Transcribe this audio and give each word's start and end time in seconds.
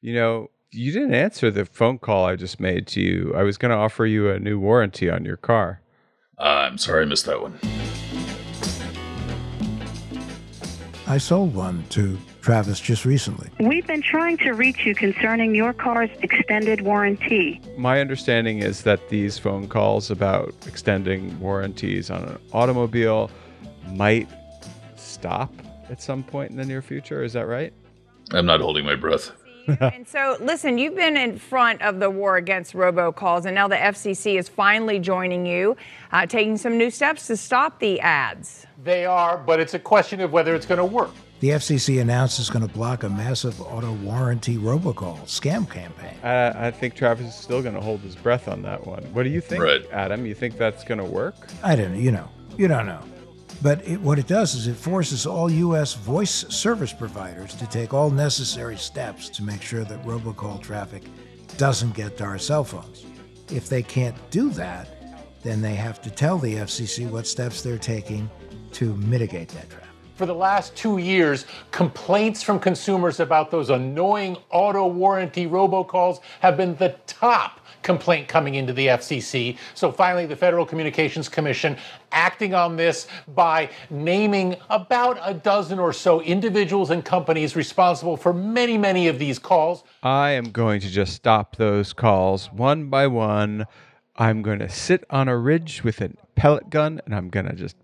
You 0.00 0.14
know, 0.14 0.50
you 0.70 0.92
didn't 0.92 1.14
answer 1.14 1.50
the 1.50 1.64
phone 1.64 1.98
call 1.98 2.24
I 2.24 2.36
just 2.36 2.60
made 2.60 2.86
to 2.88 3.00
you. 3.00 3.32
I 3.36 3.42
was 3.42 3.58
going 3.58 3.70
to 3.70 3.76
offer 3.76 4.06
you 4.06 4.30
a 4.30 4.38
new 4.38 4.58
warranty 4.58 5.10
on 5.10 5.24
your 5.24 5.36
car. 5.36 5.80
Uh, 6.38 6.68
I'm 6.70 6.78
sorry 6.78 7.02
I 7.02 7.06
missed 7.06 7.26
that 7.26 7.42
one. 7.42 7.58
I 11.08 11.18
sold 11.18 11.52
one 11.54 11.84
to 11.90 12.16
Travis 12.42 12.78
just 12.78 13.04
recently. 13.04 13.50
We've 13.58 13.86
been 13.86 14.02
trying 14.02 14.36
to 14.38 14.52
reach 14.52 14.86
you 14.86 14.94
concerning 14.94 15.54
your 15.54 15.72
car's 15.72 16.10
extended 16.22 16.82
warranty. 16.82 17.60
My 17.76 18.00
understanding 18.00 18.60
is 18.60 18.82
that 18.82 19.08
these 19.08 19.36
phone 19.36 19.66
calls 19.66 20.12
about 20.12 20.54
extending 20.66 21.40
warranties 21.40 22.08
on 22.08 22.22
an 22.22 22.38
automobile 22.52 23.32
might 23.88 24.28
stop 24.96 25.52
at 25.90 26.00
some 26.00 26.22
point 26.22 26.52
in 26.52 26.56
the 26.56 26.64
near 26.64 26.82
future. 26.82 27.24
Is 27.24 27.32
that 27.32 27.48
right? 27.48 27.72
I'm 28.30 28.46
not 28.46 28.60
holding 28.60 28.84
my 28.84 28.94
breath. 28.94 29.32
and 29.80 30.06
so, 30.06 30.36
listen, 30.40 30.78
you've 30.78 30.94
been 30.94 31.16
in 31.16 31.38
front 31.38 31.82
of 31.82 32.00
the 32.00 32.10
war 32.10 32.36
against 32.36 32.74
robocalls, 32.74 33.44
and 33.44 33.54
now 33.54 33.68
the 33.68 33.76
FCC 33.76 34.38
is 34.38 34.48
finally 34.48 34.98
joining 34.98 35.44
you, 35.46 35.76
uh, 36.12 36.26
taking 36.26 36.56
some 36.56 36.78
new 36.78 36.90
steps 36.90 37.26
to 37.26 37.36
stop 37.36 37.78
the 37.80 38.00
ads. 38.00 38.66
They 38.82 39.04
are, 39.04 39.38
but 39.38 39.60
it's 39.60 39.74
a 39.74 39.78
question 39.78 40.20
of 40.20 40.32
whether 40.32 40.54
it's 40.54 40.66
going 40.66 40.78
to 40.78 40.84
work. 40.84 41.10
The 41.40 41.50
FCC 41.50 42.00
announced 42.00 42.40
it's 42.40 42.50
going 42.50 42.66
to 42.66 42.72
block 42.72 43.04
a 43.04 43.08
massive 43.08 43.60
auto 43.60 43.92
warranty 43.92 44.56
robocall 44.56 45.20
scam 45.22 45.70
campaign. 45.70 46.18
Uh, 46.24 46.52
I 46.56 46.72
think 46.72 46.94
Travis 46.96 47.26
is 47.28 47.34
still 47.34 47.62
going 47.62 47.76
to 47.76 47.80
hold 47.80 48.00
his 48.00 48.16
breath 48.16 48.48
on 48.48 48.62
that 48.62 48.84
one. 48.84 49.04
What 49.14 49.22
do 49.22 49.28
you 49.30 49.40
think, 49.40 49.62
Right. 49.62 49.86
Adam? 49.92 50.26
You 50.26 50.34
think 50.34 50.56
that's 50.58 50.82
going 50.82 50.98
to 50.98 51.04
work? 51.04 51.36
I 51.62 51.76
don't 51.76 51.92
know, 51.92 51.98
you 52.00 52.10
know, 52.10 52.28
you 52.56 52.66
don't 52.66 52.86
know. 52.86 53.00
But 53.60 53.86
it, 53.86 54.00
what 54.00 54.18
it 54.18 54.26
does 54.28 54.54
is 54.54 54.68
it 54.68 54.76
forces 54.76 55.26
all 55.26 55.50
U.S. 55.50 55.94
voice 55.94 56.46
service 56.48 56.92
providers 56.92 57.54
to 57.56 57.66
take 57.66 57.92
all 57.92 58.10
necessary 58.10 58.76
steps 58.76 59.28
to 59.30 59.42
make 59.42 59.62
sure 59.62 59.84
that 59.84 60.02
robocall 60.04 60.62
traffic 60.62 61.02
doesn't 61.56 61.94
get 61.94 62.16
to 62.18 62.24
our 62.24 62.38
cell 62.38 62.62
phones. 62.62 63.04
If 63.50 63.68
they 63.68 63.82
can't 63.82 64.16
do 64.30 64.50
that, 64.50 64.88
then 65.42 65.60
they 65.60 65.74
have 65.74 66.00
to 66.02 66.10
tell 66.10 66.38
the 66.38 66.54
FCC 66.54 67.10
what 67.10 67.26
steps 67.26 67.62
they're 67.62 67.78
taking 67.78 68.30
to 68.72 68.94
mitigate 68.96 69.48
that 69.48 69.68
traffic. 69.70 69.88
For 70.14 70.26
the 70.26 70.34
last 70.34 70.76
two 70.76 70.98
years, 70.98 71.46
complaints 71.70 72.42
from 72.42 72.58
consumers 72.58 73.20
about 73.20 73.50
those 73.50 73.70
annoying 73.70 74.36
auto 74.50 74.86
warranty 74.86 75.46
robocalls 75.46 76.20
have 76.40 76.56
been 76.56 76.74
the 76.76 76.96
top 77.06 77.57
complaint 77.82 78.28
coming 78.28 78.54
into 78.54 78.72
the 78.72 78.88
FCC. 78.88 79.56
So 79.74 79.90
finally, 79.92 80.26
the 80.26 80.36
Federal 80.36 80.66
Communications 80.66 81.28
Commission 81.28 81.76
acting 82.12 82.54
on 82.54 82.76
this 82.76 83.06
by 83.34 83.70
naming 83.90 84.56
about 84.70 85.18
a 85.22 85.34
dozen 85.34 85.78
or 85.78 85.92
so 85.92 86.20
individuals 86.22 86.90
and 86.90 87.04
companies 87.04 87.54
responsible 87.56 88.16
for 88.16 88.32
many, 88.32 88.78
many 88.78 89.08
of 89.08 89.18
these 89.18 89.38
calls. 89.38 89.84
I 90.02 90.30
am 90.30 90.50
going 90.50 90.80
to 90.80 90.88
just 90.88 91.12
stop 91.14 91.56
those 91.56 91.92
calls 91.92 92.50
one 92.52 92.88
by 92.88 93.06
one. 93.06 93.66
I'm 94.16 94.42
going 94.42 94.58
to 94.58 94.68
sit 94.68 95.04
on 95.10 95.28
a 95.28 95.36
ridge 95.36 95.84
with 95.84 96.00
a 96.00 96.10
pellet 96.34 96.70
gun 96.70 97.00
and 97.04 97.14
I'm 97.14 97.28
going 97.28 97.46
to 97.46 97.54
just 97.54 97.76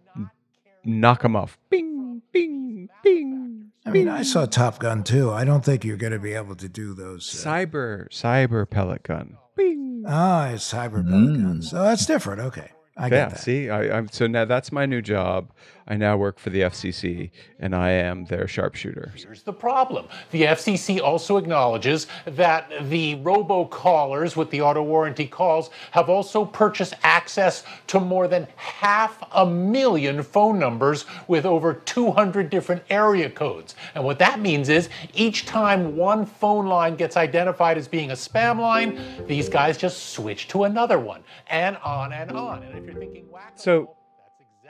knock 0.84 1.22
them 1.22 1.36
off. 1.36 1.58
Bing, 1.70 2.22
bing, 2.32 2.88
bing. 3.02 3.70
I 3.86 3.90
mean, 3.90 4.08
I 4.08 4.22
saw 4.22 4.46
Top 4.46 4.78
Gun 4.78 5.04
too. 5.04 5.30
I 5.30 5.44
don't 5.44 5.62
think 5.64 5.84
you're 5.84 5.98
going 5.98 6.12
to 6.14 6.18
be 6.18 6.32
able 6.32 6.56
to 6.56 6.68
do 6.68 6.94
those. 6.94 7.46
uh, 7.46 7.50
Cyber, 7.50 8.08
cyber 8.08 8.68
pellet 8.68 9.02
gun. 9.02 9.36
Bing. 9.56 10.04
Ah, 10.06 10.48
it's 10.48 10.72
cyber 10.72 11.08
pellet 11.08 11.40
guns. 11.40 11.70
So 11.70 11.82
that's 11.82 12.06
different. 12.06 12.40
Okay. 12.40 12.70
I 12.96 13.04
yeah, 13.04 13.08
get 13.08 13.30
that. 13.30 13.40
see, 13.40 13.70
I, 13.70 13.96
I'm 13.96 14.08
so 14.08 14.26
now 14.26 14.44
that's 14.44 14.70
my 14.70 14.86
new 14.86 15.02
job. 15.02 15.50
I 15.86 15.96
now 15.96 16.16
work 16.16 16.38
for 16.38 16.48
the 16.48 16.62
FCC, 16.62 17.30
and 17.58 17.74
I 17.74 17.90
am 17.90 18.24
their 18.24 18.48
sharpshooter. 18.48 19.12
Here's 19.14 19.42
the 19.42 19.52
problem. 19.52 20.06
The 20.30 20.44
FCC 20.44 21.00
also 21.00 21.36
acknowledges 21.36 22.06
that 22.24 22.70
the 22.88 23.16
robocallers 23.16 24.34
with 24.34 24.48
the 24.50 24.62
auto 24.62 24.82
warranty 24.82 25.26
calls 25.26 25.68
have 25.90 26.08
also 26.08 26.46
purchased 26.46 26.94
access 27.02 27.64
to 27.88 28.00
more 28.00 28.28
than 28.28 28.46
half 28.56 29.22
a 29.32 29.44
million 29.44 30.22
phone 30.22 30.58
numbers 30.58 31.04
with 31.28 31.44
over 31.44 31.74
200 31.74 32.48
different 32.48 32.82
area 32.88 33.28
codes. 33.28 33.74
And 33.94 34.04
what 34.04 34.18
that 34.20 34.40
means 34.40 34.70
is 34.70 34.88
each 35.12 35.44
time 35.44 35.96
one 35.96 36.24
phone 36.24 36.66
line 36.66 36.96
gets 36.96 37.18
identified 37.18 37.76
as 37.76 37.88
being 37.88 38.10
a 38.10 38.14
spam 38.14 38.58
line, 38.58 38.98
these 39.26 39.50
guys 39.50 39.76
just 39.76 40.14
switch 40.14 40.48
to 40.48 40.64
another 40.64 40.98
one 40.98 41.22
and 41.48 41.76
on 41.78 42.14
and 42.14 42.30
on. 42.30 42.62
And 42.62 42.78
if 42.78 42.84
you're 42.86 42.94
thinking, 42.94 43.26
So 43.54 43.96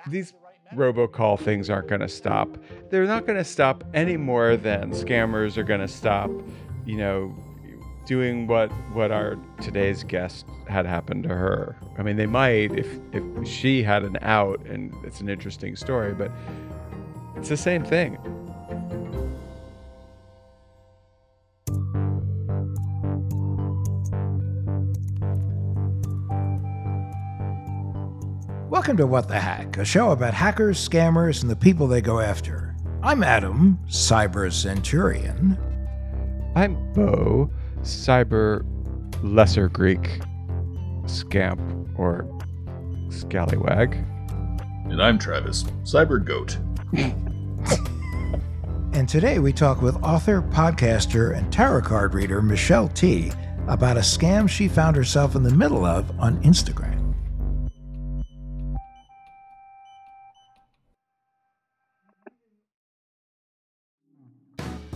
these 0.09 0.35
robocall 0.77 1.39
things 1.39 1.71
aren't 1.71 1.89
going 1.89 2.01
to 2.01 2.09
stop. 2.09 2.59
They're 2.91 3.07
not 3.07 3.27
going 3.27 3.39
to 3.39 3.45
stop 3.45 3.85
any 3.95 4.17
more 4.17 4.57
than 4.57 4.91
scammers 4.91 5.57
are 5.57 5.63
going 5.63 5.81
to 5.81 5.89
stop, 5.89 6.31
you 6.85 6.97
know, 6.97 7.35
doing 8.07 8.47
what 8.47 8.71
what 8.93 9.11
our 9.11 9.37
today's 9.63 10.05
guest 10.05 10.47
had 10.69 10.87
happened 10.87 11.23
to 11.25 11.31
her. 11.31 11.77
I 11.99 12.03
mean, 12.03 12.17
they 12.17 12.27
might 12.27 12.73
if 12.73 12.99
if 13.13 13.49
she 13.49 13.83
had 13.83 14.03
an 14.03 14.19
out 14.21 14.65
and 14.67 14.95
it's 15.05 15.21
an 15.21 15.29
interesting 15.29 15.77
story, 15.77 16.15
but 16.15 16.31
it's 17.37 17.49
the 17.49 17.57
same 17.57 17.85
thing. 17.85 18.19
Welcome 28.75 28.97
to 28.97 29.07
What 29.07 29.29
the 29.29 29.39
Hack, 29.39 29.77
a 29.77 29.85
show 29.85 30.11
about 30.11 30.35
hackers, 30.35 30.89
scammers, 30.89 31.43
and 31.43 31.49
the 31.49 31.55
people 31.55 31.87
they 31.87 32.01
go 32.01 32.19
after. 32.19 32.75
I'm 33.05 33.23
Adam, 33.23 33.79
Cyber 33.87 34.53
Centurion. 34.53 35.57
I'm 36.57 36.93
Bo, 36.93 37.53
cyber 37.83 38.67
lesser 39.23 39.69
Greek 39.69 40.19
scamp 41.07 41.61
or 41.97 42.29
scallywag. 43.11 43.95
And 44.87 45.01
I'm 45.01 45.21
Travis, 45.21 45.63
Cyber 45.85 46.23
Goat. 46.25 46.59
And 48.93 49.09
today 49.09 49.39
we 49.41 49.53
talk 49.53 49.83
with 49.83 50.03
author, 50.03 50.43
podcaster, 50.43 51.37
and 51.37 51.53
tarot 51.53 51.83
card 51.83 52.15
reader 52.15 52.43
Michelle 52.43 52.89
Tea 52.89 53.31
about 53.69 53.97
a 53.97 54.01
scam 54.01 54.49
she 54.49 54.67
found 54.67 54.97
herself 54.97 55.37
in 55.37 55.45
the 55.45 55.55
middle 55.55 55.85
of 55.85 56.11
on 56.21 56.43
Instagram. 56.43 57.04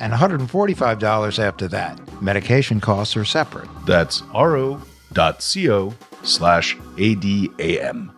and 0.00 0.12
$145 0.12 1.38
after 1.38 1.68
that. 1.68 2.22
Medication 2.22 2.80
costs 2.80 3.16
are 3.16 3.24
separate. 3.24 3.68
That's 3.86 4.22
ro.co 4.34 5.94
slash 6.22 6.76
ADAM. 6.96 8.10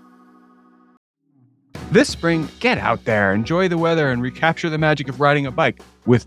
This 1.90 2.08
spring, 2.08 2.48
get 2.58 2.78
out 2.78 3.04
there, 3.04 3.32
enjoy 3.32 3.68
the 3.68 3.78
weather, 3.78 4.10
and 4.10 4.20
recapture 4.20 4.68
the 4.68 4.78
magic 4.78 5.08
of 5.08 5.20
riding 5.20 5.46
a 5.46 5.52
bike 5.52 5.80
with 6.04 6.26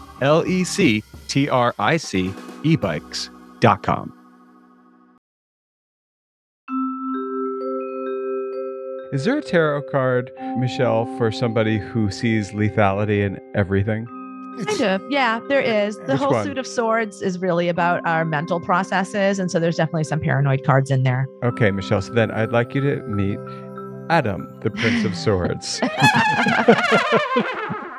L 0.21 0.45
E 0.47 0.63
C 0.63 1.03
T 1.27 1.49
R 1.49 1.73
I 1.79 1.97
C 1.97 2.29
ebikes.com. 2.63 4.13
Is 9.13 9.25
there 9.25 9.37
a 9.37 9.41
tarot 9.41 9.81
card, 9.91 10.31
Michelle, 10.57 11.05
for 11.17 11.33
somebody 11.33 11.77
who 11.77 12.09
sees 12.09 12.51
lethality 12.51 13.25
in 13.25 13.37
everything? 13.55 14.05
Kind 14.65 14.81
of. 14.81 15.01
Yeah, 15.11 15.41
there 15.49 15.59
is. 15.59 15.97
The 15.97 16.13
Which 16.13 16.19
whole 16.21 16.31
one? 16.31 16.45
suit 16.45 16.57
of 16.57 16.65
swords 16.65 17.21
is 17.21 17.37
really 17.39 17.67
about 17.67 18.05
our 18.07 18.23
mental 18.23 18.61
processes. 18.61 19.37
And 19.37 19.51
so 19.51 19.59
there's 19.59 19.75
definitely 19.75 20.05
some 20.05 20.21
paranoid 20.21 20.63
cards 20.65 20.89
in 20.91 21.03
there. 21.03 21.27
Okay, 21.43 21.71
Michelle. 21.71 22.01
So 22.01 22.13
then 22.13 22.31
I'd 22.31 22.51
like 22.53 22.73
you 22.73 22.79
to 22.81 23.01
meet 23.03 23.37
Adam, 24.09 24.47
the 24.61 24.69
Prince 24.69 25.03
of 25.03 25.13
Swords. 25.23 25.81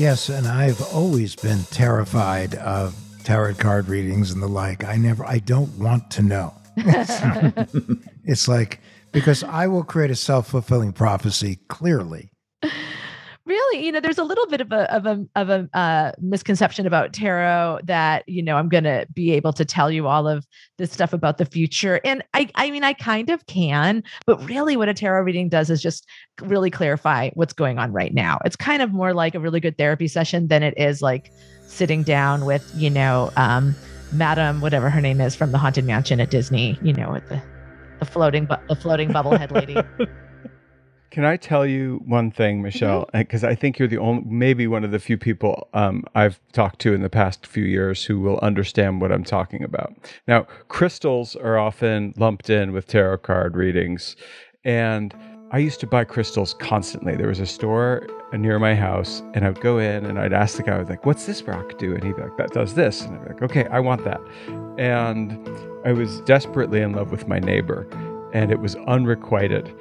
Yes, 0.00 0.30
and 0.30 0.48
I've 0.48 0.80
always 0.94 1.36
been 1.36 1.62
terrified 1.64 2.54
of 2.54 2.96
tarot 3.22 3.56
card 3.56 3.86
readings 3.88 4.30
and 4.30 4.42
the 4.42 4.46
like. 4.46 4.82
I 4.82 4.96
never, 4.96 5.26
I 5.26 5.40
don't 5.40 5.76
want 5.76 6.10
to 6.12 6.22
know. 6.22 6.54
it's 8.24 8.48
like, 8.48 8.80
because 9.12 9.44
I 9.44 9.66
will 9.66 9.84
create 9.84 10.10
a 10.10 10.16
self 10.16 10.48
fulfilling 10.48 10.94
prophecy 10.94 11.58
clearly. 11.68 12.29
Really, 13.50 13.84
you 13.84 13.90
know, 13.90 13.98
there's 13.98 14.18
a 14.18 14.22
little 14.22 14.46
bit 14.46 14.60
of 14.60 14.70
a 14.70 14.94
of 14.94 15.06
a 15.06 15.26
of 15.34 15.50
a 15.50 15.68
uh, 15.76 16.12
misconception 16.20 16.86
about 16.86 17.12
tarot 17.12 17.80
that 17.82 18.22
you 18.28 18.44
know 18.44 18.56
I'm 18.56 18.68
going 18.68 18.84
to 18.84 19.08
be 19.12 19.32
able 19.32 19.52
to 19.54 19.64
tell 19.64 19.90
you 19.90 20.06
all 20.06 20.28
of 20.28 20.46
this 20.78 20.92
stuff 20.92 21.12
about 21.12 21.38
the 21.38 21.44
future, 21.44 22.00
and 22.04 22.22
I 22.32 22.48
I 22.54 22.70
mean 22.70 22.84
I 22.84 22.92
kind 22.92 23.28
of 23.28 23.44
can, 23.46 24.04
but 24.24 24.40
really 24.48 24.76
what 24.76 24.88
a 24.88 24.94
tarot 24.94 25.22
reading 25.22 25.48
does 25.48 25.68
is 25.68 25.82
just 25.82 26.06
really 26.40 26.70
clarify 26.70 27.30
what's 27.34 27.52
going 27.52 27.80
on 27.80 27.92
right 27.92 28.14
now. 28.14 28.38
It's 28.44 28.54
kind 28.54 28.82
of 28.82 28.92
more 28.92 29.14
like 29.14 29.34
a 29.34 29.40
really 29.40 29.58
good 29.58 29.76
therapy 29.76 30.06
session 30.06 30.46
than 30.46 30.62
it 30.62 30.74
is 30.76 31.02
like 31.02 31.32
sitting 31.66 32.04
down 32.04 32.44
with 32.44 32.70
you 32.76 32.88
know 32.88 33.32
um, 33.34 33.74
Madam 34.12 34.60
whatever 34.60 34.90
her 34.90 35.00
name 35.00 35.20
is 35.20 35.34
from 35.34 35.50
the 35.50 35.58
Haunted 35.58 35.84
Mansion 35.86 36.20
at 36.20 36.30
Disney, 36.30 36.78
you 36.82 36.92
know, 36.92 37.10
with 37.10 37.28
the 37.28 37.42
the 37.98 38.04
floating 38.04 38.46
bu- 38.46 38.64
the 38.68 38.76
floating 38.76 39.08
bubblehead 39.08 39.50
lady. 39.50 39.76
Can 41.10 41.24
I 41.24 41.36
tell 41.36 41.66
you 41.66 42.00
one 42.06 42.30
thing, 42.30 42.62
Michelle? 42.62 43.08
Because 43.12 43.42
I 43.42 43.56
think 43.56 43.80
you're 43.80 43.88
the 43.88 43.98
only, 43.98 44.22
maybe 44.26 44.68
one 44.68 44.84
of 44.84 44.92
the 44.92 45.00
few 45.00 45.18
people 45.18 45.66
um, 45.74 46.04
I've 46.14 46.38
talked 46.52 46.78
to 46.82 46.94
in 46.94 47.02
the 47.02 47.10
past 47.10 47.48
few 47.48 47.64
years 47.64 48.04
who 48.04 48.20
will 48.20 48.38
understand 48.38 49.00
what 49.00 49.10
I'm 49.10 49.24
talking 49.24 49.64
about. 49.64 49.92
Now, 50.28 50.42
crystals 50.68 51.34
are 51.34 51.58
often 51.58 52.14
lumped 52.16 52.48
in 52.48 52.70
with 52.72 52.86
tarot 52.86 53.18
card 53.18 53.56
readings, 53.56 54.14
and 54.64 55.12
I 55.50 55.58
used 55.58 55.80
to 55.80 55.86
buy 55.88 56.04
crystals 56.04 56.54
constantly. 56.54 57.16
There 57.16 57.26
was 57.26 57.40
a 57.40 57.46
store 57.46 58.06
near 58.32 58.60
my 58.60 58.76
house, 58.76 59.20
and 59.34 59.44
I'd 59.44 59.60
go 59.60 59.78
in 59.78 60.06
and 60.06 60.16
I'd 60.16 60.32
ask 60.32 60.58
the 60.58 60.62
guy, 60.62 60.76
I 60.76 60.78
was 60.78 60.88
like, 60.88 61.04
"What's 61.04 61.26
this 61.26 61.42
rock 61.42 61.76
do?" 61.76 61.92
And 61.92 62.04
he'd 62.04 62.14
be 62.14 62.22
like, 62.22 62.36
"That 62.36 62.52
does 62.52 62.74
this," 62.74 63.02
and 63.02 63.16
I'd 63.16 63.24
be 63.24 63.32
like, 63.32 63.42
"Okay, 63.42 63.66
I 63.66 63.80
want 63.80 64.04
that." 64.04 64.20
And 64.78 65.36
I 65.84 65.90
was 65.90 66.20
desperately 66.20 66.80
in 66.80 66.92
love 66.92 67.10
with 67.10 67.26
my 67.26 67.40
neighbor, 67.40 67.88
and 68.32 68.52
it 68.52 68.60
was 68.60 68.76
unrequited. 68.86 69.74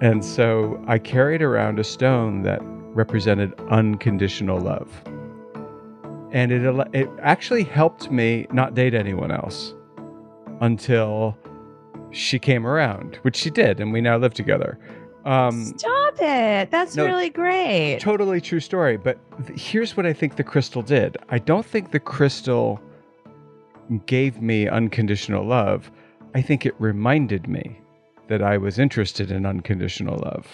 And 0.00 0.24
so 0.24 0.82
I 0.86 0.98
carried 0.98 1.42
around 1.42 1.78
a 1.78 1.84
stone 1.84 2.42
that 2.42 2.60
represented 2.62 3.58
unconditional 3.70 4.58
love. 4.60 4.90
And 6.32 6.52
it, 6.52 6.88
it 6.92 7.08
actually 7.22 7.64
helped 7.64 8.10
me 8.10 8.46
not 8.52 8.74
date 8.74 8.94
anyone 8.94 9.30
else 9.30 9.74
until 10.60 11.36
she 12.10 12.38
came 12.38 12.66
around, 12.66 13.16
which 13.22 13.36
she 13.36 13.50
did, 13.50 13.80
and 13.80 13.92
we 13.92 14.00
now 14.00 14.16
live 14.16 14.34
together. 14.34 14.78
Um, 15.24 15.74
Stop 15.76 16.14
it! 16.20 16.70
That's 16.70 16.94
no, 16.94 17.04
really 17.04 17.30
great. 17.30 17.98
Totally 18.00 18.40
true 18.40 18.60
story. 18.60 18.96
But 18.96 19.18
th- 19.46 19.60
here's 19.60 19.96
what 19.96 20.06
I 20.06 20.12
think 20.12 20.36
the 20.36 20.44
crystal 20.44 20.82
did 20.82 21.16
I 21.28 21.38
don't 21.38 21.66
think 21.66 21.90
the 21.90 22.00
crystal 22.00 22.80
gave 24.06 24.40
me 24.40 24.68
unconditional 24.68 25.44
love. 25.44 25.90
I 26.34 26.42
think 26.42 26.66
it 26.66 26.74
reminded 26.78 27.48
me 27.48 27.80
that 28.28 28.42
I 28.42 28.56
was 28.58 28.78
interested 28.78 29.30
in 29.30 29.46
unconditional 29.46 30.18
love. 30.24 30.46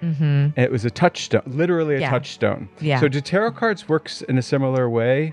hmm 0.00 0.48
It 0.56 0.70
was 0.70 0.84
a 0.84 0.90
touchstone, 0.90 1.42
literally 1.46 1.96
a 1.96 2.00
Yeah. 2.00 2.10
touchstone. 2.10 2.68
Yeah. 2.80 3.00
So 3.00 3.08
do 3.08 3.20
tarot 3.20 3.52
cards 3.52 3.88
works 3.88 4.20
in 4.22 4.36
a 4.38 4.42
similar 4.42 4.90
way? 4.90 5.32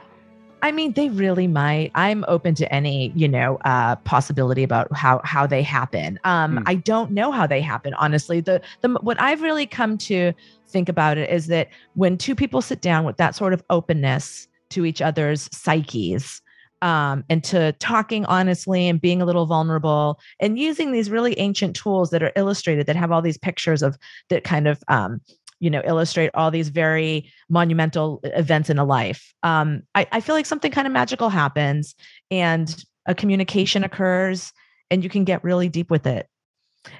I 0.61 0.71
mean, 0.71 0.93
they 0.93 1.09
really 1.09 1.47
might. 1.47 1.91
I'm 1.93 2.23
open 2.29 2.55
to 2.55 2.73
any, 2.73 3.11
you 3.13 3.27
know, 3.27 3.57
uh, 3.65 3.97
possibility 3.97 4.63
about 4.63 4.87
how 4.95 5.19
how 5.25 5.45
they 5.45 5.61
happen. 5.61 6.17
Um, 6.23 6.57
Hmm. 6.57 6.63
I 6.65 6.75
don't 6.75 7.11
know 7.11 7.33
how 7.33 7.45
they 7.45 7.59
happen, 7.59 7.93
honestly. 7.95 8.39
The 8.39 8.61
the 8.79 8.89
what 9.01 9.19
I've 9.19 9.41
really 9.41 9.65
come 9.65 9.97
to 10.09 10.31
think 10.69 10.87
about 10.87 11.17
it 11.17 11.29
is 11.29 11.47
that 11.47 11.67
when 11.95 12.17
two 12.17 12.33
people 12.33 12.61
sit 12.61 12.79
down 12.81 13.03
with 13.03 13.17
that 13.17 13.35
sort 13.35 13.51
of 13.51 13.61
openness 13.69 14.47
to 14.69 14.85
each 14.85 15.01
other's 15.01 15.49
psyches, 15.51 16.41
um, 16.83 17.23
and 17.29 17.43
to 17.45 17.71
talking 17.73 18.25
honestly 18.25 18.89
and 18.89 18.99
being 18.99 19.21
a 19.21 19.25
little 19.25 19.45
vulnerable 19.45 20.19
and 20.41 20.59
using 20.59 20.91
these 20.91 21.09
really 21.09 21.39
ancient 21.39 21.75
tools 21.75 22.09
that 22.09 22.21
are 22.21 22.33
illustrated 22.35 22.85
that 22.85 22.97
have 22.97 23.09
all 23.11 23.21
these 23.21 23.37
pictures 23.37 23.81
of 23.81 23.97
that 24.29 24.43
kind 24.43 24.67
of 24.67 24.83
um, 24.89 25.21
you 25.61 25.69
know 25.69 25.81
illustrate 25.85 26.29
all 26.33 26.51
these 26.51 26.67
very 26.67 27.31
monumental 27.49 28.19
events 28.25 28.69
in 28.69 28.77
a 28.77 28.83
life. 28.83 29.33
Um, 29.43 29.83
I, 29.95 30.05
I 30.11 30.19
feel 30.19 30.35
like 30.35 30.45
something 30.45 30.71
kind 30.71 30.85
of 30.85 30.91
magical 30.91 31.29
happens 31.29 31.95
and 32.29 32.83
a 33.05 33.15
communication 33.15 33.85
occurs 33.85 34.51
and 34.91 35.03
you 35.03 35.09
can 35.09 35.23
get 35.23 35.43
really 35.43 35.69
deep 35.69 35.89
with 35.89 36.05
it. 36.05 36.27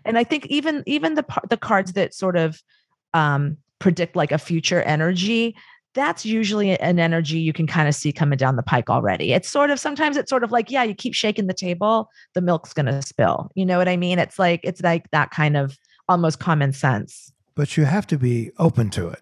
And 0.06 0.18
i 0.18 0.24
think 0.24 0.46
even 0.46 0.82
even 0.88 1.16
the 1.16 1.26
the 1.50 1.58
cards 1.58 1.92
that 1.94 2.14
sort 2.14 2.38
of 2.38 2.64
um, 3.14 3.58
predict 3.80 4.16
like 4.16 4.32
a 4.32 4.38
future 4.38 4.82
energy 4.84 5.58
that's 5.94 6.26
usually 6.26 6.78
an 6.80 7.00
energy 7.00 7.40
you 7.40 7.54
can 7.54 7.68
kind 7.68 7.88
of 7.88 7.96
see 7.96 8.12
coming 8.12 8.38
down 8.38 8.56
the 8.56 8.64
pike 8.64 8.90
already. 8.90 9.34
It's 9.34 9.50
sort 9.50 9.70
of 9.70 9.80
sometimes 9.80 10.18
it's 10.18 10.30
sort 10.30 10.44
of 10.44 10.52
like 10.52 10.72
yeah 10.72 10.84
you 10.84 10.96
keep 10.96 11.14
shaking 11.14 11.48
the 11.48 11.54
table 11.54 12.10
the 12.34 12.42
milk's 12.42 12.74
going 12.74 12.88
to 12.88 13.02
spill. 13.02 13.50
You 13.56 13.66
know 13.66 13.78
what 13.78 13.88
i 13.88 13.98
mean? 13.98 14.20
It's 14.20 14.40
like 14.40 14.62
it's 14.64 14.82
like 14.82 15.10
that 15.12 15.32
kind 15.32 15.58
of 15.58 15.78
almost 16.10 16.40
common 16.40 16.74
sense. 16.74 17.32
But 17.56 17.78
you 17.78 17.86
have 17.86 18.08
to 18.08 18.18
be 18.18 18.52
open 18.58 18.90
to 18.92 19.08
it. 19.10 19.20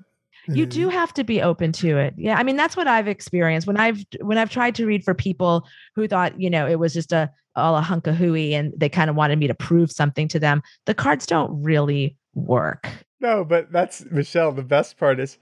you 0.47 0.65
do 0.65 0.89
have 0.89 1.13
to 1.13 1.23
be 1.23 1.41
open 1.41 1.71
to 1.73 1.97
it. 1.97 2.13
Yeah 2.17 2.37
i 2.37 2.43
mean 2.43 2.55
that's 2.55 2.77
what 2.77 2.87
i've 2.87 3.07
experienced. 3.07 3.67
When 3.67 3.77
i've 3.77 4.03
when 4.21 4.37
i've 4.37 4.49
tried 4.49 4.75
to 4.75 4.85
read 4.85 5.03
for 5.03 5.13
people 5.13 5.67
who 5.95 6.07
thought 6.07 6.39
you 6.39 6.49
know 6.49 6.67
it 6.67 6.79
was 6.79 6.93
just 6.93 7.11
a 7.11 7.29
all 7.57 7.75
a 7.75 7.81
hunk 7.81 8.07
of 8.07 8.15
hooey 8.15 8.53
and 8.53 8.73
they 8.77 8.87
kind 8.87 9.09
of 9.09 9.15
wanted 9.17 9.37
me 9.37 9.45
to 9.45 9.53
prove 9.53 9.91
something 9.91 10.25
to 10.29 10.39
them 10.39 10.61
the 10.85 10.93
cards 10.93 11.25
don't 11.25 11.61
really 11.61 12.15
work. 12.33 12.87
No, 13.19 13.43
but 13.43 13.71
that's 13.71 14.05
Michelle. 14.09 14.51
The 14.51 14.63
best 14.63 14.97
part 14.97 15.19
is 15.19 15.37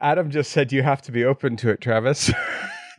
Adam 0.00 0.30
just 0.30 0.50
said 0.50 0.72
you 0.72 0.82
have 0.82 1.02
to 1.02 1.12
be 1.12 1.24
open 1.24 1.56
to 1.58 1.70
it, 1.70 1.80
Travis. 1.80 2.30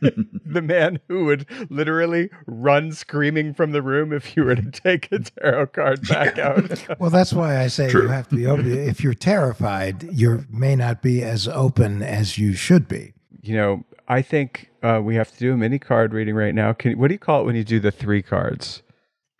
the 0.00 0.62
man 0.62 0.98
who 1.08 1.26
would 1.26 1.44
literally 1.68 2.30
run 2.46 2.90
screaming 2.92 3.52
from 3.52 3.72
the 3.72 3.82
room 3.82 4.12
if 4.14 4.34
you 4.34 4.44
were 4.44 4.54
to 4.54 4.70
take 4.70 5.12
a 5.12 5.18
tarot 5.18 5.66
card 5.66 6.00
back 6.08 6.38
out. 6.38 6.86
Well, 6.98 7.10
that's 7.10 7.32
why 7.34 7.60
I 7.60 7.66
say 7.66 7.90
True. 7.90 8.02
you 8.04 8.08
have 8.08 8.28
to 8.28 8.36
be 8.36 8.46
open. 8.46 8.72
If 8.72 9.02
you're 9.02 9.12
terrified, 9.14 10.02
you 10.04 10.46
may 10.50 10.74
not 10.76 11.02
be 11.02 11.22
as 11.22 11.46
open 11.48 12.02
as 12.02 12.38
you 12.38 12.54
should 12.54 12.88
be. 12.88 13.12
you 13.42 13.56
know, 13.56 13.84
I 14.08 14.22
think 14.22 14.70
uh, 14.82 15.00
we 15.04 15.14
have 15.16 15.30
to 15.32 15.38
do 15.38 15.52
a 15.52 15.56
mini 15.56 15.78
card 15.78 16.12
reading 16.14 16.34
right 16.34 16.54
now. 16.54 16.72
Can 16.72 16.98
what 16.98 17.08
do 17.08 17.14
you 17.14 17.18
call 17.18 17.42
it 17.42 17.44
when 17.44 17.54
you 17.56 17.64
do 17.64 17.78
the 17.78 17.90
three 17.92 18.22
cards? 18.22 18.82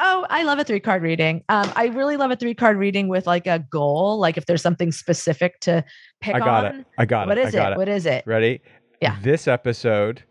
Oh, 0.02 0.26
I 0.30 0.42
love 0.44 0.58
a 0.58 0.64
three 0.64 0.80
card 0.80 1.02
reading. 1.02 1.44
Um, 1.48 1.70
I 1.76 1.86
really 1.88 2.16
love 2.16 2.30
a 2.30 2.36
three 2.36 2.54
card 2.54 2.76
reading 2.78 3.08
with 3.08 3.26
like 3.26 3.46
a 3.46 3.58
goal, 3.58 4.18
like 4.18 4.36
if 4.38 4.46
there's 4.46 4.62
something 4.62 4.90
specific 4.92 5.60
to 5.60 5.84
pick 6.20 6.34
on. 6.36 6.42
I 6.42 6.44
got 6.44 6.64
on. 6.64 6.80
it. 6.80 6.86
I 6.98 7.04
got 7.04 7.28
What 7.28 7.38
it. 7.38 7.48
is 7.48 7.54
I 7.54 7.58
got 7.58 7.72
it? 7.72 7.78
What 7.78 7.88
is 7.88 8.06
it? 8.06 8.24
Ready? 8.26 8.62
Yeah. 9.02 9.16
This 9.22 9.46
episode, 9.46 10.24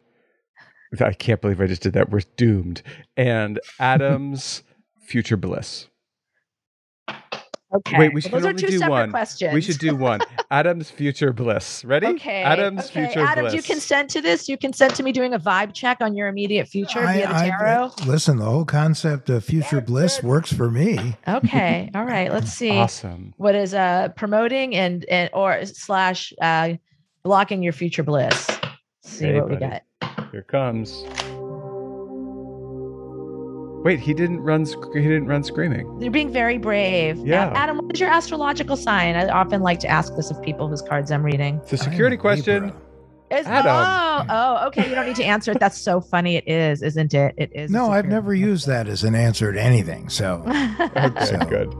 I 0.99 1.13
can't 1.13 1.39
believe 1.41 1.61
I 1.61 1.67
just 1.67 1.81
did 1.83 1.93
that. 1.93 2.09
We're 2.09 2.21
doomed. 2.35 2.81
And 3.15 3.59
Adam's 3.79 4.63
future 5.01 5.37
bliss. 5.37 5.87
Okay. 7.71 7.99
Wait, 7.99 8.09
we 8.09 8.13
Well, 8.15 8.21
should 8.21 8.31
those 8.31 8.45
are 8.45 8.49
only 8.49 8.61
two 8.61 8.67
do 8.67 8.77
separate 8.79 8.89
one. 8.91 9.11
questions. 9.11 9.53
We 9.53 9.61
should 9.61 9.77
do 9.77 9.95
one. 9.95 10.21
Adam's 10.51 10.89
future 10.89 11.31
bliss. 11.31 11.85
Ready? 11.85 12.07
Okay. 12.07 12.41
Adam's 12.41 12.85
okay. 12.89 13.05
future 13.05 13.19
Adam, 13.23 13.43
bliss. 13.43 13.51
do 13.53 13.57
you 13.57 13.63
consent 13.63 14.09
to 14.09 14.21
this? 14.21 14.47
Do 14.47 14.53
you 14.53 14.57
consent 14.57 14.95
to 14.95 15.03
me 15.03 15.11
doing 15.11 15.35
a 15.35 15.39
vibe 15.39 15.73
check 15.73 15.97
on 16.01 16.15
your 16.15 16.27
immediate 16.29 16.67
future 16.67 17.01
via 17.01 17.27
the 17.27 17.35
I- 17.35 17.49
tarot? 17.49 17.91
listen, 18.07 18.37
the 18.37 18.45
whole 18.45 18.65
concept 18.65 19.29
of 19.29 19.43
future 19.45 19.81
bliss 19.81 20.23
works 20.23 20.51
for 20.51 20.71
me. 20.71 21.15
okay. 21.27 21.91
All 21.95 22.05
right. 22.05 22.31
Let's 22.33 22.51
see. 22.51 22.71
Awesome. 22.77 23.35
What 23.37 23.53
is 23.53 23.75
uh 23.75 24.09
promoting 24.15 24.75
and 24.75 25.05
and 25.05 25.29
or 25.33 25.63
slash 25.65 26.33
uh 26.41 26.73
blocking 27.23 27.61
your 27.61 27.73
future 27.73 28.01
bliss? 28.03 28.47
Let's 28.49 28.67
see 29.03 29.27
Okay, 29.27 29.41
what 29.41 29.49
we 29.51 29.55
buddy. 29.57 29.79
got. 30.01 30.31
Here 30.31 30.41
comes. 30.43 31.03
Wait, 33.83 33.99
he 33.99 34.13
didn't 34.13 34.41
run. 34.41 34.65
He 34.65 35.01
didn't 35.01 35.27
run 35.27 35.43
screaming. 35.43 36.01
You're 36.01 36.11
being 36.11 36.31
very 36.33 36.57
brave. 36.57 37.17
Yeah. 37.25 37.51
Adam, 37.55 37.77
what 37.77 37.93
is 37.93 37.99
your 37.99 38.09
astrological 38.09 38.75
sign? 38.75 39.15
I 39.15 39.29
often 39.29 39.61
like 39.61 39.79
to 39.81 39.87
ask 39.87 40.15
this 40.15 40.29
of 40.29 40.41
people 40.41 40.67
whose 40.67 40.81
cards 40.81 41.11
I'm 41.11 41.23
reading. 41.23 41.59
It's 41.63 41.73
a 41.73 41.77
security 41.77 42.17
question. 42.17 42.73
Is, 43.31 43.45
Adam. 43.45 43.71
Oh, 43.71 44.25
oh, 44.29 44.67
okay. 44.67 44.89
You 44.89 44.95
don't 44.95 45.05
need 45.05 45.15
to 45.17 45.23
answer 45.23 45.51
it. 45.51 45.59
That's 45.59 45.77
so 45.77 46.01
funny. 46.01 46.35
It 46.37 46.47
is, 46.47 46.81
isn't 46.81 47.13
it? 47.13 47.35
It 47.37 47.51
is. 47.53 47.69
No, 47.71 47.91
I've 47.91 48.05
security 48.05 48.07
never 48.07 48.33
used 48.33 48.65
that 48.67 48.87
as 48.87 49.03
an 49.03 49.13
answer 49.15 49.53
to 49.53 49.61
anything. 49.61 50.09
So, 50.09 50.43
Okay, 50.95 51.25
So- 51.25 51.37
good. 51.45 51.71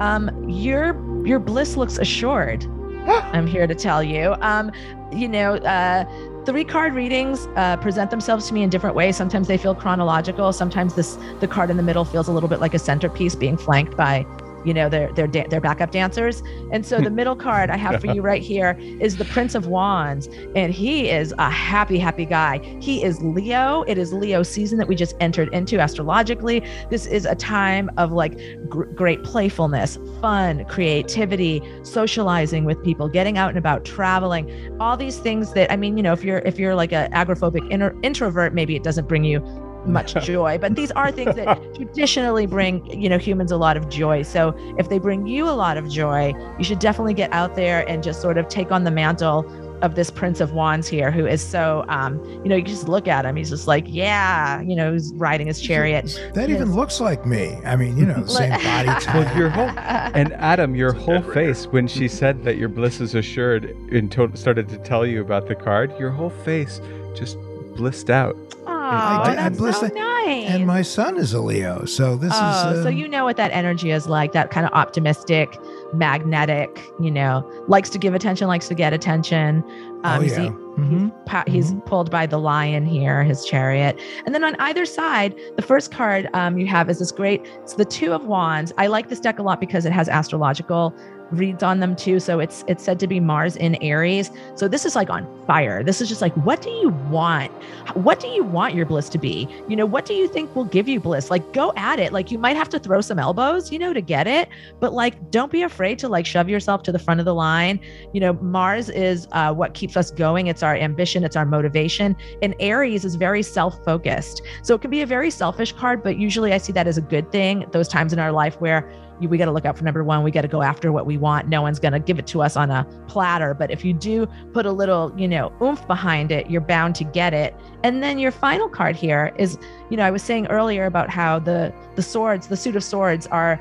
um, 0.00 0.48
your 0.48 0.96
your 1.26 1.38
bliss 1.38 1.76
looks 1.76 1.98
assured. 1.98 2.64
I'm 3.06 3.46
here 3.46 3.66
to 3.66 3.74
tell 3.74 4.02
you. 4.02 4.34
Um, 4.40 4.72
you 5.12 5.28
know, 5.28 5.54
uh, 5.54 6.04
three 6.48 6.64
card 6.64 6.94
readings 6.94 7.46
uh, 7.56 7.76
present 7.76 8.10
themselves 8.10 8.48
to 8.48 8.54
me 8.54 8.62
in 8.62 8.70
different 8.70 8.96
ways. 8.96 9.14
Sometimes 9.18 9.46
they 9.46 9.58
feel 9.58 9.74
chronological. 9.74 10.50
Sometimes 10.50 10.94
this 10.94 11.18
the 11.40 11.46
card 11.46 11.68
in 11.68 11.76
the 11.76 11.82
middle 11.82 12.06
feels 12.06 12.26
a 12.26 12.32
little 12.32 12.48
bit 12.48 12.58
like 12.58 12.72
a 12.72 12.78
centerpiece 12.78 13.34
being 13.34 13.58
flanked 13.58 13.98
by, 13.98 14.24
you 14.68 14.74
know, 14.74 14.90
their 14.90 15.10
their 15.14 15.26
da- 15.26 15.48
their 15.48 15.62
backup 15.62 15.90
dancers. 15.90 16.42
And 16.72 16.84
so 16.84 17.00
the 17.00 17.10
middle 17.18 17.34
card 17.34 17.70
I 17.70 17.78
have 17.78 18.00
for 18.02 18.06
you 18.08 18.20
right 18.20 18.42
here 18.42 18.76
is 19.00 19.16
the 19.16 19.24
Prince 19.24 19.54
of 19.54 19.66
Wands, 19.66 20.28
and 20.54 20.74
he 20.74 21.08
is 21.08 21.32
a 21.38 21.48
happy, 21.48 21.98
happy 21.98 22.26
guy. 22.26 22.58
He 22.80 23.02
is 23.02 23.22
Leo. 23.22 23.82
It 23.88 23.96
is 23.96 24.12
Leo 24.12 24.42
season 24.42 24.76
that 24.78 24.86
we 24.86 24.94
just 24.94 25.16
entered 25.20 25.48
into 25.54 25.80
astrologically. 25.80 26.62
This 26.90 27.06
is 27.06 27.24
a 27.24 27.34
time 27.34 27.90
of 27.96 28.12
like 28.12 28.38
gr- 28.68 28.84
great 28.84 29.24
playfulness, 29.24 29.98
fun, 30.20 30.66
creativity, 30.66 31.62
socializing 31.82 32.66
with 32.66 32.82
people, 32.84 33.08
getting 33.08 33.38
out 33.38 33.48
and 33.48 33.58
about, 33.58 33.86
traveling, 33.86 34.76
all 34.78 34.98
these 34.98 35.16
things 35.16 35.54
that 35.54 35.72
I 35.72 35.76
mean, 35.76 35.96
you 35.96 36.02
know, 36.02 36.12
if 36.12 36.22
you're 36.22 36.40
if 36.40 36.58
you're 36.58 36.74
like 36.74 36.92
an 36.92 37.10
agoraphobic 37.12 37.68
inter- 37.70 37.96
introvert, 38.02 38.52
maybe 38.52 38.76
it 38.76 38.82
doesn't 38.82 39.08
bring 39.08 39.24
you 39.24 39.40
much 39.88 40.14
joy, 40.24 40.58
but 40.58 40.76
these 40.76 40.90
are 40.92 41.10
things 41.10 41.34
that 41.36 41.58
traditionally 41.74 42.46
bring, 42.46 42.84
you 42.90 43.08
know, 43.08 43.18
humans 43.18 43.50
a 43.52 43.56
lot 43.56 43.76
of 43.76 43.88
joy. 43.88 44.22
So 44.22 44.54
if 44.78 44.88
they 44.88 44.98
bring 44.98 45.26
you 45.26 45.48
a 45.48 45.52
lot 45.52 45.76
of 45.76 45.88
joy, 45.90 46.34
you 46.58 46.64
should 46.64 46.78
definitely 46.78 47.14
get 47.14 47.32
out 47.32 47.56
there 47.56 47.88
and 47.88 48.02
just 48.02 48.20
sort 48.20 48.38
of 48.38 48.48
take 48.48 48.70
on 48.70 48.84
the 48.84 48.90
mantle 48.90 49.44
of 49.82 49.94
this 49.94 50.10
Prince 50.10 50.40
of 50.40 50.52
Wands 50.52 50.88
here, 50.88 51.10
who 51.10 51.26
is 51.26 51.40
so, 51.40 51.84
um, 51.88 52.22
you 52.42 52.48
know, 52.48 52.56
you 52.56 52.62
just 52.62 52.88
look 52.88 53.06
at 53.06 53.24
him. 53.24 53.36
He's 53.36 53.50
just 53.50 53.66
like, 53.66 53.84
yeah, 53.86 54.60
you 54.60 54.74
know, 54.74 54.92
he's 54.92 55.12
riding 55.14 55.46
his 55.46 55.60
chariot. 55.60 56.18
that 56.34 56.50
even 56.50 56.74
looks 56.74 57.00
like 57.00 57.24
me. 57.26 57.56
I 57.64 57.76
mean, 57.76 57.96
you 57.96 58.04
know, 58.04 58.22
the 58.22 58.28
same 58.28 58.50
body 58.64 58.88
type. 58.88 59.14
Well, 59.14 59.38
your 59.38 59.50
whole 59.50 59.68
and 59.68 60.32
Adam, 60.34 60.74
your 60.74 60.92
whole 60.92 61.22
face 61.22 61.66
when 61.66 61.86
she 61.86 62.08
said 62.08 62.42
that 62.44 62.56
your 62.56 62.68
bliss 62.68 63.00
is 63.00 63.14
assured 63.14 63.64
and 63.92 64.10
to- 64.12 64.36
started 64.36 64.68
to 64.70 64.78
tell 64.78 65.06
you 65.06 65.20
about 65.20 65.46
the 65.46 65.54
card, 65.54 65.96
your 65.98 66.10
whole 66.10 66.30
face 66.30 66.80
just 67.14 67.38
blissed 67.76 68.10
out. 68.10 68.36
Oh, 68.66 68.77
I 68.90 69.30
did- 69.30 69.38
I 69.38 69.48
blessed 69.50 69.80
so 69.80 69.86
nice. 69.88 70.50
And 70.50 70.66
my 70.66 70.82
son 70.82 71.16
is 71.16 71.32
a 71.32 71.40
Leo. 71.40 71.84
So 71.84 72.16
this 72.16 72.32
oh, 72.34 72.70
is. 72.72 72.82
so 72.82 72.88
um, 72.88 72.96
you 72.96 73.08
know 73.08 73.24
what 73.24 73.36
that 73.36 73.50
energy 73.52 73.90
is 73.90 74.06
like, 74.08 74.32
that 74.32 74.50
kind 74.50 74.66
of 74.66 74.72
optimistic, 74.72 75.58
magnetic, 75.92 76.80
you 77.00 77.10
know, 77.10 77.48
likes 77.68 77.90
to 77.90 77.98
give 77.98 78.14
attention, 78.14 78.46
likes 78.48 78.68
to 78.68 78.74
get 78.74 78.92
attention. 78.92 79.62
Oh, 80.04 80.20
you 80.20 80.30
yeah. 80.30 80.36
see, 80.36 80.48
Mhm. 80.78 81.12
pa- 81.26 81.44
he's 81.48 81.74
pulled 81.86 82.08
by 82.10 82.24
the 82.26 82.38
lion 82.38 82.86
here, 82.86 83.24
his 83.24 83.44
chariot. 83.44 83.98
And 84.26 84.34
then 84.34 84.44
on 84.44 84.54
either 84.60 84.84
side, 84.86 85.34
the 85.56 85.62
first 85.62 85.90
card 85.90 86.28
um, 86.34 86.56
you 86.56 86.66
have 86.68 86.88
is 86.88 87.00
this 87.00 87.10
great, 87.10 87.44
it's 87.62 87.74
the 87.74 87.84
Two 87.84 88.12
of 88.12 88.24
Wands. 88.26 88.72
I 88.78 88.86
like 88.86 89.08
this 89.08 89.18
deck 89.18 89.38
a 89.40 89.42
lot 89.42 89.58
because 89.60 89.84
it 89.86 89.92
has 89.92 90.08
astrological 90.08 90.94
reads 91.30 91.62
on 91.62 91.80
them 91.80 91.94
too. 91.96 92.20
So 92.20 92.40
it's 92.40 92.64
it's 92.68 92.82
said 92.82 92.98
to 93.00 93.06
be 93.06 93.20
Mars 93.20 93.56
in 93.56 93.74
Aries. 93.82 94.30
So 94.54 94.68
this 94.68 94.84
is 94.84 94.96
like 94.96 95.10
on 95.10 95.26
fire. 95.46 95.82
This 95.82 96.00
is 96.00 96.08
just 96.08 96.22
like, 96.22 96.34
what 96.36 96.62
do 96.62 96.70
you 96.70 96.90
want? 97.10 97.50
What 97.94 98.20
do 98.20 98.28
you 98.28 98.44
want 98.44 98.74
your 98.74 98.86
bliss 98.86 99.08
to 99.10 99.18
be? 99.18 99.48
You 99.68 99.76
know, 99.76 99.86
what 99.86 100.06
do 100.06 100.14
you 100.14 100.28
think 100.28 100.54
will 100.54 100.64
give 100.64 100.88
you 100.88 101.00
bliss? 101.00 101.30
Like 101.30 101.52
go 101.52 101.72
at 101.76 101.98
it. 101.98 102.12
Like 102.12 102.30
you 102.30 102.38
might 102.38 102.56
have 102.56 102.68
to 102.70 102.78
throw 102.78 103.00
some 103.00 103.18
elbows, 103.18 103.72
you 103.72 103.78
know, 103.78 103.92
to 103.92 104.00
get 104.00 104.26
it, 104.26 104.48
but 104.80 104.92
like 104.92 105.30
don't 105.30 105.52
be 105.52 105.62
afraid 105.62 105.98
to 106.00 106.08
like 106.08 106.26
shove 106.26 106.48
yourself 106.48 106.82
to 106.84 106.92
the 106.92 106.98
front 106.98 107.20
of 107.20 107.26
the 107.26 107.34
line. 107.34 107.80
You 108.12 108.20
know, 108.20 108.32
Mars 108.34 108.88
is 108.90 109.26
uh, 109.32 109.52
what 109.52 109.74
keeps 109.74 109.96
us 109.96 110.10
going. 110.10 110.46
It's 110.46 110.62
our 110.62 110.76
ambition, 110.76 111.24
it's 111.24 111.36
our 111.36 111.46
motivation. 111.46 112.16
And 112.42 112.54
Aries 112.60 113.04
is 113.04 113.14
very 113.14 113.42
self-focused. 113.42 114.42
So 114.62 114.74
it 114.74 114.80
can 114.80 114.90
be 114.90 115.02
a 115.02 115.06
very 115.06 115.30
selfish 115.30 115.72
card, 115.72 116.02
but 116.02 116.18
usually 116.18 116.52
I 116.52 116.58
see 116.58 116.72
that 116.72 116.86
as 116.86 116.98
a 116.98 117.02
good 117.02 117.30
thing. 117.32 117.64
Those 117.72 117.88
times 117.88 118.12
in 118.12 118.18
our 118.18 118.32
life 118.32 118.60
where 118.60 118.90
we 119.20 119.38
got 119.38 119.46
to 119.46 119.50
look 119.50 119.64
out 119.64 119.76
for 119.76 119.84
number 119.84 120.04
one. 120.04 120.22
We 120.22 120.30
got 120.30 120.42
to 120.42 120.48
go 120.48 120.62
after 120.62 120.92
what 120.92 121.06
we 121.06 121.16
want. 121.16 121.48
No 121.48 121.62
one's 121.62 121.78
going 121.78 121.92
to 121.92 121.98
give 121.98 122.18
it 122.18 122.26
to 122.28 122.42
us 122.42 122.56
on 122.56 122.70
a 122.70 122.84
platter. 123.08 123.54
But 123.54 123.70
if 123.70 123.84
you 123.84 123.92
do 123.92 124.26
put 124.52 124.66
a 124.66 124.72
little, 124.72 125.12
you 125.16 125.26
know, 125.26 125.52
oomph 125.60 125.86
behind 125.86 126.30
it, 126.30 126.50
you're 126.50 126.60
bound 126.60 126.94
to 126.96 127.04
get 127.04 127.34
it. 127.34 127.56
And 127.82 128.02
then 128.02 128.18
your 128.18 128.30
final 128.30 128.68
card 128.68 128.94
here 128.94 129.32
is, 129.36 129.58
you 129.90 129.96
know, 129.96 130.04
I 130.04 130.10
was 130.10 130.22
saying 130.22 130.46
earlier 130.48 130.84
about 130.84 131.10
how 131.10 131.38
the 131.38 131.72
the 131.96 132.02
swords, 132.02 132.46
the 132.46 132.56
suit 132.56 132.76
of 132.76 132.84
swords 132.84 133.26
are 133.28 133.60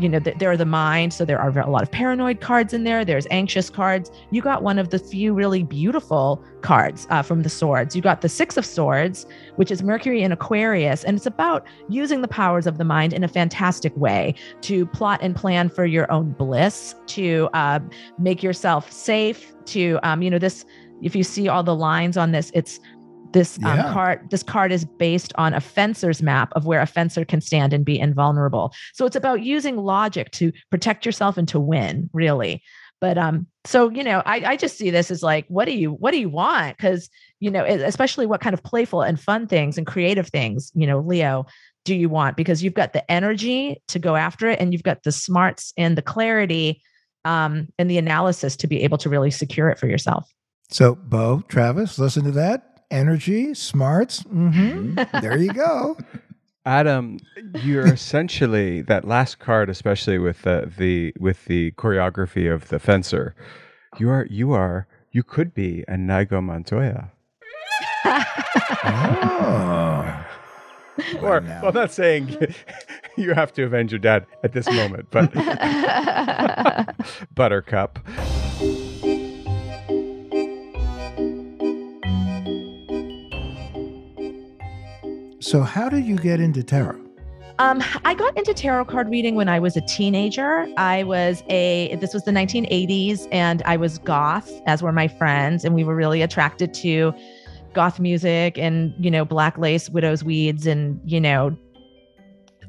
you 0.00 0.08
know, 0.08 0.20
th- 0.20 0.36
they're 0.38 0.56
the 0.56 0.64
mind. 0.66 1.12
So 1.12 1.24
there 1.24 1.40
are 1.40 1.50
a 1.58 1.70
lot 1.70 1.82
of 1.82 1.90
paranoid 1.90 2.40
cards 2.40 2.72
in 2.72 2.84
there. 2.84 3.04
There's 3.04 3.26
anxious 3.30 3.70
cards. 3.70 4.10
You 4.30 4.42
got 4.42 4.62
one 4.62 4.78
of 4.78 4.90
the 4.90 4.98
few 4.98 5.32
really 5.34 5.62
beautiful 5.62 6.42
cards 6.60 7.06
uh, 7.10 7.22
from 7.22 7.42
the 7.42 7.48
swords. 7.48 7.94
You 7.94 8.02
got 8.02 8.20
the 8.20 8.28
Six 8.28 8.56
of 8.56 8.64
Swords, 8.64 9.26
which 9.56 9.70
is 9.70 9.82
Mercury 9.82 10.22
in 10.22 10.32
Aquarius. 10.32 11.04
And 11.04 11.16
it's 11.16 11.26
about 11.26 11.66
using 11.88 12.22
the 12.22 12.28
powers 12.28 12.66
of 12.66 12.78
the 12.78 12.84
mind 12.84 13.12
in 13.12 13.24
a 13.24 13.28
fantastic 13.28 13.96
way 13.96 14.34
to 14.62 14.86
plot 14.86 15.20
and 15.22 15.34
plan 15.34 15.68
for 15.68 15.84
your 15.84 16.10
own 16.10 16.32
bliss, 16.32 16.94
to 17.08 17.48
uh, 17.52 17.80
make 18.18 18.42
yourself 18.42 18.90
safe, 18.90 19.52
to, 19.66 19.98
um, 20.02 20.22
you 20.22 20.30
know, 20.30 20.38
this, 20.38 20.64
if 21.02 21.14
you 21.14 21.22
see 21.22 21.48
all 21.48 21.62
the 21.62 21.74
lines 21.74 22.16
on 22.16 22.32
this, 22.32 22.50
it's 22.54 22.80
this 23.32 23.58
um, 23.64 23.76
Yeah. 23.76 23.92
card 23.92 24.30
this 24.30 24.42
card 24.42 24.72
is 24.72 24.84
based 24.84 25.32
on 25.36 25.54
a 25.54 25.60
fencer's 25.60 26.22
map 26.22 26.52
of 26.52 26.66
where 26.66 26.80
a 26.80 26.86
fencer 26.86 27.24
can 27.24 27.40
stand 27.40 27.72
and 27.72 27.84
be 27.84 27.98
invulnerable. 27.98 28.72
So 28.94 29.06
it's 29.06 29.16
about 29.16 29.42
using 29.42 29.76
logic 29.76 30.30
to 30.32 30.52
protect 30.70 31.04
yourself 31.04 31.36
and 31.36 31.48
to 31.48 31.60
win 31.60 32.08
really. 32.12 32.62
But 33.00 33.16
um 33.18 33.46
so 33.64 33.90
you 33.90 34.02
know 34.02 34.22
i 34.26 34.42
i 34.52 34.56
just 34.56 34.76
see 34.78 34.90
this 34.90 35.10
as 35.10 35.22
like 35.22 35.44
what 35.48 35.66
do 35.66 35.76
you 35.76 35.92
what 35.92 36.12
do 36.12 36.18
you 36.18 36.28
want? 36.28 36.76
Because 36.76 37.08
you 37.40 37.50
know 37.50 37.64
especially 37.64 38.26
what 38.26 38.40
kind 38.40 38.54
of 38.54 38.62
playful 38.62 39.02
and 39.02 39.20
fun 39.20 39.46
things 39.46 39.78
and 39.78 39.86
creative 39.86 40.28
things 40.28 40.72
you 40.74 40.86
know 40.86 40.98
leo 41.00 41.46
do 41.84 41.94
you 41.94 42.08
want? 42.10 42.36
Because 42.36 42.62
you've 42.62 42.74
got 42.74 42.92
the 42.92 43.08
energy 43.10 43.80
to 43.88 43.98
go 43.98 44.14
after 44.14 44.50
it 44.50 44.60
and 44.60 44.72
you've 44.74 44.82
got 44.82 45.04
the 45.04 45.12
smarts 45.12 45.72
and 45.76 45.96
the 45.96 46.02
clarity 46.02 46.82
um 47.24 47.68
and 47.78 47.90
the 47.90 47.98
analysis 47.98 48.56
to 48.56 48.66
be 48.66 48.82
able 48.82 48.98
to 48.98 49.08
really 49.08 49.30
secure 49.30 49.68
it 49.70 49.78
for 49.78 49.86
yourself. 49.86 50.30
So, 50.70 50.96
Bo, 50.96 51.42
Travis, 51.48 51.98
listen 51.98 52.24
to 52.24 52.30
that. 52.32 52.77
Energy, 52.90 53.54
smarts. 53.54 54.22
hmm 54.22 54.94
There 55.20 55.36
you 55.36 55.52
go. 55.52 55.96
Adam, 56.66 57.18
you're 57.62 57.86
essentially 57.86 58.82
that 58.82 59.06
last 59.06 59.38
card, 59.38 59.70
especially 59.70 60.18
with 60.18 60.42
the, 60.42 60.70
the 60.76 61.14
with 61.18 61.46
the 61.46 61.70
choreography 61.72 62.52
of 62.52 62.68
the 62.68 62.78
fencer. 62.78 63.34
You 63.98 64.10
are 64.10 64.26
you 64.28 64.52
are 64.52 64.86
you 65.12 65.22
could 65.22 65.54
be 65.54 65.84
Inigo 65.88 66.40
Montoya. 66.42 67.10
Oh. 68.84 70.24
Or 71.22 71.40
well, 71.40 71.66
I'm 71.68 71.74
not 71.74 71.92
saying 71.92 72.36
you 73.16 73.32
have 73.32 73.52
to 73.54 73.64
avenge 73.64 73.92
your 73.92 73.98
dad 74.00 74.26
at 74.42 74.52
this 74.52 74.68
moment, 74.70 75.06
but 75.10 75.32
Buttercup. 77.34 77.98
So, 85.48 85.62
how 85.62 85.88
did 85.88 86.04
you 86.04 86.16
get 86.16 86.40
into 86.40 86.62
tarot? 86.62 87.00
Um, 87.58 87.82
I 88.04 88.12
got 88.12 88.36
into 88.36 88.52
tarot 88.52 88.84
card 88.84 89.08
reading 89.08 89.34
when 89.34 89.48
I 89.48 89.58
was 89.58 89.78
a 89.78 89.80
teenager. 89.80 90.68
I 90.76 91.04
was 91.04 91.42
a, 91.48 91.96
this 92.02 92.12
was 92.12 92.24
the 92.24 92.32
1980s, 92.32 93.26
and 93.32 93.62
I 93.62 93.78
was 93.78 93.96
goth, 93.96 94.52
as 94.66 94.82
were 94.82 94.92
my 94.92 95.08
friends, 95.08 95.64
and 95.64 95.74
we 95.74 95.84
were 95.84 95.94
really 95.94 96.20
attracted 96.20 96.74
to 96.74 97.14
goth 97.72 97.98
music 97.98 98.58
and, 98.58 98.92
you 99.02 99.10
know, 99.10 99.24
black 99.24 99.56
lace, 99.56 99.88
widow's 99.88 100.22
weeds, 100.22 100.66
and, 100.66 101.00
you 101.06 101.18
know, 101.18 101.56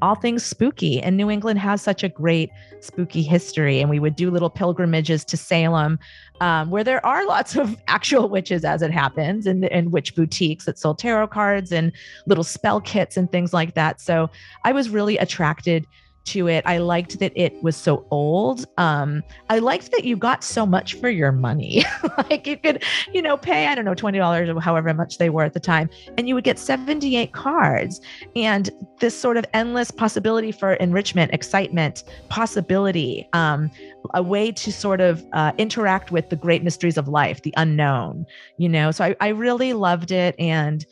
all 0.02 0.14
things 0.14 0.44
spooky. 0.44 1.00
And 1.00 1.16
New 1.16 1.30
England 1.30 1.58
has 1.58 1.82
such 1.82 2.02
a 2.02 2.08
great 2.08 2.50
spooky 2.80 3.22
history. 3.22 3.80
And 3.80 3.90
we 3.90 3.98
would 3.98 4.16
do 4.16 4.30
little 4.30 4.50
pilgrimages 4.50 5.24
to 5.26 5.36
Salem, 5.36 5.98
um, 6.40 6.70
where 6.70 6.84
there 6.84 7.04
are 7.04 7.26
lots 7.26 7.56
of 7.56 7.76
actual 7.88 8.28
witches, 8.28 8.64
as 8.64 8.82
it 8.82 8.90
happens, 8.90 9.46
and, 9.46 9.64
and 9.66 9.92
witch 9.92 10.14
boutiques 10.14 10.64
that 10.64 10.78
sold 10.78 10.98
tarot 10.98 11.28
cards 11.28 11.72
and 11.72 11.92
little 12.26 12.44
spell 12.44 12.80
kits 12.80 13.16
and 13.16 13.30
things 13.30 13.52
like 13.52 13.74
that. 13.74 14.00
So 14.00 14.30
I 14.64 14.72
was 14.72 14.90
really 14.90 15.18
attracted 15.18 15.86
to 16.26 16.48
it. 16.48 16.62
I 16.66 16.78
liked 16.78 17.18
that 17.18 17.32
it 17.34 17.62
was 17.62 17.76
so 17.76 18.06
old. 18.10 18.66
Um, 18.78 19.22
I 19.48 19.58
liked 19.58 19.90
that 19.92 20.04
you 20.04 20.16
got 20.16 20.44
so 20.44 20.66
much 20.66 20.94
for 20.94 21.08
your 21.08 21.32
money. 21.32 21.84
like 22.18 22.46
you 22.46 22.56
could, 22.56 22.84
you 23.12 23.22
know, 23.22 23.36
pay, 23.36 23.66
I 23.66 23.74
don't 23.74 23.84
know, 23.84 23.94
$20 23.94 24.56
or 24.56 24.60
however 24.60 24.92
much 24.94 25.18
they 25.18 25.30
were 25.30 25.44
at 25.44 25.54
the 25.54 25.60
time, 25.60 25.90
and 26.16 26.28
you 26.28 26.34
would 26.34 26.44
get 26.44 26.58
78 26.58 27.32
cards. 27.32 28.00
And 28.36 28.70
this 29.00 29.18
sort 29.18 29.36
of 29.36 29.44
endless 29.54 29.90
possibility 29.90 30.52
for 30.52 30.74
enrichment, 30.74 31.32
excitement, 31.32 32.04
possibility, 32.28 33.28
um, 33.32 33.70
a 34.14 34.22
way 34.22 34.52
to 34.52 34.72
sort 34.72 35.00
of 35.00 35.24
uh, 35.32 35.52
interact 35.58 36.10
with 36.10 36.30
the 36.30 36.36
great 36.36 36.62
mysteries 36.62 36.96
of 36.96 37.08
life, 37.08 37.42
the 37.42 37.54
unknown, 37.56 38.26
you 38.58 38.68
know. 38.68 38.90
So 38.90 39.04
I, 39.04 39.16
I 39.20 39.28
really 39.28 39.72
loved 39.72 40.10
it. 40.10 40.34
And, 40.38 40.84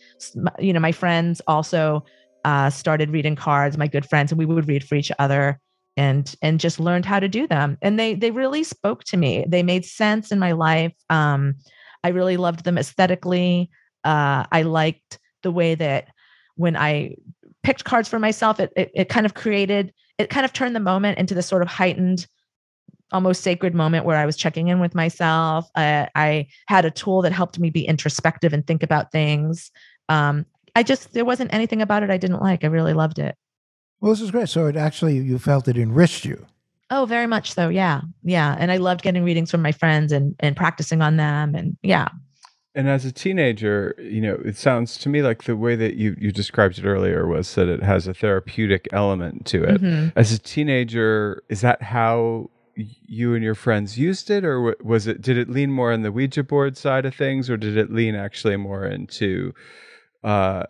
you 0.59 0.73
know, 0.73 0.81
my 0.81 0.93
friends 0.93 1.41
also 1.47 2.05
uh, 2.45 2.71
started 2.71 3.11
reading 3.11 3.37
cards, 3.37 3.77
my 3.77 3.87
good 3.87 4.07
friends, 4.07 4.33
and 4.33 4.39
we 4.39 4.47
would 4.47 4.69
read 4.69 4.85
for 4.85 4.95
each 4.95 5.13
other 5.19 5.61
and 5.97 6.35
and 6.43 6.61
just 6.61 6.79
learned 6.79 7.05
how 7.05 7.21
to 7.21 7.29
do 7.29 7.47
them. 7.47 7.77
And 7.83 7.99
they 7.99 8.15
they 8.15 8.31
really 8.31 8.65
spoke 8.65 9.05
to 9.05 9.17
me. 9.17 9.45
They 9.49 9.63
made 9.63 9.85
sense 9.85 10.31
in 10.31 10.39
my 10.39 10.53
life. 10.53 10.95
Um, 11.11 11.57
I 12.05 12.09
really 12.09 12.37
loved 12.37 12.65
them 12.65 12.79
aesthetically. 12.79 13.71
Uh, 14.05 14.45
I 14.53 14.63
liked 14.63 15.19
the 15.43 15.51
way 15.51 15.75
that 15.75 16.09
when 16.55 16.77
I 16.77 17.17
picked 17.63 17.85
cards 17.85 18.09
for 18.09 18.19
myself, 18.19 18.61
it, 18.61 18.73
it 18.77 18.91
it 18.95 19.09
kind 19.09 19.27
of 19.27 19.35
created 19.35 19.93
it 20.19 20.31
kind 20.31 20.45
of 20.45 20.53
turned 20.53 20.75
the 20.75 20.81
moment 20.81 21.19
into 21.19 21.35
this 21.35 21.47
sort 21.47 21.63
of 21.63 21.69
heightened 21.69 22.27
almost 23.13 23.43
sacred 23.43 23.75
moment 23.75 24.05
where 24.05 24.17
I 24.17 24.27
was 24.27 24.37
checking 24.37 24.69
in 24.69 24.81
with 24.81 24.95
myself. 24.95 25.69
Uh, 25.75 26.07
I 26.15 26.47
had 26.67 26.85
a 26.85 26.91
tool 26.91 27.23
that 27.23 27.33
helped 27.33 27.59
me 27.59 27.71
be 27.71 27.87
introspective 27.87 28.53
and 28.53 28.67
think 28.67 28.83
about 28.83 29.13
things. 29.13 29.71
Um, 30.09 30.45
I 30.79 30.85
just 30.85 31.13
there 31.13 31.25
wasn't 31.25 31.53
anything 31.53 31.83
about 31.83 32.05
it 32.05 32.11
I 32.11 32.19
didn't 32.19 32.41
like. 32.41 32.63
I 32.63 32.69
really 32.69 32.93
loved 32.93 33.19
it. 33.19 33.35
Well, 34.01 34.13
this 34.13 34.21
is 34.21 34.31
great. 34.31 34.49
So 34.49 34.67
it 34.67 34.77
actually 34.77 35.17
you 35.17 35.39
felt 35.41 35.67
it 35.67 35.77
enriched 35.77 36.25
you. 36.25 36.47
Oh, 36.91 37.05
very 37.05 37.27
much 37.27 37.53
so. 37.53 37.69
Yeah. 37.69 38.03
Yeah. 38.23 38.57
And 38.57 38.71
I 38.71 38.77
loved 38.77 39.03
getting 39.03 39.25
readings 39.25 39.51
from 39.51 39.61
my 39.61 39.73
friends 39.73 40.13
and 40.13 40.37
and 40.39 40.57
practicing 40.57 41.03
on 41.03 41.17
them. 41.17 41.57
And 41.57 41.77
yeah. 41.83 42.09
And 42.77 42.89
as 42.89 43.05
a 43.05 43.11
teenager, 43.11 43.97
you 43.99 44.21
know, 44.21 44.39
it 44.45 44.57
sounds 44.57 44.99
to 44.99 45.09
me 45.09 45.21
like 45.21 45.43
the 45.45 45.57
way 45.57 45.75
that 45.75 45.95
you, 45.95 46.15
you 46.17 46.31
described 46.31 46.79
it 46.79 46.85
earlier 46.87 47.27
was 47.27 47.53
that 47.57 47.67
it 47.67 47.83
has 47.83 48.07
a 48.07 48.15
therapeutic 48.15 48.87
element 48.93 49.47
to 49.47 49.65
it. 49.65 49.83
Mhm. 49.83 50.13
As 50.15 50.31
a 50.31 50.39
teenager, 50.39 51.43
is 51.49 51.61
that 51.63 51.83
how 51.83 52.51
you 52.77 53.35
and 53.35 53.43
your 53.43 53.57
friends 53.57 53.99
used 53.99 54.31
it, 54.31 54.45
or 54.45 54.77
was 54.81 55.09
it? 55.09 55.21
Did 55.21 55.37
it 55.39 55.51
lean 55.51 55.73
more 55.73 55.93
on 55.93 56.03
the 56.03 56.13
Ouija 56.13 56.45
board 56.45 56.77
side 56.77 57.05
of 57.05 57.17
things, 57.17 57.51
or 57.51 57.57
did 57.57 57.77
it 57.77 57.91
lean 57.93 58.15
actually 58.15 58.57
more 58.57 58.87
into 58.87 59.53
uh, 60.25 60.65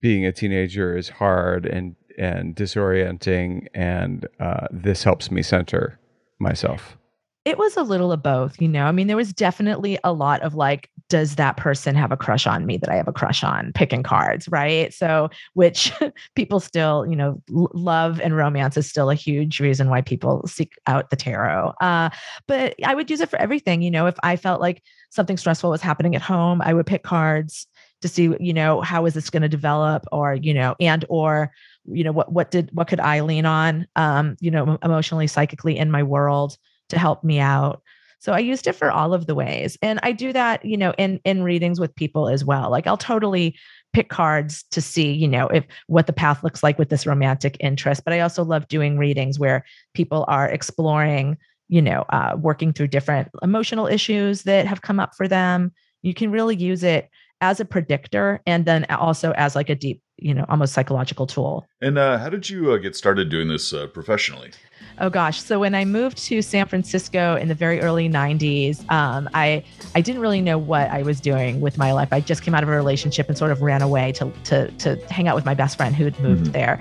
being 0.00 0.26
a 0.26 0.32
teenager 0.32 0.96
is 0.96 1.08
hard 1.08 1.66
and 1.66 1.96
and 2.18 2.54
disorienting, 2.54 3.66
and 3.74 4.26
uh, 4.38 4.66
this 4.70 5.02
helps 5.02 5.30
me 5.30 5.42
center 5.42 5.98
myself? 6.38 6.96
It 7.44 7.58
was 7.58 7.76
a 7.76 7.82
little 7.82 8.12
of 8.12 8.22
both, 8.22 8.60
you 8.60 8.68
know. 8.68 8.84
I 8.84 8.92
mean, 8.92 9.08
there 9.08 9.16
was 9.16 9.32
definitely 9.32 9.98
a 10.04 10.12
lot 10.12 10.42
of 10.42 10.54
like, 10.54 10.88
does 11.08 11.34
that 11.36 11.56
person 11.56 11.96
have 11.96 12.12
a 12.12 12.16
crush 12.16 12.46
on 12.46 12.66
me 12.66 12.76
that 12.76 12.88
I 12.88 12.94
have 12.94 13.08
a 13.08 13.12
crush 13.12 13.42
on? 13.42 13.72
Picking 13.74 14.04
cards, 14.04 14.48
right? 14.48 14.94
So, 14.94 15.28
which 15.54 15.92
people 16.36 16.60
still, 16.60 17.04
you 17.08 17.16
know, 17.16 17.42
love 17.48 18.20
and 18.20 18.36
romance 18.36 18.76
is 18.76 18.88
still 18.88 19.10
a 19.10 19.16
huge 19.16 19.58
reason 19.58 19.90
why 19.90 20.02
people 20.02 20.46
seek 20.46 20.74
out 20.86 21.10
the 21.10 21.16
tarot. 21.16 21.72
Uh, 21.80 22.10
but 22.46 22.76
I 22.84 22.94
would 22.94 23.10
use 23.10 23.20
it 23.20 23.28
for 23.28 23.40
everything, 23.40 23.82
you 23.82 23.90
know. 23.90 24.06
If 24.06 24.14
I 24.22 24.36
felt 24.36 24.60
like 24.60 24.82
something 25.10 25.36
stressful 25.36 25.70
was 25.70 25.82
happening 25.82 26.14
at 26.14 26.22
home, 26.22 26.62
I 26.62 26.74
would 26.74 26.86
pick 26.86 27.02
cards 27.02 27.66
to 28.02 28.08
see, 28.08 28.34
you 28.38 28.52
know, 28.52 28.80
how 28.80 29.06
is 29.06 29.14
this 29.14 29.30
going 29.30 29.42
to 29.42 29.48
develop, 29.48 30.04
or 30.12 30.34
you 30.34 30.52
know, 30.52 30.76
and 30.78 31.04
or 31.08 31.52
you 31.84 32.04
know, 32.04 32.12
what 32.12 32.32
what 32.32 32.50
did 32.50 32.70
what 32.72 32.88
could 32.88 33.00
I 33.00 33.20
lean 33.20 33.46
on, 33.46 33.86
um, 33.96 34.36
you 34.40 34.50
know, 34.50 34.78
emotionally, 34.82 35.26
psychically 35.26 35.76
in 35.76 35.90
my 35.90 36.02
world 36.02 36.56
to 36.90 36.98
help 36.98 37.24
me 37.24 37.40
out. 37.40 37.82
So 38.18 38.32
I 38.32 38.38
used 38.38 38.68
it 38.68 38.74
for 38.74 38.88
all 38.88 39.14
of 39.14 39.26
the 39.26 39.34
ways. 39.34 39.76
And 39.82 39.98
I 40.04 40.12
do 40.12 40.32
that, 40.32 40.64
you 40.64 40.76
know, 40.76 40.94
in 40.96 41.20
in 41.24 41.42
readings 41.42 41.80
with 41.80 41.94
people 41.96 42.28
as 42.28 42.44
well. 42.44 42.70
Like 42.70 42.86
I'll 42.86 42.96
totally 42.96 43.56
pick 43.92 44.10
cards 44.10 44.62
to 44.70 44.80
see, 44.80 45.12
you 45.12 45.26
know, 45.26 45.48
if 45.48 45.64
what 45.88 46.06
the 46.06 46.12
path 46.12 46.44
looks 46.44 46.62
like 46.62 46.78
with 46.78 46.88
this 46.88 47.06
romantic 47.06 47.56
interest. 47.58 48.04
But 48.04 48.14
I 48.14 48.20
also 48.20 48.44
love 48.44 48.68
doing 48.68 48.96
readings 48.96 49.38
where 49.38 49.64
people 49.92 50.24
are 50.28 50.48
exploring, 50.48 51.36
you 51.68 51.82
know, 51.82 52.04
uh, 52.10 52.36
working 52.38 52.72
through 52.72 52.88
different 52.88 53.28
emotional 53.42 53.88
issues 53.88 54.44
that 54.44 54.66
have 54.66 54.82
come 54.82 55.00
up 55.00 55.14
for 55.16 55.26
them. 55.26 55.72
You 56.02 56.14
can 56.14 56.30
really 56.30 56.56
use 56.56 56.84
it 56.84 57.10
as 57.42 57.60
a 57.60 57.64
predictor 57.64 58.40
and 58.46 58.64
then 58.64 58.86
also 58.88 59.32
as 59.32 59.54
like 59.54 59.68
a 59.68 59.74
deep, 59.74 60.00
you 60.16 60.32
know, 60.32 60.46
almost 60.48 60.72
psychological 60.72 61.26
tool. 61.26 61.66
And 61.82 61.98
uh, 61.98 62.16
how 62.18 62.30
did 62.30 62.48
you 62.48 62.72
uh, 62.72 62.78
get 62.78 62.96
started 62.96 63.28
doing 63.28 63.48
this 63.48 63.74
uh, 63.74 63.88
professionally? 63.88 64.52
Oh 65.00 65.10
gosh. 65.10 65.42
So 65.42 65.58
when 65.58 65.74
I 65.74 65.84
moved 65.84 66.18
to 66.24 66.42
San 66.42 66.66
Francisco 66.66 67.36
in 67.36 67.48
the 67.48 67.54
very 67.54 67.80
early 67.80 68.08
90s, 68.08 68.88
um, 68.90 69.28
I 69.34 69.64
I 69.94 70.00
didn't 70.00 70.20
really 70.20 70.40
know 70.40 70.58
what 70.58 70.90
I 70.90 71.02
was 71.02 71.20
doing 71.20 71.60
with 71.60 71.78
my 71.78 71.92
life. 71.92 72.12
I 72.12 72.20
just 72.20 72.42
came 72.42 72.54
out 72.54 72.62
of 72.62 72.68
a 72.68 72.76
relationship 72.76 73.28
and 73.28 73.36
sort 73.36 73.50
of 73.50 73.62
ran 73.62 73.82
away 73.82 74.12
to 74.12 74.30
to 74.44 74.70
to 74.70 74.96
hang 75.10 75.28
out 75.28 75.34
with 75.34 75.44
my 75.44 75.54
best 75.54 75.76
friend 75.76 75.94
who 75.96 76.04
had 76.04 76.18
moved 76.20 76.52
there. 76.52 76.78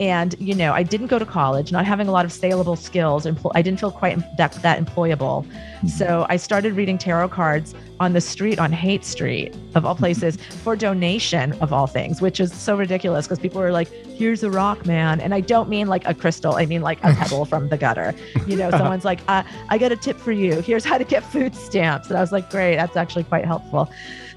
And 0.00 0.34
you 0.40 0.54
know, 0.54 0.72
I 0.72 0.82
didn't 0.82 1.06
go 1.06 1.18
to 1.18 1.26
college, 1.26 1.70
not 1.70 1.84
having 1.84 2.08
a 2.08 2.12
lot 2.12 2.24
of 2.24 2.32
saleable 2.32 2.76
skills. 2.76 3.26
Empl- 3.26 3.52
I 3.54 3.62
didn't 3.62 3.78
feel 3.78 3.92
quite 3.92 4.18
that 4.36 4.52
that 4.54 4.84
employable. 4.84 5.46
So 5.88 6.26
I 6.28 6.36
started 6.36 6.72
reading 6.72 6.98
tarot 6.98 7.28
cards 7.28 7.74
on 8.00 8.12
the 8.12 8.20
street 8.20 8.58
on 8.58 8.72
Haight 8.72 9.04
Street 9.04 9.54
of 9.76 9.84
all 9.84 9.94
places 9.94 10.36
for 10.36 10.74
donation 10.74 11.52
of 11.60 11.72
all 11.72 11.86
things, 11.86 12.20
which 12.20 12.40
is 12.40 12.52
so 12.52 12.76
ridiculous 12.76 13.26
because 13.26 13.38
people 13.38 13.60
were 13.60 13.70
like, 13.70 13.88
"Here's 13.88 14.42
a 14.42 14.50
rock, 14.50 14.84
man," 14.84 15.20
and 15.20 15.32
I 15.32 15.40
don't 15.40 15.68
mean 15.68 15.86
like 15.86 16.06
a 16.08 16.14
crystal. 16.14 16.56
I 16.56 16.66
mean 16.66 16.82
like 16.82 16.98
a 17.04 17.14
pebble 17.18 17.44
from 17.44 17.68
the 17.68 17.76
gutter. 17.76 18.14
You 18.48 18.56
know, 18.56 18.70
someone's 18.78 19.04
like, 19.04 19.20
uh, 19.28 19.44
"I 19.68 19.78
got 19.78 19.92
a 19.92 19.96
tip 19.96 20.18
for 20.18 20.32
you. 20.32 20.60
Here's 20.60 20.84
how 20.84 20.98
to 20.98 21.04
get 21.04 21.22
food 21.22 21.54
stamps," 21.54 22.08
and 22.08 22.16
I 22.18 22.20
was 22.20 22.32
like, 22.32 22.50
"Great, 22.50 22.76
that's 22.76 22.96
actually 22.96 23.24
quite 23.24 23.44
helpful." 23.44 23.90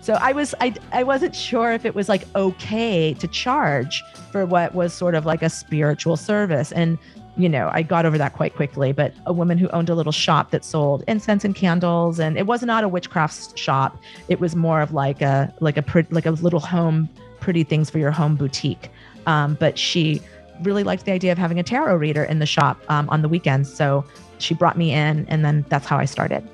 So 0.08 0.14
I 0.14 0.32
was 0.32 0.56
I 0.62 0.74
I 0.94 1.04
wasn't 1.04 1.36
sure 1.36 1.74
if 1.74 1.84
it 1.84 1.94
was 1.94 2.08
like 2.08 2.24
okay 2.34 3.14
to 3.16 3.28
charge 3.28 4.02
for 4.32 4.46
what 4.46 4.74
was 4.74 4.94
sort 4.94 5.16
of 5.16 5.26
like 5.26 5.42
a 5.42 5.50
spiritual 5.50 6.16
service 6.16 6.72
and 6.72 6.98
you 7.36 7.50
know, 7.50 7.70
I 7.74 7.82
got 7.82 8.06
over 8.06 8.18
that 8.18 8.32
quite 8.32 8.56
quickly, 8.56 8.94
but 8.94 9.14
a 9.26 9.34
woman 9.34 9.58
who 9.58 9.68
owned 9.72 9.90
a 9.90 9.96
little 9.96 10.14
shop 10.14 10.52
that 10.52 10.64
sold 10.64 11.04
incense 11.10 11.44
and 11.44 11.54
candles 11.54 12.22
and 12.22 12.38
it 12.38 12.48
was 12.48 12.64
not 12.64 12.86
a 12.86 12.88
witchcraft 12.88 13.60
shop. 13.60 14.02
It 14.30 14.40
was 14.40 14.56
more 14.56 14.80
of 14.80 14.94
like 14.94 15.22
a 15.22 15.54
like 15.60 15.76
a 15.76 15.84
like 16.10 16.26
a 16.26 16.32
little 16.32 16.62
home 16.62 17.10
pretty 17.42 17.66
things 17.66 17.90
for 17.90 18.00
your 18.00 18.12
home 18.12 18.38
boutique. 18.38 18.90
Um, 19.26 19.58
but 19.60 19.78
she 19.78 20.22
really 20.62 20.86
liked 20.86 21.04
the 21.04 21.12
idea 21.12 21.34
of 21.34 21.38
having 21.38 21.60
a 21.60 21.64
tarot 21.64 21.98
reader 21.98 22.24
in 22.24 22.40
the 22.40 22.46
shop 22.46 22.82
um, 22.88 23.10
on 23.10 23.24
the 23.24 23.28
weekends. 23.28 23.74
So 23.74 24.06
she 24.38 24.54
brought 24.54 24.78
me 24.78 24.94
in 24.94 25.28
and 25.28 25.44
then 25.44 25.66
that's 25.68 25.86
how 25.86 25.98
I 25.98 26.06
started. 26.06 26.48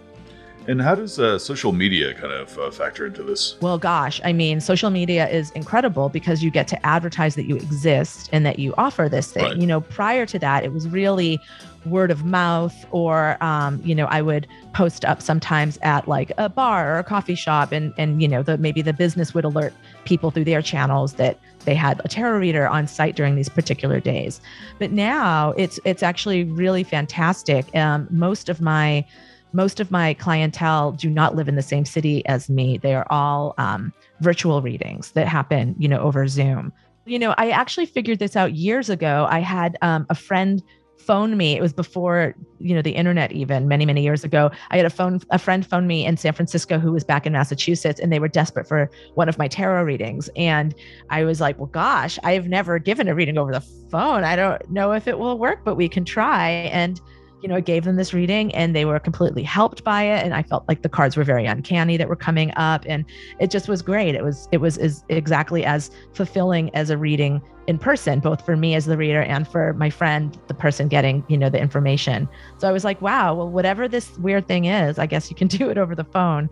And 0.68 0.82
how 0.82 0.96
does 0.96 1.20
uh, 1.20 1.38
social 1.38 1.74
media 1.74 2.14
kind 2.14 2.32
of 2.32 2.58
uh, 2.58 2.72
factor 2.72 3.06
into 3.06 3.24
this? 3.24 3.58
Well, 3.62 3.78
gosh, 3.78 4.22
I 4.24 4.32
mean, 4.32 4.62
social 4.62 4.90
media 4.90 5.28
is 5.30 5.52
incredible 5.52 6.10
because 6.10 6.44
you 6.44 6.52
get 6.52 6.68
to 6.70 6.86
advertise 6.86 7.36
that 7.36 7.46
you 7.46 7.56
exist 7.56 8.30
and 8.32 8.46
that 8.46 8.60
you 8.60 8.74
offer 8.78 9.10
this 9.10 9.32
thing. 9.32 9.44
Right. 9.44 9.58
You 9.58 9.68
know, 9.68 9.82
prior 9.82 10.26
to 10.26 10.40
that, 10.40 10.64
it 10.64 10.72
was 10.72 10.88
really 10.88 11.40
word 11.86 12.12
of 12.12 12.24
mouth, 12.24 12.86
or 12.92 13.38
um, 13.44 13.82
you 13.84 13.94
know, 13.94 14.06
I 14.06 14.22
would 14.22 14.48
post 14.74 15.04
up 15.04 15.22
sometimes 15.22 15.78
at 15.82 16.08
like 16.08 16.32
a 16.38 16.48
bar 16.48 16.96
or 16.96 17.00
a 17.00 17.04
coffee 17.04 17.36
shop, 17.36 17.72
and 17.72 17.94
and 17.98 18.22
you 18.22 18.28
know, 18.28 18.42
the 18.42 18.58
maybe 18.58 18.82
the 18.82 18.94
business 18.94 19.34
would 19.34 19.44
alert 19.44 19.74
people 20.06 20.32
through 20.32 20.46
their 20.46 20.62
channels 20.62 21.14
that 21.14 21.40
they 21.66 21.76
had 21.76 22.02
a 22.04 22.08
tarot 22.08 22.40
reader 22.40 22.68
on 22.68 22.88
site 22.88 23.16
during 23.16 23.36
these 23.36 23.50
particular 23.50 24.00
days. 24.00 24.40
But 24.80 24.92
now 24.92 25.54
it's 25.58 25.80
it's 25.84 26.04
actually 26.04 26.46
really 26.46 26.84
fantastic. 26.84 27.74
Um, 27.76 28.08
most 28.10 28.48
of 28.48 28.62
my 28.62 29.06
most 29.54 29.80
of 29.80 29.92
my 29.92 30.14
clientele 30.16 30.92
do 30.92 31.10
not 31.10 31.36
live 31.36 31.48
in 31.48 31.56
the 31.56 31.62
same 31.62 31.86
city 31.86 32.26
as 32.26 32.50
me. 32.50 32.78
They 32.78 32.96
are 32.96 33.08
all 33.10 33.54
um, 33.58 33.94
virtual 34.20 34.62
readings 34.62 35.12
that 35.12 35.28
happen, 35.28 35.76
you 35.78 35.88
know, 35.88 36.00
over 36.00 36.28
Zoom. 36.28 36.74
You 37.06 37.20
know, 37.20 37.36
I 37.38 37.50
actually 37.50 37.86
figured 37.86 38.20
this 38.20 38.36
out 38.36 38.54
years 38.56 38.90
ago. 38.90 39.28
I 39.30 39.40
had 39.40 39.78
um, 39.82 40.06
a 40.10 40.16
friend 40.16 40.64
phone 40.98 41.36
me. 41.38 41.56
It 41.56 41.62
was 41.62 41.74
before, 41.74 42.34
you 42.60 42.74
know, 42.74 42.82
the 42.82 42.92
internet 42.92 43.32
even 43.32 43.68
many, 43.68 43.86
many 43.86 44.02
years 44.02 44.24
ago. 44.24 44.50
I 44.72 44.78
had 44.78 44.86
a 44.86 44.90
phone 44.90 45.20
a 45.32 45.40
friend 45.40 45.66
phone 45.66 45.86
me 45.86 46.06
in 46.06 46.18
San 46.18 46.34
Francisco 46.34 46.80
who 46.80 46.92
was 46.92 47.04
back 47.04 47.26
in 47.26 47.34
Massachusetts 47.34 48.00
and 48.00 48.12
they 48.12 48.20
were 48.20 48.30
desperate 48.30 48.68
for 48.68 48.90
one 49.16 49.28
of 49.28 49.38
my 49.38 49.48
tarot 49.48 49.84
readings. 49.84 50.30
And 50.36 50.74
I 51.10 51.26
was 51.26 51.42
like, 51.42 51.58
well, 51.58 51.68
gosh, 51.68 52.18
I've 52.24 52.48
never 52.48 52.80
given 52.80 53.08
a 53.08 53.16
reading 53.16 53.38
over 53.38 53.52
the 53.52 53.62
phone. 53.92 54.24
I 54.24 54.36
don't 54.36 54.70
know 54.70 54.94
if 54.94 55.08
it 55.08 55.20
will 55.20 55.38
work, 55.38 55.64
but 55.64 55.76
we 55.76 55.90
can 55.90 56.06
try. 56.06 56.50
And 56.50 57.02
you 57.44 57.50
know, 57.50 57.60
gave 57.60 57.84
them 57.84 57.98
this 57.98 58.14
reading 58.14 58.56
and 58.56 58.74
they 58.74 58.86
were 58.86 58.98
completely 59.00 59.44
helped 59.44 59.84
by 59.84 60.04
it. 60.04 60.24
And 60.24 60.34
I 60.34 60.44
felt 60.44 60.64
like 60.70 60.82
the 60.82 60.88
cards 60.88 61.18
were 61.18 61.26
very 61.26 61.46
uncanny 61.46 61.98
that 61.98 62.08
were 62.08 62.16
coming 62.16 62.54
up. 62.56 62.86
And 62.88 63.04
it 63.38 63.52
just 63.52 63.68
was 63.68 63.82
great. 63.82 64.16
It 64.16 64.24
was, 64.24 64.48
it 64.54 64.60
was 64.60 64.78
as 64.78 65.04
exactly 65.10 65.66
as 65.66 65.92
fulfilling 66.14 66.74
as 66.74 66.90
a 66.90 66.98
reading 66.98 67.42
in 67.68 67.78
person, 67.78 68.22
both 68.22 68.46
for 68.46 68.56
me 68.56 68.76
as 68.76 68.86
the 68.86 68.96
reader 68.96 69.22
and 69.22 69.46
for 69.46 69.74
my 69.74 69.90
friend, 69.90 70.40
the 70.48 70.54
person 70.54 70.88
getting, 70.88 71.22
you 71.28 71.38
know, 71.38 71.50
the 71.50 71.60
information. 71.60 72.30
So 72.60 72.70
I 72.70 72.72
was 72.72 72.86
like, 72.86 73.02
wow, 73.02 73.36
well, 73.36 73.50
whatever 73.50 73.90
this 73.90 74.18
weird 74.20 74.48
thing 74.48 74.64
is, 74.66 74.98
I 74.98 75.06
guess 75.06 75.30
you 75.30 75.36
can 75.36 75.48
do 75.60 75.70
it 75.70 75.78
over 75.78 75.96
the 75.96 76.06
phone. 76.06 76.50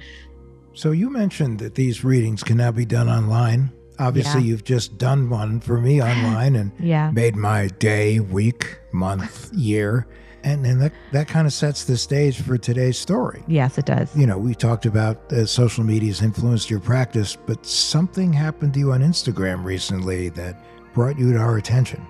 So 0.73 0.91
you 0.91 1.09
mentioned 1.09 1.59
that 1.59 1.75
these 1.75 2.03
readings 2.03 2.43
can 2.43 2.57
now 2.57 2.71
be 2.71 2.85
done 2.85 3.07
online. 3.07 3.71
Obviously, 3.97 4.41
Yeah. 4.41 4.47
you've 4.47 4.63
just 4.65 4.97
done 4.97 5.29
one 5.29 5.61
for 5.61 5.79
me 5.79 6.01
online 6.11 6.57
and 6.57 6.73
Yeah. 6.81 7.11
made 7.11 7.37
my 7.37 7.67
day, 7.79 8.19
week, 8.19 8.77
month, 8.91 9.53
year. 9.53 10.05
And, 10.43 10.65
and 10.65 10.81
that, 10.81 10.93
that 11.11 11.27
kind 11.27 11.45
of 11.45 11.53
sets 11.53 11.85
the 11.85 11.97
stage 11.97 12.41
for 12.41 12.57
today's 12.57 12.97
story. 12.97 13.43
Yes, 13.47 13.77
it 13.77 13.85
does. 13.85 14.15
You 14.15 14.25
know, 14.25 14.37
we 14.37 14.55
talked 14.55 14.85
about 14.85 15.31
uh, 15.31 15.45
social 15.45 15.83
media's 15.83 16.21
influenced 16.21 16.69
your 16.69 16.79
practice, 16.79 17.35
but 17.35 17.65
something 17.65 18.33
happened 18.33 18.73
to 18.73 18.79
you 18.79 18.91
on 18.91 19.01
Instagram 19.01 19.63
recently 19.63 20.29
that 20.29 20.63
brought 20.93 21.17
you 21.19 21.33
to 21.33 21.39
our 21.39 21.57
attention. 21.57 22.05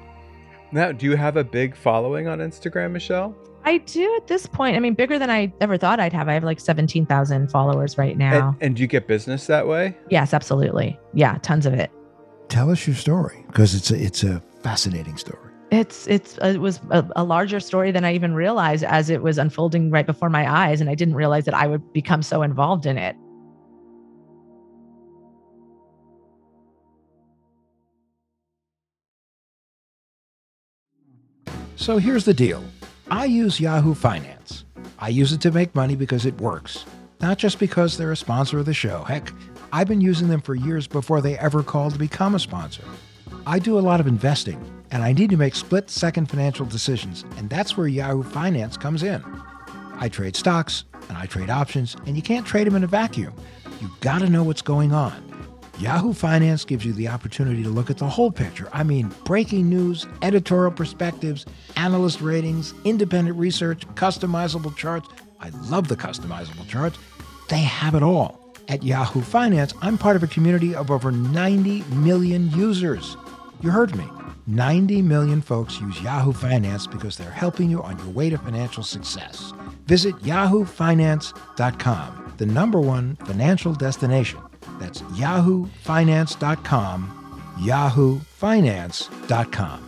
Now, 0.72 0.92
do 0.92 1.06
you 1.06 1.18
have 1.18 1.36
a 1.36 1.44
big 1.44 1.76
following 1.76 2.28
on 2.28 2.40
Instagram, 2.40 2.92
Michelle? 2.92 3.36
I 3.64 3.78
do 3.80 4.16
at 4.16 4.28
this 4.28 4.48
point. 4.48 4.76
I 4.76 4.80
mean, 4.80 4.94
bigger 4.94 5.20
than 5.20 5.30
I 5.30 5.54
ever 5.62 5.78
thought 5.78 6.00
I'd 6.00 6.14
have. 6.14 6.28
I 6.30 6.34
have 6.34 6.44
like 6.44 6.60
17,000 6.60 7.52
followers 7.52 7.98
right 7.98 8.18
now. 8.18 8.50
And, 8.50 8.58
and 8.62 8.76
do 8.76 8.82
you 8.82 8.88
get 8.88 9.08
business 9.08 9.48
that 9.48 9.68
way? 9.68 9.96
yes, 10.10 10.34
absolutely. 10.34 11.00
Yeah, 11.14 11.38
tons 11.42 11.66
of 11.66 11.74
it. 11.74 11.92
Tell 12.48 12.70
us 12.70 12.88
your 12.88 12.96
story 12.96 13.44
because 13.48 13.76
it's 13.76 13.92
a, 13.92 14.02
it's 14.02 14.24
a 14.24 14.42
fascinating 14.62 15.18
story. 15.18 15.51
It's 15.72 16.06
it's 16.08 16.38
uh, 16.40 16.48
it 16.48 16.58
was 16.58 16.82
a, 16.90 17.06
a 17.16 17.24
larger 17.24 17.62
story 17.62 17.92
than 17.92 18.04
I 18.04 18.14
even 18.14 18.34
realized 18.34 18.84
as 18.84 19.10
it 19.10 19.22
was 19.22 19.38
unfolding 19.38 19.90
right 19.90 20.06
before 20.06 20.30
my 20.30 20.52
eyes, 20.52 20.82
and 20.82 20.90
I 20.90 20.96
didn't 20.96 21.16
realize 21.16 21.46
that 21.46 21.54
I 21.54 21.66
would 21.66 21.94
become 21.94 22.22
so 22.22 22.44
involved 22.44 22.86
in 22.86 22.98
it. 22.98 23.16
So 31.78 31.98
here's 31.98 32.26
the 32.26 32.34
deal 32.34 32.64
I 33.10 33.26
use 33.26 33.60
Yahoo 33.60 33.94
Finance. 33.94 34.66
I 35.00 35.08
use 35.08 35.32
it 35.32 35.40
to 35.42 35.52
make 35.52 35.74
money 35.74 35.96
because 35.96 36.26
it 36.26 36.40
works, 36.42 36.86
not 37.22 37.38
just 37.38 37.60
because 37.60 37.98
they're 37.98 38.12
a 38.12 38.18
sponsor 38.18 38.60
of 38.60 38.66
the 38.66 38.74
show. 38.74 39.04
Heck, 39.04 39.32
I've 39.72 39.88
been 39.88 40.02
using 40.02 40.28
them 40.28 40.42
for 40.42 40.54
years 40.54 40.86
before 40.86 41.22
they 41.22 41.38
ever 41.40 41.64
called 41.64 41.94
to 41.94 42.00
become 42.00 42.36
a 42.36 42.40
sponsor. 42.40 42.84
I 43.48 43.58
do 43.58 43.78
a 43.78 43.82
lot 43.82 44.00
of 44.00 44.06
investing, 44.06 44.64
and 44.92 45.02
I 45.02 45.14
need 45.14 45.32
to 45.32 45.38
make 45.38 45.56
split 45.56 45.90
second 45.90 46.28
financial 46.28 46.66
decisions, 46.66 47.26
and 47.38 47.50
that's 47.50 47.76
where 47.76 47.88
Yahoo 47.88 48.22
Finance 48.22 48.78
comes 48.78 49.02
in. 49.02 49.24
I 49.96 50.10
trade 50.10 50.36
stocks 50.36 50.84
and 51.10 51.18
I 51.18 51.26
trade 51.26 51.50
options, 51.50 51.96
and 52.06 52.16
you 52.16 52.22
can't 52.22 52.46
trade 52.46 52.68
them 52.68 52.76
in 52.76 52.84
a 52.84 52.88
vacuum. 52.88 53.34
You've 53.80 54.00
gotta 54.02 54.30
know 54.30 54.44
what's 54.44 54.62
going 54.62 54.94
on. 54.94 55.28
Yahoo 55.80 56.14
Finance 56.14 56.66
gives 56.66 56.86
you 56.86 56.94
the 56.94 57.08
opportunity 57.08 57.64
to 57.64 57.70
look 57.70 57.90
at 57.90 57.98
the 57.98 58.08
whole 58.08 58.30
picture. 58.32 58.70
I 58.72 58.84
mean, 58.84 59.12
breaking 59.26 59.68
news, 59.68 60.06
editorial 60.22 60.72
perspectives, 60.72 61.48
analyst 61.76 62.22
ratings, 62.22 62.76
independent 62.84 63.38
research, 63.38 63.88
customizable 63.96 64.76
charts. 64.76 65.10
I 65.40 65.50
love 65.50 65.88
the 65.88 65.96
customizable 65.96 66.68
charts. 66.68 67.00
They 67.50 67.62
have 67.62 67.96
it 67.96 68.04
all. 68.04 68.40
At 68.68 68.84
Yahoo 68.84 69.22
Finance, 69.22 69.74
I'm 69.82 69.98
part 69.98 70.16
of 70.16 70.22
a 70.22 70.28
community 70.28 70.76
of 70.76 70.92
over 70.92 71.12
90 71.12 71.82
million 71.96 72.52
users. 72.52 73.18
You 73.62 73.70
heard 73.70 73.96
me. 73.96 74.06
90 74.48 75.04
million 75.04 75.42
folks 75.42 75.80
use 75.80 76.02
Yahoo 76.02 76.34
Finance 76.34 76.88
because 76.88 77.16
they're 77.18 77.30
helping 77.30 77.70
you 77.70 77.84
on 77.84 77.98
your 78.00 78.10
way 78.10 78.30
to 78.30 78.38
financial 78.38 78.84
success. 78.84 79.54
Visit 79.86 80.16
yahoofinance.com, 80.20 82.34
the 82.38 82.46
number 82.46 82.80
one 82.80 83.16
financial 83.18 83.74
destination. 83.74 84.40
That's 84.80 85.02
yahoofinance.com, 85.02 87.34
yahoofinance.com. 87.60 89.88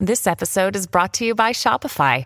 This 0.00 0.28
episode 0.28 0.76
is 0.76 0.86
brought 0.86 1.12
to 1.14 1.24
you 1.24 1.34
by 1.34 1.50
Shopify. 1.50 2.24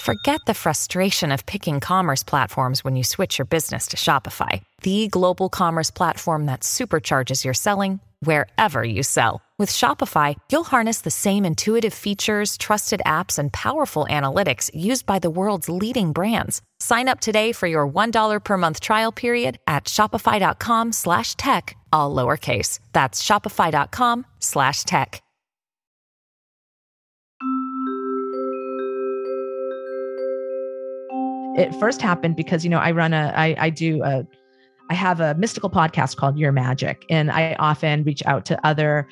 Forget 0.00 0.40
the 0.46 0.54
frustration 0.54 1.32
of 1.32 1.46
picking 1.46 1.80
commerce 1.80 2.22
platforms 2.22 2.84
when 2.84 2.96
you 2.96 3.02
switch 3.02 3.38
your 3.38 3.46
business 3.46 3.88
to 3.88 3.96
Shopify, 3.96 4.62
the 4.86 5.08
global 5.08 5.48
commerce 5.48 5.90
platform 5.90 6.46
that 6.46 6.60
supercharges 6.60 7.44
your 7.44 7.54
selling 7.54 7.98
wherever 8.20 8.84
you 8.84 9.02
sell. 9.02 9.42
With 9.58 9.68
Shopify, 9.68 10.36
you'll 10.52 10.72
harness 10.74 11.00
the 11.00 11.10
same 11.10 11.44
intuitive 11.44 11.92
features, 11.92 12.56
trusted 12.56 13.02
apps, 13.04 13.36
and 13.40 13.52
powerful 13.52 14.06
analytics 14.08 14.70
used 14.72 15.04
by 15.04 15.18
the 15.18 15.28
world's 15.28 15.68
leading 15.68 16.12
brands. 16.12 16.62
Sign 16.78 17.08
up 17.08 17.18
today 17.18 17.50
for 17.50 17.66
your 17.66 17.88
$1 17.88 18.44
per 18.44 18.56
month 18.56 18.78
trial 18.78 19.10
period 19.10 19.58
at 19.66 19.86
shopify.com 19.86 20.92
slash 20.92 21.34
tech, 21.34 21.76
all 21.92 22.14
lowercase. 22.14 22.78
That's 22.92 23.20
shopify.com 23.20 24.24
slash 24.38 24.84
tech. 24.84 25.20
It 31.58 31.74
first 31.80 32.00
happened 32.00 32.36
because 32.36 32.62
you 32.62 32.70
know 32.70 32.78
I 32.78 32.92
run 32.92 33.14
a 33.14 33.32
I 33.34 33.56
I 33.58 33.70
do 33.70 34.02
a 34.04 34.26
I 34.88 34.94
have 34.94 35.20
a 35.20 35.34
mystical 35.34 35.70
podcast 35.70 36.16
called 36.16 36.38
Your 36.38 36.52
Magic, 36.52 37.04
and 37.10 37.30
I 37.30 37.56
often 37.58 38.04
reach 38.04 38.22
out 38.26 38.44
to 38.46 38.66
other 38.66 39.08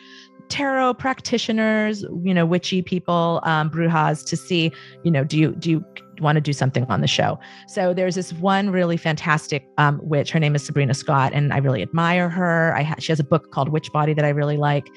tarot 0.49 0.95
practitioners, 0.95 2.03
you 2.23 2.35
know, 2.35 2.47
witchy 2.47 2.83
people, 2.83 3.41
um, 3.45 3.71
brujas, 3.71 4.25
to 4.27 4.37
see, 4.37 4.73
you 5.03 5.11
know, 5.11 5.25
do 5.25 5.39
you 5.39 5.53
do 5.53 5.71
you 5.71 5.85
want 6.21 6.37
to 6.37 6.41
do 6.41 6.53
something 6.53 6.85
on 6.85 7.01
the 7.01 7.07
show? 7.09 7.39
So 7.67 7.93
there's 7.93 8.15
this 8.15 8.33
one 8.35 8.71
really 8.71 8.97
fantastic 8.97 9.67
um, 9.79 10.01
witch. 10.03 10.31
Her 10.31 10.39
name 10.39 10.55
is 10.55 10.65
Sabrina 10.65 10.95
Scott, 10.95 11.33
and 11.33 11.53
I 11.53 11.59
really 11.59 11.83
admire 11.83 12.29
her. 12.29 12.75
I 12.77 12.83
ha- 12.83 12.97
she 12.99 13.11
has 13.11 13.21
a 13.21 13.25
book 13.25 13.51
called 13.51 13.71
Witch 13.71 13.91
Body 13.93 14.15
that 14.15 14.25
I 14.25 14.29
really 14.29 14.57
like, 14.57 14.89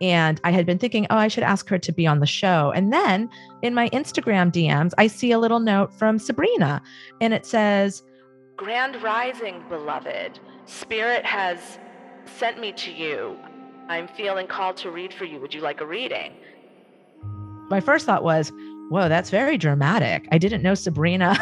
and 0.00 0.40
I 0.44 0.50
had 0.50 0.66
been 0.66 0.78
thinking, 0.78 1.06
oh, 1.10 1.16
I 1.16 1.28
should 1.28 1.44
ask 1.44 1.68
her 1.68 1.78
to 1.78 1.92
be 1.92 2.06
on 2.06 2.20
the 2.20 2.26
show. 2.26 2.72
And 2.74 2.92
then 2.92 3.30
in 3.62 3.74
my 3.74 3.88
Instagram 3.90 4.50
DMs, 4.50 4.92
I 4.98 5.06
see 5.06 5.32
a 5.32 5.38
little 5.38 5.60
note 5.60 5.94
from 5.94 6.18
Sabrina, 6.18 6.82
and 7.20 7.32
it 7.32 7.46
says. 7.46 8.02
Grand 8.56 9.02
Rising, 9.02 9.62
beloved. 9.68 10.40
Spirit 10.64 11.26
has 11.26 11.78
sent 12.24 12.58
me 12.58 12.72
to 12.72 12.90
you. 12.90 13.36
I'm 13.88 14.08
feeling 14.08 14.46
called 14.46 14.78
to 14.78 14.90
read 14.90 15.12
for 15.12 15.26
you. 15.26 15.38
Would 15.40 15.52
you 15.52 15.60
like 15.60 15.82
a 15.82 15.86
reading? 15.86 16.32
My 17.68 17.80
first 17.80 18.06
thought 18.06 18.24
was, 18.24 18.50
whoa, 18.88 19.10
that's 19.10 19.28
very 19.28 19.58
dramatic. 19.58 20.26
I 20.32 20.38
didn't 20.38 20.62
know 20.62 20.72
Sabrina 20.74 21.36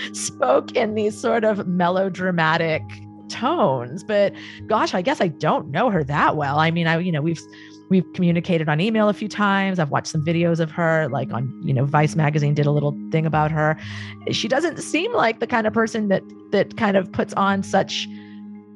spoke 0.12 0.76
in 0.76 0.94
these 0.94 1.20
sort 1.20 1.42
of 1.42 1.66
melodramatic 1.66 2.82
tones, 3.28 4.04
but 4.04 4.32
gosh, 4.68 4.94
I 4.94 5.02
guess 5.02 5.20
I 5.20 5.28
don't 5.28 5.72
know 5.72 5.90
her 5.90 6.04
that 6.04 6.36
well. 6.36 6.60
I 6.60 6.70
mean, 6.70 6.86
I, 6.86 6.98
you 7.00 7.10
know, 7.10 7.22
we've, 7.22 7.42
we've 7.90 8.10
communicated 8.14 8.68
on 8.68 8.80
email 8.80 9.08
a 9.08 9.12
few 9.12 9.28
times. 9.28 9.78
I've 9.78 9.90
watched 9.90 10.06
some 10.06 10.24
videos 10.24 10.60
of 10.60 10.70
her, 10.70 11.08
like 11.08 11.32
on, 11.32 11.52
you 11.62 11.74
know, 11.74 11.84
Vice 11.84 12.16
magazine 12.16 12.54
did 12.54 12.64
a 12.66 12.70
little 12.70 12.96
thing 13.10 13.26
about 13.26 13.50
her. 13.50 13.76
She 14.30 14.48
doesn't 14.48 14.78
seem 14.78 15.12
like 15.12 15.40
the 15.40 15.46
kind 15.46 15.66
of 15.66 15.72
person 15.72 16.08
that, 16.08 16.22
that 16.52 16.76
kind 16.76 16.96
of 16.96 17.10
puts 17.12 17.34
on 17.34 17.62
such, 17.62 18.08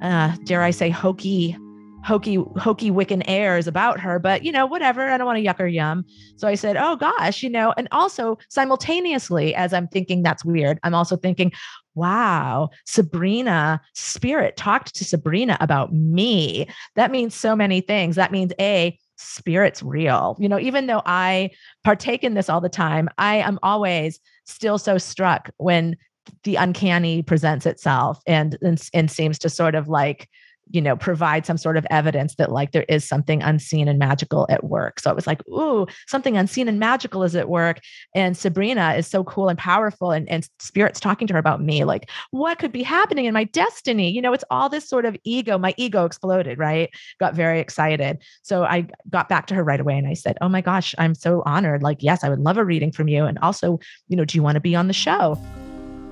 uh, 0.02 0.36
dare 0.44 0.62
I 0.62 0.70
say, 0.70 0.90
hokey 0.90 1.56
hokey 2.04 2.34
hokey 2.58 2.90
Wiccan 2.90 3.22
airs 3.26 3.66
about 3.66 3.98
her, 3.98 4.18
but 4.18 4.44
you 4.44 4.52
know, 4.52 4.66
whatever. 4.66 5.08
I 5.08 5.16
don't 5.16 5.26
want 5.26 5.38
to 5.38 5.44
yuck 5.44 5.58
or 5.58 5.66
yum. 5.66 6.04
So 6.36 6.46
I 6.46 6.54
said, 6.54 6.76
"Oh 6.76 6.96
gosh, 6.96 7.42
you 7.42 7.48
know." 7.48 7.72
And 7.76 7.88
also 7.92 8.38
simultaneously, 8.50 9.54
as 9.54 9.72
I'm 9.72 9.88
thinking 9.88 10.22
that's 10.22 10.44
weird, 10.44 10.78
I'm 10.82 10.94
also 10.94 11.16
thinking, 11.16 11.50
"Wow, 11.94 12.68
Sabrina 12.84 13.80
Spirit 13.94 14.56
talked 14.56 14.94
to 14.96 15.04
Sabrina 15.04 15.56
about 15.60 15.94
me. 15.94 16.68
That 16.94 17.10
means 17.10 17.34
so 17.34 17.56
many 17.56 17.80
things. 17.80 18.16
That 18.16 18.32
means 18.32 18.52
a 18.60 18.98
spirit's 19.16 19.82
real. 19.82 20.36
You 20.38 20.48
know, 20.48 20.58
even 20.58 20.86
though 20.86 21.02
I 21.06 21.50
partake 21.82 22.24
in 22.24 22.34
this 22.34 22.48
all 22.48 22.60
the 22.60 22.68
time, 22.68 23.08
I 23.18 23.36
am 23.36 23.58
always 23.62 24.20
still 24.44 24.78
so 24.78 24.98
struck 24.98 25.50
when 25.58 25.96
the 26.42 26.56
uncanny 26.56 27.22
presents 27.22 27.66
itself 27.66 28.20
and, 28.26 28.56
and 28.62 28.80
and 28.94 29.10
seems 29.10 29.38
to 29.40 29.50
sort 29.50 29.74
of 29.74 29.88
like 29.88 30.28
you 30.70 30.80
know 30.80 30.96
provide 30.96 31.46
some 31.46 31.58
sort 31.58 31.76
of 31.76 31.86
evidence 31.90 32.36
that 32.36 32.50
like 32.50 32.72
there 32.72 32.84
is 32.88 33.04
something 33.06 33.42
unseen 33.42 33.88
and 33.88 33.98
magical 33.98 34.46
at 34.50 34.64
work. 34.64 35.00
So 35.00 35.10
it 35.10 35.16
was 35.16 35.26
like 35.26 35.46
ooh 35.48 35.86
something 36.06 36.36
unseen 36.36 36.68
and 36.68 36.78
magical 36.78 37.22
is 37.22 37.36
at 37.36 37.48
work. 37.48 37.80
And 38.14 38.36
sabrina 38.36 38.94
is 38.94 39.06
so 39.06 39.24
cool 39.24 39.48
and 39.48 39.58
powerful 39.58 40.10
and, 40.10 40.28
and 40.28 40.48
spirits 40.58 41.00
talking 41.00 41.26
to 41.28 41.34
her 41.34 41.38
about 41.38 41.62
me 41.62 41.84
like 41.84 42.10
what 42.30 42.58
could 42.58 42.72
be 42.72 42.82
happening 42.82 43.26
in 43.26 43.34
my 43.34 43.44
destiny? 43.44 44.10
You 44.10 44.22
know 44.22 44.32
it's 44.32 44.44
all 44.50 44.68
this 44.68 44.88
sort 44.88 45.04
of 45.04 45.16
ego. 45.24 45.58
My 45.58 45.74
ego 45.76 46.04
exploded 46.04 46.58
right? 46.58 46.90
Got 47.20 47.34
very 47.34 47.60
excited. 47.60 48.18
So 48.42 48.64
i 48.64 48.86
got 49.10 49.28
back 49.28 49.46
to 49.46 49.54
her 49.54 49.64
right 49.64 49.80
away 49.80 49.98
and 49.98 50.06
i 50.08 50.14
said 50.14 50.36
oh 50.40 50.48
my 50.48 50.60
gosh 50.60 50.94
i'm 50.98 51.14
so 51.14 51.42
honored. 51.46 51.82
Like 51.82 52.02
yes 52.02 52.24
i 52.24 52.28
would 52.28 52.40
love 52.40 52.56
a 52.56 52.64
reading 52.64 52.92
from 52.92 53.08
you. 53.08 53.24
And 53.24 53.38
also 53.40 53.78
you 54.08 54.16
know 54.16 54.24
do 54.24 54.36
you 54.36 54.42
want 54.42 54.56
to 54.56 54.60
be 54.60 54.74
on 54.74 54.88
the 54.88 54.92
show 54.94 55.38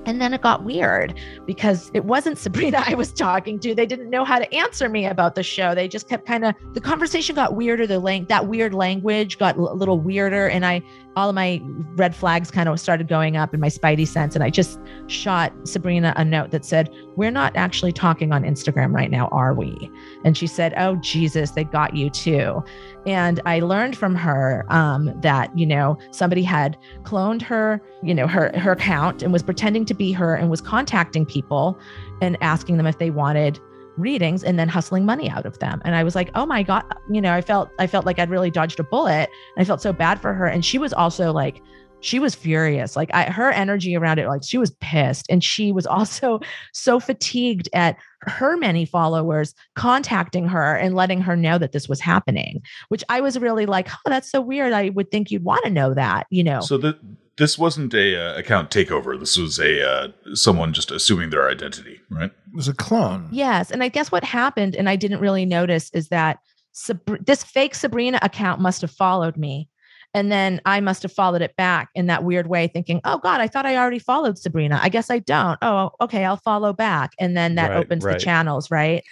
and 0.05 0.21
then 0.21 0.33
it 0.33 0.41
got 0.41 0.63
weird 0.63 1.19
because 1.45 1.91
it 1.93 2.05
wasn't 2.05 2.37
Sabrina 2.43 2.83
I 2.85 2.93
was 2.93 3.11
talking 3.11 3.59
to. 3.59 3.75
They 3.75 3.85
didn't 3.85 4.09
know 4.09 4.23
how 4.25 4.39
to 4.39 4.53
answer 4.53 4.89
me 4.89 5.05
about 5.05 5.35
the 5.35 5.43
show. 5.43 5.73
They 5.75 5.87
just 5.87 6.07
kept 6.09 6.25
kind 6.25 6.45
of 6.45 6.55
the 6.73 6.81
conversation 6.81 7.35
got 7.35 7.55
weirder. 7.55 7.87
The 7.87 7.99
lang- 7.99 8.25
that 8.25 8.47
weird 8.47 8.73
language 8.73 9.37
got 9.37 9.57
a 9.57 9.61
little 9.61 9.99
weirder, 9.99 10.47
and 10.47 10.65
I 10.65 10.81
all 11.15 11.29
of 11.29 11.35
my 11.35 11.61
red 11.95 12.15
flags 12.15 12.49
kind 12.49 12.67
of 12.67 12.79
started 12.79 13.07
going 13.07 13.37
up 13.37 13.53
in 13.53 13.59
my 13.59 13.67
spidey 13.67 14.07
sense. 14.07 14.35
And 14.35 14.43
I 14.43 14.49
just 14.49 14.79
shot 15.07 15.53
Sabrina 15.63 16.13
a 16.17 16.25
note 16.25 16.51
that 16.51 16.65
said, 16.65 16.89
We're 17.15 17.31
not 17.31 17.55
actually 17.55 17.91
talking 17.91 18.31
on 18.31 18.43
Instagram 18.43 18.93
right 18.93 19.11
now, 19.11 19.27
are 19.27 19.53
we? 19.53 19.91
And 20.25 20.37
she 20.37 20.47
said, 20.47 20.73
Oh, 20.77 20.95
Jesus, 20.97 21.51
they 21.51 21.63
got 21.63 21.95
you 21.95 22.09
too. 22.09 22.63
And 23.05 23.39
I 23.45 23.59
learned 23.59 23.97
from 23.97 24.15
her 24.15 24.65
um, 24.69 25.13
that, 25.21 25.55
you 25.57 25.65
know, 25.65 25.97
somebody 26.11 26.43
had 26.43 26.77
cloned 27.03 27.41
her, 27.41 27.81
you 28.01 28.15
know, 28.15 28.27
her, 28.27 28.51
her 28.57 28.71
account 28.71 29.21
and 29.21 29.31
was 29.31 29.43
pretending 29.43 29.85
to 29.85 29.93
be 29.93 30.11
her 30.13 30.35
and 30.35 30.49
was 30.49 30.61
contacting 30.61 31.25
people 31.25 31.77
and 32.21 32.37
asking 32.41 32.77
them 32.77 32.87
if 32.87 32.97
they 32.97 33.09
wanted 33.09 33.59
readings 33.97 34.43
and 34.43 34.57
then 34.57 34.67
hustling 34.67 35.05
money 35.05 35.29
out 35.29 35.45
of 35.45 35.59
them. 35.59 35.81
And 35.85 35.95
i 35.95 36.03
was 36.03 36.15
like 36.15 36.31
oh 36.35 36.45
my 36.45 36.63
god 36.63 36.83
you 37.09 37.21
know 37.21 37.33
i 37.33 37.41
felt 37.41 37.69
i 37.79 37.87
felt 37.87 38.05
like 38.05 38.19
i'd 38.19 38.29
really 38.29 38.51
dodged 38.51 38.79
a 38.79 38.83
bullet 38.83 39.29
and 39.55 39.61
i 39.61 39.63
felt 39.63 39.81
so 39.81 39.93
bad 39.93 40.19
for 40.19 40.33
her. 40.33 40.45
And 40.45 40.63
she 40.63 40.77
was 40.77 40.93
also 40.93 41.31
like 41.31 41.61
she 42.03 42.19
was 42.19 42.35
furious. 42.35 42.97
Like 42.97 43.09
I, 43.13 43.23
her 43.23 43.49
energy 43.49 43.95
around 43.95 44.19
it 44.19 44.27
like 44.27 44.43
she 44.43 44.57
was 44.57 44.71
pissed. 44.81 45.25
And 45.29 45.41
she 45.41 45.71
was 45.71 45.85
also 45.97 46.41
so 46.73 46.99
fatigued 46.99 47.69
at 47.73 47.97
her 48.21 48.57
many 48.57 48.85
followers 48.85 49.53
contacting 49.75 50.47
her 50.47 50.75
and 50.75 50.95
letting 50.95 51.21
her 51.21 51.35
know 51.35 51.57
that 51.57 51.73
this 51.73 51.89
was 51.89 51.99
happening 51.99 52.61
which 52.87 53.03
i 53.09 53.19
was 53.19 53.37
really 53.37 53.65
like 53.65 53.89
oh 53.91 54.09
that's 54.09 54.31
so 54.31 54.39
weird. 54.39 54.71
I 54.71 54.89
would 54.89 55.11
think 55.11 55.29
you'd 55.29 55.43
want 55.43 55.65
to 55.65 55.69
know 55.69 55.93
that 55.93 56.27
you 56.29 56.43
know? 56.43 56.61
So 56.61 56.77
the 56.77 56.97
this 57.37 57.57
wasn't 57.57 57.93
a 57.93 58.15
uh, 58.15 58.37
account 58.37 58.69
takeover. 58.69 59.19
This 59.19 59.37
was 59.37 59.59
a 59.59 59.87
uh, 59.87 60.07
someone 60.33 60.73
just 60.73 60.91
assuming 60.91 61.29
their 61.29 61.49
identity, 61.49 61.99
right? 62.09 62.31
It 62.31 62.55
was 62.55 62.67
a 62.67 62.73
clone. 62.73 63.27
Yes, 63.31 63.71
and 63.71 63.83
I 63.83 63.87
guess 63.89 64.11
what 64.11 64.23
happened, 64.23 64.75
and 64.75 64.87
I 64.89 64.95
didn't 64.95 65.19
really 65.19 65.45
notice, 65.45 65.89
is 65.93 66.09
that 66.09 66.37
Sab- 66.71 67.25
this 67.25 67.43
fake 67.43 67.75
Sabrina 67.75 68.19
account 68.21 68.59
must 68.61 68.81
have 68.81 68.91
followed 68.91 69.37
me, 69.37 69.69
and 70.13 70.31
then 70.31 70.61
I 70.65 70.79
must 70.79 71.03
have 71.03 71.11
followed 71.13 71.41
it 71.41 71.55
back 71.55 71.89
in 71.95 72.07
that 72.07 72.23
weird 72.23 72.47
way, 72.47 72.67
thinking, 72.67 73.01
"Oh 73.03 73.17
God, 73.17 73.41
I 73.41 73.47
thought 73.47 73.65
I 73.65 73.77
already 73.77 73.99
followed 73.99 74.37
Sabrina. 74.37 74.79
I 74.81 74.89
guess 74.89 75.09
I 75.09 75.19
don't. 75.19 75.57
Oh, 75.61 75.91
okay, 76.01 76.25
I'll 76.25 76.37
follow 76.37 76.73
back," 76.73 77.11
and 77.19 77.35
then 77.37 77.55
that 77.55 77.69
Right, 77.71 77.77
opens 77.77 78.03
right. 78.03 78.13
the 78.13 78.19
channels, 78.23 78.69
right? 78.71 79.03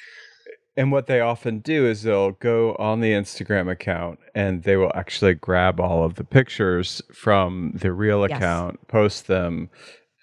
And 0.78 0.92
what 0.92 1.08
they 1.08 1.20
often 1.20 1.60
do 1.60 1.86
is 1.86 2.04
they'll 2.04 2.32
go 2.32 2.76
on 2.76 3.02
the 3.02 3.12
Instagram 3.12 3.70
account 3.70 4.20
and 4.34 4.64
they 4.64 4.78
will 4.78 4.92
actually 4.96 5.34
grab 5.34 5.80
all 5.82 6.04
of 6.06 6.16
the 6.16 6.24
pictures 6.24 7.02
from 7.14 7.74
the 7.76 7.92
real 7.92 8.22
Yes. 8.28 8.38
account, 8.38 8.88
post 8.88 9.28
them, 9.28 9.70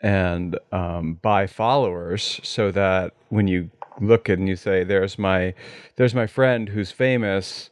and 0.02 0.58
um, 0.72 1.14
buy 1.20 1.46
followers 1.46 2.40
so 2.42 2.70
that 2.70 3.12
when 3.28 3.46
you 3.46 3.70
look 4.00 4.28
and 4.28 4.48
you 4.48 4.56
say, 4.56 4.84
"There's 4.84 5.18
my, 5.18 5.52
there's 5.96 6.14
my 6.14 6.26
friend 6.26 6.68
who's 6.68 6.92
famous," 6.92 7.68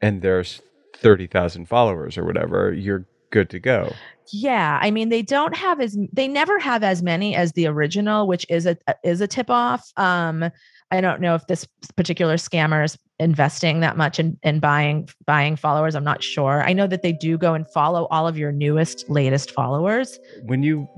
and 0.00 0.22
there's 0.22 0.62
thirty 0.94 1.26
thousand 1.26 1.66
followers 1.66 2.16
or 2.16 2.24
whatever, 2.24 2.72
you're 2.72 3.04
good 3.30 3.50
to 3.50 3.58
go. 3.58 3.92
Yeah, 4.32 4.78
I 4.82 4.90
mean 4.90 5.08
they 5.08 5.22
don't 5.22 5.56
have 5.56 5.80
as 5.80 5.96
they 6.12 6.28
never 6.28 6.58
have 6.58 6.82
as 6.82 7.02
many 7.02 7.34
as 7.34 7.52
the 7.52 7.66
original, 7.66 8.26
which 8.28 8.44
is 8.48 8.66
a 8.66 8.76
is 9.02 9.20
a 9.20 9.26
tip 9.26 9.50
off. 9.50 9.90
Um, 9.96 10.50
I 10.90 11.00
don't 11.00 11.20
know 11.20 11.34
if 11.34 11.46
this 11.46 11.66
particular 11.96 12.36
scammer 12.36 12.84
is 12.84 12.98
investing 13.18 13.80
that 13.80 13.96
much 13.96 14.20
in, 14.20 14.38
in 14.42 14.60
buying 14.60 15.08
buying 15.26 15.56
followers. 15.56 15.94
I'm 15.94 16.04
not 16.04 16.22
sure. 16.22 16.62
I 16.62 16.72
know 16.72 16.86
that 16.86 17.02
they 17.02 17.12
do 17.12 17.36
go 17.38 17.54
and 17.54 17.68
follow 17.68 18.06
all 18.10 18.28
of 18.28 18.38
your 18.38 18.52
newest, 18.52 19.08
latest 19.08 19.50
followers. 19.50 20.18
When 20.44 20.62
you 20.62 20.88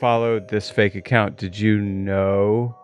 followed 0.00 0.48
this 0.48 0.70
fake 0.70 0.94
account, 0.94 1.36
did 1.36 1.58
you 1.58 1.80
know? 1.80 2.74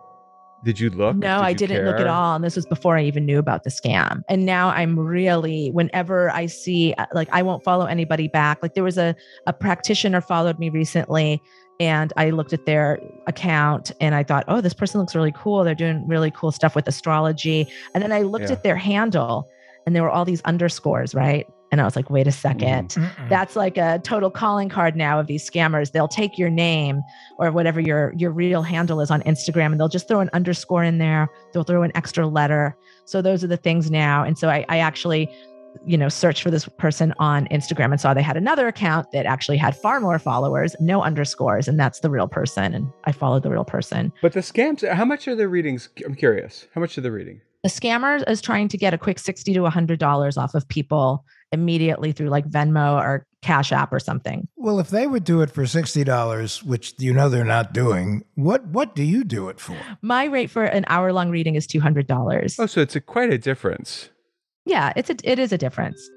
Did 0.63 0.79
you 0.79 0.89
look? 0.91 1.17
No, 1.17 1.39
Did 1.39 1.43
I 1.43 1.53
didn't 1.53 1.85
look 1.85 1.99
at 1.99 2.07
all. 2.07 2.35
And 2.35 2.43
this 2.43 2.55
was 2.55 2.65
before 2.65 2.97
I 2.97 3.03
even 3.03 3.25
knew 3.25 3.37
about 3.37 3.63
the 3.63 3.69
scam. 3.69 4.23
And 4.29 4.45
now 4.45 4.69
I'm 4.69 4.97
really, 4.97 5.71
whenever 5.71 6.29
I 6.31 6.45
see, 6.45 6.93
uh, 6.93 7.05
like, 7.13 7.27
I 7.33 7.41
won't 7.41 7.65
follow 7.65 7.85
anybody 7.85 8.29
back. 8.29 8.59
Like, 8.61 8.73
there 8.73 8.83
was 8.83 8.97
a, 8.97 9.13
a 9.45 9.51
practitioner 9.51 10.21
followed 10.21 10.59
me 10.59 10.69
recently, 10.69 11.41
and 11.79 12.13
I 12.17 12.29
looked 12.29 12.53
at 12.53 12.65
their 12.65 12.99
account 13.27 13.91
and 13.99 14.13
I 14.15 14.23
thought, 14.23 14.45
oh, 14.47 14.61
this 14.61 14.73
person 14.73 14.99
looks 14.99 15.15
really 15.15 15.33
cool. 15.35 15.63
They're 15.63 15.75
doing 15.75 16.07
really 16.07 16.31
cool 16.31 16.51
stuff 16.51 16.75
with 16.75 16.87
astrology. 16.87 17.67
And 17.93 18.03
then 18.03 18.11
I 18.11 18.21
looked 18.21 18.45
Yeah. 18.45 18.53
at 18.53 18.63
their 18.63 18.75
handle, 18.77 19.47
and 19.85 19.95
there 19.95 20.03
were 20.03 20.09
all 20.11 20.25
these 20.25 20.41
underscores, 20.43 21.13
right? 21.15 21.47
And 21.71 21.81
I 21.81 21.85
was 21.85 21.95
like, 21.95 22.11
wait 22.11 22.27
a 22.27 22.31
second. 22.31 22.89
Mm-hmm. 22.89 23.23
Mm-mm. 23.23 23.29
That's 23.29 23.55
like 23.55 23.77
a 23.77 23.99
total 24.03 24.29
calling 24.29 24.69
card 24.69 24.95
now 24.95 25.19
of 25.19 25.25
these 25.25 25.49
scammers. 25.49 25.91
They'll 25.91 26.07
take 26.07 26.37
your 26.37 26.51
name 26.51 27.01
or 27.39 27.51
whatever 27.51 27.81
your 27.81 28.13
your 28.15 28.29
real 28.29 28.61
handle 28.61 29.01
is 29.01 29.09
on 29.09 29.23
Instagram 29.23 29.71
and 29.71 29.79
they'll 29.79 29.89
just 29.89 30.07
throw 30.07 30.19
an 30.19 30.29
underscore 30.33 30.83
in 30.83 30.99
there. 30.99 31.27
They'll 31.51 31.63
throw 31.63 31.81
an 31.81 31.91
extra 31.95 32.27
letter. 32.27 32.77
So 33.05 33.23
those 33.23 33.43
are 33.43 33.47
the 33.47 33.57
things 33.57 33.89
now. 33.89 34.23
And 34.23 34.37
so 34.37 34.49
I, 34.49 34.63
I 34.69 34.77
actually, 34.77 35.27
you 35.85 35.97
know, 35.97 36.09
searched 36.09 36.43
for 36.43 36.51
this 36.51 36.67
person 36.77 37.13
on 37.19 37.47
Instagram 37.47 37.91
and 37.91 37.99
saw 37.99 38.13
they 38.13 38.21
had 38.21 38.37
another 38.37 38.67
account 38.67 39.11
that 39.11 39.25
actually 39.25 39.57
had 39.57 39.75
far 39.75 39.99
more 39.99 40.19
followers, 40.19 40.75
no 40.79 41.01
underscores, 41.01 41.67
and 41.67 41.79
that's 41.79 41.99
the 41.99 42.09
real 42.09 42.27
person. 42.27 42.73
And 42.73 42.91
I 43.05 43.11
followed 43.11 43.43
the 43.43 43.49
real 43.49 43.65
person. 43.65 44.11
But 44.21 44.33
the 44.33 44.39
scams, 44.41 44.87
how 44.87 45.05
much 45.05 45.27
are 45.27 45.35
the 45.35 45.47
readings? 45.47 45.89
I'm 46.05 46.15
curious. 46.15 46.67
How 46.73 46.81
much 46.81 46.97
are 46.97 47.01
the 47.01 47.11
reading? 47.11 47.41
The 47.63 47.69
scammer 47.69 48.27
is 48.29 48.41
trying 48.41 48.67
to 48.69 48.77
get 48.77 48.93
a 48.93 48.97
quick 48.97 49.19
60 49.19 49.53
to 49.53 49.59
$100 49.61 50.37
off 50.37 50.53
of 50.53 50.67
people 50.67 51.23
immediately 51.53 52.11
through 52.11 52.29
like 52.29 52.49
Venmo 52.49 52.95
or 52.95 53.25
Cash 53.41 53.71
App 53.71 53.93
or 53.93 53.99
something. 53.99 54.47
Well, 54.57 54.79
if 54.79 54.89
they 54.89 55.05
would 55.05 55.23
do 55.23 55.41
it 55.41 55.51
for 55.51 55.65
sixty 55.67 56.03
dollars, 56.03 56.63
which 56.63 56.95
you 56.97 57.13
know 57.13 57.29
they're 57.29 57.43
not 57.45 57.73
doing, 57.73 58.23
what 58.35 58.65
what 58.67 58.95
do 58.95 59.03
you 59.03 59.23
do 59.23 59.49
it 59.49 59.59
for? 59.59 59.77
My 60.01 60.25
rate 60.25 60.49
for 60.49 60.63
an 60.63 60.85
hour 60.87 61.13
long 61.13 61.29
reading 61.29 61.55
is 61.55 61.67
$200. 61.67 62.55
Oh, 62.59 62.65
so 62.65 62.81
it's 62.81 62.95
a, 62.95 63.01
quite 63.01 63.31
a 63.31 63.37
difference. 63.37 64.09
Yeah, 64.65 64.93
it's 64.95 65.09
a, 65.09 65.15
it 65.23 65.39
is 65.39 65.51
a 65.51 65.57
difference. 65.57 66.09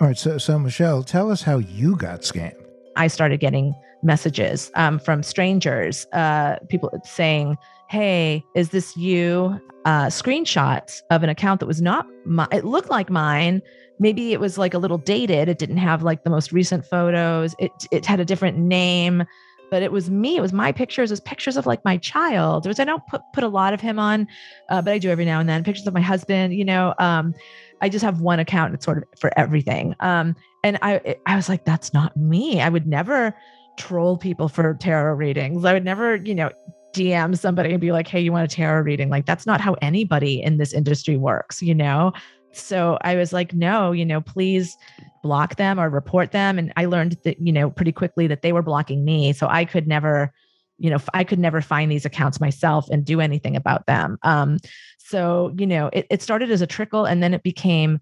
All 0.00 0.08
right, 0.08 0.18
so 0.18 0.38
so 0.38 0.58
Michelle, 0.58 1.02
tell 1.02 1.30
us 1.30 1.42
how 1.42 1.58
you 1.58 1.96
got 1.96 2.22
scammed. 2.22 2.56
I 2.96 3.06
started 3.06 3.40
getting 3.40 3.74
messages 4.02 4.70
um, 4.74 4.98
from 4.98 5.22
strangers, 5.22 6.06
uh, 6.12 6.56
people 6.68 6.90
saying, 7.04 7.56
"Hey, 7.88 8.44
is 8.54 8.70
this 8.70 8.96
you?" 8.96 9.60
Uh, 9.84 10.06
screenshots 10.06 11.00
of 11.10 11.22
an 11.22 11.28
account 11.28 11.60
that 11.60 11.66
was 11.66 11.80
not 11.80 12.06
my. 12.24 12.46
It 12.52 12.64
looked 12.64 12.90
like 12.90 13.10
mine. 13.10 13.62
Maybe 13.98 14.32
it 14.32 14.40
was 14.40 14.58
like 14.58 14.74
a 14.74 14.78
little 14.78 14.98
dated. 14.98 15.48
It 15.48 15.58
didn't 15.58 15.76
have 15.76 16.02
like 16.02 16.24
the 16.24 16.30
most 16.30 16.52
recent 16.52 16.84
photos. 16.84 17.54
It 17.58 17.70
it 17.90 18.04
had 18.04 18.20
a 18.20 18.24
different 18.24 18.58
name, 18.58 19.24
but 19.72 19.82
it 19.82 19.90
was 19.90 20.10
me. 20.10 20.36
It 20.36 20.42
was 20.42 20.52
my 20.52 20.70
pictures. 20.70 21.10
It 21.10 21.14
was 21.14 21.20
pictures 21.20 21.56
of 21.56 21.64
like 21.64 21.82
my 21.82 21.96
child. 21.96 22.66
Which 22.66 22.78
I 22.78 22.84
don't 22.84 23.04
put 23.06 23.22
put 23.32 23.42
a 23.42 23.48
lot 23.48 23.72
of 23.72 23.80
him 23.80 23.98
on, 23.98 24.28
uh, 24.68 24.82
but 24.82 24.92
I 24.92 24.98
do 24.98 25.08
every 25.08 25.24
now 25.24 25.40
and 25.40 25.48
then. 25.48 25.64
Pictures 25.64 25.86
of 25.86 25.94
my 25.94 26.02
husband. 26.02 26.52
You 26.52 26.66
know, 26.66 26.92
um, 26.98 27.34
I 27.80 27.88
just 27.88 28.04
have 28.04 28.20
one 28.20 28.38
account. 28.38 28.74
It's 28.74 28.84
sort 28.84 28.98
of 28.98 29.04
for 29.18 29.32
everything. 29.38 29.96
Um, 30.00 30.36
and 30.62 30.78
I 30.82 31.16
I 31.24 31.36
was 31.36 31.48
like, 31.48 31.64
that's 31.64 31.94
not 31.94 32.14
me. 32.18 32.60
I 32.60 32.68
would 32.68 32.86
never 32.86 33.34
troll 33.78 34.18
people 34.18 34.50
for 34.50 34.74
tarot 34.74 35.14
readings. 35.14 35.64
I 35.64 35.72
would 35.72 35.86
never, 35.86 36.16
you 36.16 36.34
know, 36.34 36.50
DM 36.92 37.38
somebody 37.38 37.70
and 37.70 37.80
be 37.80 37.92
like, 37.92 38.06
hey, 38.06 38.20
you 38.20 38.30
want 38.30 38.52
a 38.52 38.54
tarot 38.54 38.82
reading? 38.82 39.08
Like, 39.08 39.24
that's 39.24 39.46
not 39.46 39.62
how 39.62 39.72
anybody 39.80 40.42
in 40.42 40.58
this 40.58 40.74
industry 40.74 41.16
works, 41.16 41.62
you 41.62 41.74
know? 41.74 42.12
So 42.52 42.98
I 43.02 43.16
was 43.16 43.32
like, 43.32 43.54
no, 43.54 43.92
you 43.92 44.04
know, 44.04 44.20
please 44.20 44.76
block 45.22 45.56
them 45.56 45.80
or 45.80 45.88
report 45.88 46.32
them. 46.32 46.58
And 46.58 46.72
I 46.76 46.84
learned 46.84 47.16
that, 47.24 47.40
you 47.40 47.52
know, 47.52 47.70
pretty 47.70 47.92
quickly 47.92 48.26
that 48.26 48.42
they 48.42 48.52
were 48.52 48.62
blocking 48.62 49.04
me. 49.04 49.32
So 49.32 49.46
I 49.48 49.64
could 49.64 49.86
never, 49.86 50.32
you 50.78 50.90
know, 50.90 50.98
I 51.14 51.24
could 51.24 51.38
never 51.38 51.60
find 51.60 51.90
these 51.90 52.04
accounts 52.04 52.40
myself 52.40 52.88
and 52.90 53.04
do 53.04 53.20
anything 53.20 53.56
about 53.56 53.86
them. 53.86 54.18
Um, 54.22 54.58
so, 54.98 55.54
you 55.56 55.66
know, 55.66 55.90
it, 55.92 56.06
it 56.10 56.22
started 56.22 56.50
as 56.50 56.62
a 56.62 56.66
trickle 56.66 57.04
and 57.04 57.22
then 57.22 57.34
it 57.34 57.42
became, 57.42 58.00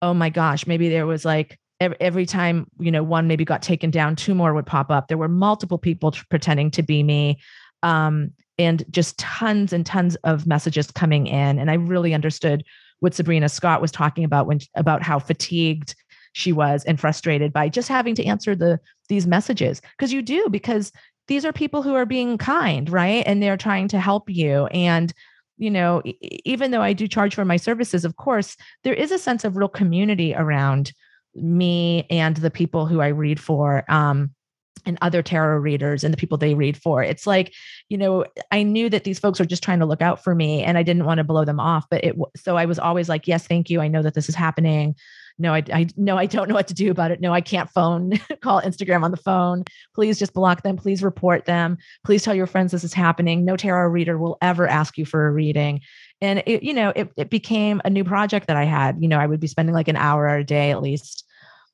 oh 0.00 0.14
my 0.14 0.30
gosh, 0.30 0.66
maybe 0.66 0.88
there 0.88 1.06
was 1.06 1.24
like 1.24 1.58
every, 1.80 2.26
time, 2.26 2.66
you 2.78 2.90
know, 2.90 3.02
one 3.02 3.26
maybe 3.26 3.44
got 3.44 3.60
taken 3.60 3.90
down, 3.90 4.14
two 4.14 4.34
more 4.34 4.54
would 4.54 4.66
pop 4.66 4.90
up. 4.90 5.08
There 5.08 5.18
were 5.18 5.28
multiple 5.28 5.78
people 5.78 6.14
pretending 6.30 6.70
to 6.72 6.82
be 6.82 7.02
me. 7.02 7.40
Um, 7.82 8.32
and 8.58 8.84
just 8.90 9.18
tons 9.18 9.72
and 9.72 9.84
tons 9.84 10.14
of 10.24 10.46
messages 10.46 10.90
coming 10.90 11.26
in. 11.26 11.58
And 11.58 11.70
I 11.70 11.74
really 11.74 12.14
understood 12.14 12.62
what 13.02 13.14
Sabrina 13.14 13.48
Scott 13.48 13.80
was 13.80 13.90
talking 13.90 14.22
about 14.22 14.46
when 14.46 14.60
about 14.76 15.02
how 15.02 15.18
fatigued 15.18 15.96
she 16.34 16.52
was 16.52 16.84
and 16.84 17.00
frustrated 17.00 17.52
by 17.52 17.68
just 17.68 17.88
having 17.88 18.14
to 18.14 18.24
answer 18.24 18.54
the 18.54 18.78
these 19.08 19.26
messages. 19.26 19.82
Because 19.98 20.12
you 20.12 20.22
do 20.22 20.48
because 20.48 20.92
these 21.26 21.44
are 21.44 21.52
people 21.52 21.82
who 21.82 21.94
are 21.94 22.06
being 22.06 22.38
kind 22.38 22.88
right? 22.88 23.24
And 23.26 23.42
they're 23.42 23.56
trying 23.56 23.88
to 23.88 23.98
help 23.98 24.30
you. 24.30 24.66
And 24.66 25.12
you 25.58 25.70
know 25.70 26.02
even 26.44 26.70
though 26.70 26.80
i 26.80 26.94
do 26.94 27.06
charge 27.06 27.34
for 27.34 27.44
my 27.44 27.58
services 27.58 28.06
of 28.06 28.16
course 28.16 28.56
there 28.84 28.94
is 28.94 29.12
a 29.12 29.18
sense 29.18 29.44
of 29.44 29.54
real 29.54 29.68
community 29.68 30.34
around 30.34 30.92
me 31.34 32.06
and 32.08 32.38
the 32.38 32.50
people 32.50 32.86
who 32.86 33.02
i 33.02 33.08
read 33.08 33.38
for. 33.38 33.84
Um 33.88 34.34
and 34.84 34.98
other 35.00 35.22
tarot 35.22 35.58
readers 35.58 36.04
and 36.04 36.12
the 36.12 36.18
people 36.18 36.38
they 36.38 36.54
read 36.54 36.76
for. 36.76 37.02
It's 37.02 37.26
like, 37.26 37.52
you 37.88 37.98
know, 37.98 38.24
I 38.50 38.62
knew 38.62 38.88
that 38.90 39.04
these 39.04 39.18
folks 39.18 39.40
are 39.40 39.44
just 39.44 39.62
trying 39.62 39.80
to 39.80 39.86
look 39.86 40.02
out 40.02 40.22
for 40.22 40.34
me 40.34 40.62
and 40.62 40.78
I 40.78 40.82
didn't 40.82 41.04
want 41.04 41.18
to 41.18 41.24
blow 41.24 41.44
them 41.44 41.60
off, 41.60 41.86
but 41.90 42.04
it 42.04 42.16
so 42.36 42.56
I 42.56 42.66
was 42.66 42.78
always 42.78 43.08
like, 43.08 43.26
yes, 43.26 43.46
thank 43.46 43.70
you. 43.70 43.80
I 43.80 43.88
know 43.88 44.02
that 44.02 44.14
this 44.14 44.28
is 44.28 44.34
happening 44.34 44.94
no, 45.38 45.54
I, 45.54 45.62
I 45.72 45.86
no, 45.96 46.16
I 46.16 46.26
don't 46.26 46.48
know 46.48 46.54
what 46.54 46.68
to 46.68 46.74
do 46.74 46.90
about 46.90 47.10
it. 47.10 47.20
No, 47.20 47.32
I 47.32 47.40
can't 47.40 47.70
phone, 47.70 48.12
call 48.40 48.60
Instagram 48.60 49.02
on 49.02 49.10
the 49.10 49.16
phone. 49.16 49.64
Please 49.94 50.18
just 50.18 50.34
block 50.34 50.62
them. 50.62 50.76
Please 50.76 51.02
report 51.02 51.46
them. 51.46 51.78
Please 52.04 52.22
tell 52.22 52.34
your 52.34 52.46
friends 52.46 52.72
this 52.72 52.84
is 52.84 52.94
happening. 52.94 53.44
No 53.44 53.56
tarot 53.56 53.88
reader 53.88 54.18
will 54.18 54.38
ever 54.42 54.66
ask 54.68 54.98
you 54.98 55.04
for 55.04 55.26
a 55.26 55.32
reading. 55.32 55.80
And 56.20 56.42
it, 56.46 56.62
you 56.62 56.72
know, 56.72 56.92
it, 56.94 57.10
it 57.16 57.30
became 57.30 57.80
a 57.84 57.90
new 57.90 58.04
project 58.04 58.46
that 58.46 58.56
I 58.56 58.64
had. 58.64 59.02
You 59.02 59.08
know, 59.08 59.18
I 59.18 59.26
would 59.26 59.40
be 59.40 59.48
spending 59.48 59.74
like 59.74 59.88
an 59.88 59.96
hour 59.96 60.28
a 60.28 60.44
day 60.44 60.70
at 60.70 60.82
least 60.82 61.21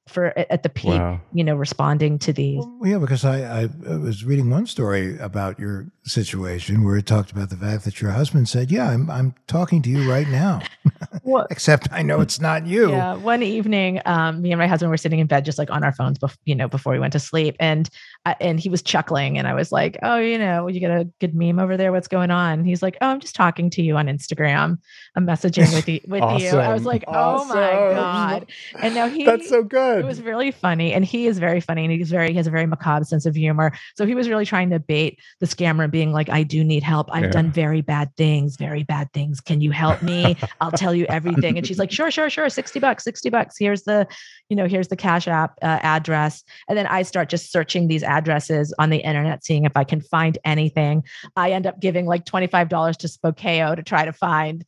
for 0.09 0.33
at 0.37 0.63
the 0.63 0.69
peak, 0.69 0.99
wow. 0.99 1.21
you 1.33 1.45
know, 1.45 1.55
responding 1.55 2.19
to 2.21 2.33
these. 2.33 2.65
Well, 2.79 2.91
yeah, 2.91 2.99
because 2.99 3.25
I, 3.25 3.63
I 3.63 3.97
was 3.97 4.25
reading 4.25 4.51
one 4.51 4.67
story 4.67 5.19
about 5.19 5.59
your 5.59 5.87
situation 6.05 6.85
where 6.85 6.97
it 6.97 7.07
talked 7.07 7.31
about 7.31 7.51
the 7.51 7.57
fact 7.57 7.85
that 7.85 8.01
your 8.01 8.11
husband 8.11 8.49
said, 8.49 8.71
"Yeah, 8.71 8.89
I'm 8.89 9.11
I'm 9.11 9.35
talking 9.47 9.83
to 9.83 9.91
you 9.91 10.11
right 10.11 10.29
now," 10.29 10.63
well, 11.23 11.47
except 11.51 11.89
I 11.93 12.03
know 12.03 12.21
it's 12.21 12.41
not 12.41 12.67
you. 12.67 12.91
Yeah, 12.91 13.15
one 13.17 13.43
evening, 13.43 14.01
um, 14.07 14.43
me 14.43 14.53
and 14.53 14.59
my 14.59 14.67
husband 14.67 14.91
were 14.91 14.97
sitting 14.97 15.19
in 15.19 15.27
bed, 15.27 15.45
just 15.45 15.59
like 15.59 15.71
on 15.71 15.85
our 15.85 15.93
phones, 15.93 16.19
bef- 16.19 16.37
you 16.45 16.55
know, 16.55 16.69
before 16.69 16.93
we 16.93 16.99
went 16.99 17.13
to 17.13 17.21
sleep, 17.21 17.57
and 17.61 17.89
uh, 18.27 18.35
and 18.41 18.59
he 18.59 18.69
was 18.69 18.83
chuckling, 18.83 19.39
and 19.39 19.47
I 19.47 19.55
was 19.55 19.71
like, 19.71 19.99
"Oh, 20.03 20.19
you 20.19 20.39
know, 20.39 20.69
you 20.69 20.81
got 20.81 20.91
a 20.91 21.05
good 21.21 21.35
meme 21.35 21.59
over 21.59 21.77
there? 21.77 21.93
What's 21.93 22.09
going 22.09 22.31
on?" 22.31 22.65
He's 22.65 22.83
like, 22.83 22.97
"Oh, 23.01 23.09
I'm 23.09 23.21
just 23.21 23.35
talking 23.35 23.71
to 23.71 23.83
you 23.83 23.97
on 23.97 24.07
Instagram. 24.07 24.79
I'm 25.15 25.27
messaging 25.27 25.73
with 25.75 25.89
you." 25.89 26.01
With 26.07 26.23
awesome. 26.23 26.41
you, 26.41 26.59
I 26.59 26.73
was 26.73 26.85
like, 26.85 27.05
"Oh 27.07 27.45
my 27.47 27.55
god!" 27.55 28.51
And 28.81 28.95
now 28.95 29.09
he 29.09 29.25
that's 29.25 29.49
so 29.49 29.63
good. 29.63 29.98
It 29.99 30.05
was 30.05 30.21
really 30.23 30.51
funny, 30.51 30.93
and 30.93 31.05
he 31.05 31.27
is 31.27 31.39
very 31.39 31.61
funny, 31.61 31.85
and 31.85 31.93
he's 31.93 32.11
very 32.11 32.31
he 32.31 32.35
has 32.35 32.47
a 32.47 32.51
very 32.51 32.67
macabre 32.67 33.05
sense 33.05 33.27
of 33.27 33.35
humor. 33.35 33.73
So 33.97 34.07
he 34.07 34.15
was 34.15 34.29
really 34.29 34.45
trying 34.45 34.71
to 34.71 34.79
bait 34.79 35.19
the 35.41 35.47
scammer, 35.47 35.85
and 35.85 35.93
being 35.93 36.13
like, 36.13 36.29
"I 36.29 36.43
do 36.43 36.65
need 36.65 36.83
help. 36.83 37.09
I've 37.13 37.25
yeah. 37.25 37.31
done 37.31 37.51
very 37.51 37.81
bad 37.81 38.15
things, 38.17 38.57
very 38.57 38.83
bad 38.83 39.13
things. 39.13 39.41
Can 39.41 39.61
you 39.61 39.71
help 39.71 40.03
me? 40.03 40.37
I'll 40.61 40.73
tell 40.73 40.95
you 40.95 41.07
everything." 41.07 41.57
And 41.57 41.67
she's 41.67 41.79
like, 41.79 41.91
"Sure, 41.91 42.11
sure, 42.11 42.31
sure. 42.31 42.49
Sixty 42.49 42.81
bucks, 42.81 43.05
sixty 43.05 43.31
bucks. 43.31 43.57
Here's 43.59 43.83
the, 43.83 44.07
you 44.49 44.57
know, 44.57 44.67
here's 44.67 44.89
the 44.89 44.97
Cash 44.97 45.29
App 45.29 45.59
uh, 45.63 45.79
address." 45.83 46.45
And 46.69 46.77
then 46.77 46.87
I 46.87 47.03
start 47.03 47.29
just 47.29 47.53
searching 47.53 47.89
these 47.89 48.03
addresses 48.03 48.75
on 48.79 48.91
the 48.91 48.99
internet, 48.99 49.45
seeing 49.45 49.65
if 49.65 49.77
I 49.77 49.85
can 49.85 50.01
find 50.01 50.39
anything. 50.45 51.05
I 51.37 51.53
end 51.53 51.67
up 51.67 51.81
giving 51.81 52.07
like 52.07 52.25
twenty 52.25 52.47
five 52.47 52.69
dollars 52.69 52.97
to 52.99 53.09
Spokeo 53.09 53.77
to 53.77 53.83
try 53.83 54.05
to 54.05 54.13
find, 54.13 54.65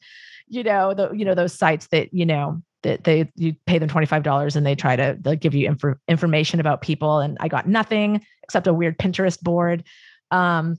you 0.49 0.63
know, 0.63 0.95
the 0.95 1.13
you 1.13 1.25
know 1.25 1.35
those 1.35 1.55
sites 1.55 1.87
that 1.89 2.13
you 2.13 2.27
know 2.27 2.63
that 2.83 3.05
they 3.05 3.31
you 3.37 3.55
pay 3.67 3.79
them 3.79 3.89
$25 3.89 4.57
and 4.57 4.67
they 4.67 4.75
try 4.75 4.97
to 4.97 5.17
they'll 5.21 5.37
give 5.37 5.55
you 5.55 5.69
inf- 5.69 5.99
information 6.09 6.61
about 6.61 6.81
people 6.81 7.19
and 7.19 7.37
i 7.41 7.49
got 7.49 7.69
nothing 7.69 8.25
except 8.43 8.67
a 8.67 8.75
weird 8.75 8.99
pinterest 8.99 9.41
board. 9.41 9.85
Um, 10.31 10.79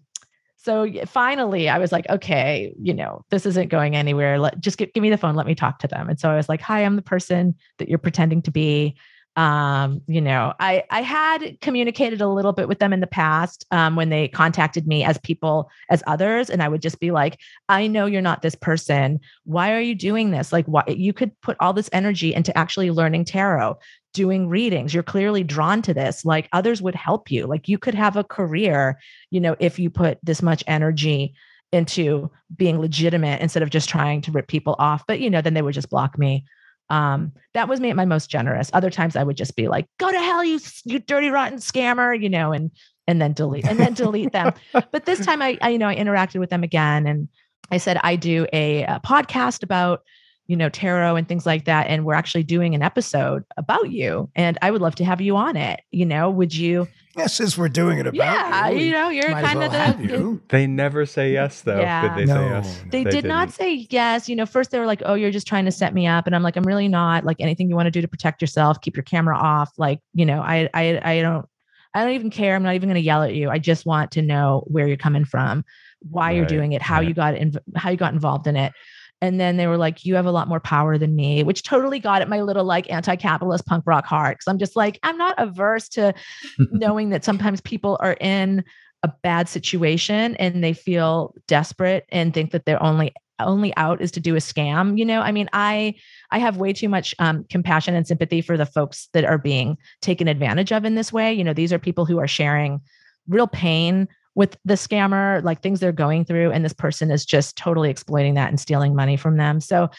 so 0.58 0.88
finally 1.06 1.68
i 1.70 1.80
was 1.80 1.92
like 1.92 2.08
okay 2.10 2.74
you 2.80 2.94
know 2.94 3.26
this 3.30 3.46
isn't 3.46 3.70
going 3.70 3.96
anywhere. 3.96 4.40
Let 4.40 4.60
just 4.60 4.78
give, 4.78 4.94
give 4.94 5.02
me 5.02 5.10
the 5.10 5.18
phone 5.18 5.36
let 5.36 5.48
me 5.48 5.56
talk 5.56 5.80
to 5.80 5.88
them. 5.88 6.10
And 6.10 6.20
so 6.20 6.30
i 6.30 6.36
was 6.36 6.50
like 6.50 6.62
hi 6.62 6.84
i'm 6.84 6.96
the 6.96 7.02
person 7.02 7.56
that 7.78 7.90
you're 7.90 7.98
pretending 7.98 8.42
to 8.44 8.52
be 8.52 8.96
um, 9.38 10.02
you 10.08 10.20
know, 10.20 10.54
I 10.60 10.84
I 10.90 11.02
had 11.02 11.60
communicated 11.62 12.20
a 12.20 12.28
little 12.28 12.52
bit 12.52 12.68
with 12.68 12.80
them 12.80 12.92
in 12.92 13.00
the 13.00 13.08
past 13.08 13.66
um, 13.72 13.96
when 13.96 14.10
they 14.10 14.28
contacted 14.28 14.88
me 14.88 15.04
as 15.04 15.18
people 15.20 15.70
as 15.90 16.04
others, 16.06 16.50
and 16.50 16.62
I 16.62 16.68
would 16.68 16.82
just 16.82 17.00
be 17.00 17.12
like, 17.12 17.40
I 17.70 17.88
know 17.88 18.06
you're 18.06 18.22
not 18.22 18.42
this 18.42 18.56
person. 18.56 19.20
Why 19.46 19.72
are 19.74 19.80
you 19.80 19.96
doing 19.96 20.32
this? 20.32 20.52
Like, 20.52 20.66
why 20.66 20.84
you 20.88 21.14
could 21.14 21.40
put 21.42 21.56
all 21.60 21.72
this 21.72 21.90
energy 21.94 22.34
into 22.34 22.56
actually 22.58 22.92
learning 22.92 23.26
tarot, 23.26 23.78
doing 24.14 24.50
readings. 24.50 24.94
You're 24.94 25.04
clearly 25.04 25.44
drawn 25.44 25.82
to 25.84 25.94
this. 25.94 26.26
Like 26.26 26.50
others 26.52 26.82
would 26.82 26.96
help 26.96 27.32
you. 27.32 27.48
Like 27.48 27.70
you 27.70 27.78
could 27.78 27.96
have 27.96 28.18
a 28.18 28.24
career, 28.24 29.00
you 29.30 29.40
know, 29.40 29.56
if 29.60 29.80
you 29.80 29.90
put 29.90 30.20
this 30.24 30.42
much 30.42 30.64
energy 30.68 31.34
into 31.72 32.30
being 32.56 32.80
legitimate 32.80 33.42
instead 33.42 33.64
of 33.64 33.70
just 33.70 33.88
trying 33.88 34.22
to 34.22 34.32
rip 34.32 34.48
people 34.48 34.76
off. 34.78 35.06
But 35.08 35.22
you 35.22 35.30
know, 35.30 35.42
then 35.42 35.54
they 35.54 35.62
would 35.62 35.74
just 35.74 35.90
block 35.90 36.18
me 36.18 36.46
um, 36.92 37.32
that 37.54 37.70
was 37.70 37.80
me 37.80 37.90
at 37.90 37.96
my 37.96 38.06
most 38.06 38.30
generous. 38.30 38.70
Other 38.74 38.90
times 38.90 39.16
I 39.16 39.24
would 39.24 39.38
just 39.38 39.56
be 39.56 39.70
like, 39.70 39.88
"Go 39.98 40.12
to 40.12 40.20
hell, 40.20 40.44
you 40.44 40.60
you 40.84 41.00
dirty 41.00 41.30
rotten 41.30 41.60
scammer," 41.60 42.22
you 42.22 42.30
know, 42.30 42.52
and 42.52 42.70
and 43.08 43.22
then 43.22 43.32
delete 43.34 43.66
and 43.66 43.80
then 43.80 43.94
delete 43.94 44.34
them. 44.34 44.54
But 44.74 45.06
this 45.06 45.26
time 45.26 45.42
I, 45.42 45.58
I, 45.62 45.70
you 45.70 45.78
know 45.78 45.88
I 45.88 45.96
interacted 45.96 46.40
with 46.40 46.50
them 46.50 46.64
again, 46.64 47.08
and 47.08 47.30
I 47.72 47.78
said 47.78 47.98
I 48.04 48.18
do 48.18 48.46
a, 48.52 48.84
a 48.84 49.00
podcast 49.04 49.64
about 49.64 50.04
you 50.52 50.58
know 50.58 50.68
tarot 50.68 51.16
and 51.16 51.30
things 51.30 51.46
like 51.46 51.64
that, 51.64 51.88
and 51.88 52.04
we're 52.04 52.14
actually 52.14 52.44
doing 52.44 52.76
an 52.76 52.82
episode 52.82 53.46
about 53.56 53.90
you, 53.90 54.30
and 54.36 54.58
I 54.62 54.70
would 54.70 54.82
love 54.82 54.96
to 54.96 55.06
have 55.06 55.22
you 55.22 55.38
on 55.38 55.56
it. 55.56 55.80
You 55.92 56.06
know, 56.06 56.30
would 56.30 56.54
you? 56.54 56.90
Yeah, 57.16 57.28
since 57.28 57.58
we're 57.58 57.70
doing 57.70 58.00
it 58.00 58.08
about 58.08 58.18
yeah, 58.18 58.68
you, 58.68 58.80
you 58.80 58.92
know, 58.92 59.08
you're 59.08 59.30
kind 59.30 59.60
well 59.60 59.74
of 59.74 59.98
the. 59.98 60.42
They 60.50 60.68
never 60.68 61.06
say 61.06 61.32
yes, 61.32 61.62
though. 61.62 61.80
Yeah. 61.80 62.02
Did 62.02 62.28
they 62.28 62.34
no, 62.34 62.36
say 62.36 62.50
yes? 62.50 62.80
They, 62.80 62.90
they 62.90 63.04
did 63.06 63.12
didn't. 63.12 63.30
not 63.30 63.52
say 63.52 63.88
yes. 63.90 64.28
You 64.28 64.36
know, 64.36 64.46
first 64.46 64.72
they 64.72 64.80
were 64.80 64.86
like, 64.86 65.02
"Oh, 65.06 65.14
you're 65.14 65.32
just 65.32 65.48
trying 65.48 65.64
to 65.64 65.72
set 65.72 65.94
me 65.94 66.06
up," 66.06 66.28
and 66.28 66.36
I'm 66.36 66.44
like, 66.44 66.58
"I'm 66.58 66.68
really 66.68 66.90
not. 66.90 67.24
Like 67.24 67.38
anything 67.40 67.70
you 67.70 67.76
want 67.78 67.88
to 67.88 67.92
do 67.92 68.02
to 68.02 68.10
protect 68.10 68.42
yourself, 68.42 68.82
keep 68.82 68.98
your 68.98 69.04
camera 69.04 69.38
off. 69.38 69.72
Like, 69.78 70.02
you 70.14 70.26
know, 70.26 70.42
I, 70.42 70.70
I, 70.74 71.00
I 71.02 71.22
don't, 71.22 71.46
I 71.94 72.04
don't 72.04 72.14
even 72.14 72.30
care. 72.30 72.58
I'm 72.58 72.64
not 72.64 72.76
even 72.76 72.90
going 72.90 72.96
to 72.96 73.06
yell 73.06 73.24
at 73.24 73.36
you. 73.36 73.50
I 73.50 73.58
just 73.58 73.86
want 73.86 74.12
to 74.12 74.22
know 74.22 74.66
where 74.68 74.86
you're 74.86 74.98
coming 74.98 75.24
from, 75.24 75.64
why 76.00 76.26
right. 76.26 76.36
you're 76.36 76.46
doing 76.46 76.74
it, 76.74 76.82
how 76.82 76.98
right. 76.98 77.08
you 77.08 77.14
got 77.14 77.36
in, 77.36 77.54
how 77.78 77.90
you 77.90 77.98
got 77.98 78.14
involved 78.14 78.48
in 78.48 78.58
it." 78.58 78.74
And 79.22 79.40
then 79.40 79.58
they 79.58 79.68
were 79.68 79.78
like, 79.78 80.04
you 80.04 80.16
have 80.16 80.26
a 80.26 80.32
lot 80.32 80.48
more 80.48 80.60
power 80.60 80.98
than 80.98 81.16
me, 81.16 81.44
which 81.44 81.64
totally 81.64 82.00
got 82.00 82.22
at 82.22 82.30
my 82.30 82.42
little 82.42 82.66
like 82.66 82.92
anti 82.92 83.16
capitalist 83.16 83.66
punk 83.66 83.84
rock 83.86 84.06
heart. 84.06 84.40
Cause 84.40 84.52
I'm 84.52 84.58
just 84.58 84.76
like, 84.76 85.00
I'm 85.04 85.18
not 85.18 85.36
averse 85.38 85.88
to 85.90 86.14
knowing 86.72 87.10
that 87.10 87.24
sometimes 87.24 87.62
people 87.62 87.98
are 88.02 88.18
in 88.20 88.64
a 89.04 89.12
bad 89.24 89.50
situation 89.50 90.36
and 90.36 90.64
they 90.64 90.74
feel 90.74 91.34
desperate 91.48 92.06
and 92.10 92.34
think 92.34 92.52
that 92.52 92.66
their 92.66 92.82
only 92.82 93.14
only 93.40 93.76
out 93.76 94.02
is 94.02 94.12
to 94.12 94.20
do 94.20 94.36
a 94.36 94.40
scam 94.40 95.00
you 95.00 95.04
know 95.04 95.20
i 95.20 95.32
mean 95.32 95.50
i 95.52 95.96
i 96.30 96.38
have 96.38 96.58
way 96.58 96.72
too 96.72 96.88
much 96.88 97.16
um, 97.18 97.44
compassion 97.50 97.96
and 97.96 98.06
sympathy 98.06 98.40
for 98.40 98.56
the 98.56 98.68
folks 98.68 99.10
that 99.14 99.26
are 99.26 99.40
being 99.40 99.76
taken 100.00 100.28
advantage 100.28 100.72
of 100.72 100.86
in 100.86 100.94
this 100.94 101.12
way 101.12 101.34
you 101.34 101.44
know 101.44 101.54
these 101.54 101.74
are 101.74 101.80
people 101.80 102.06
who 102.06 102.20
are 102.20 102.28
sharing 102.28 102.80
real 103.28 103.48
pain 103.48 104.08
with 104.36 104.58
the 104.64 104.76
scammer, 104.76 105.44
like 105.44 105.62
things 105.62 105.80
they're 105.80 105.92
going 105.92 106.26
through, 106.26 106.52
and 106.52 106.64
this 106.64 106.74
person 106.74 107.12
is 107.12 107.26
just 107.26 107.58
totally 107.58 107.90
exploiting 107.90 108.36
that 108.36 108.50
and 108.50 108.60
stealing 108.60 108.96
money 108.96 109.18
from 109.18 109.38
them. 109.38 109.60
So 109.60 109.90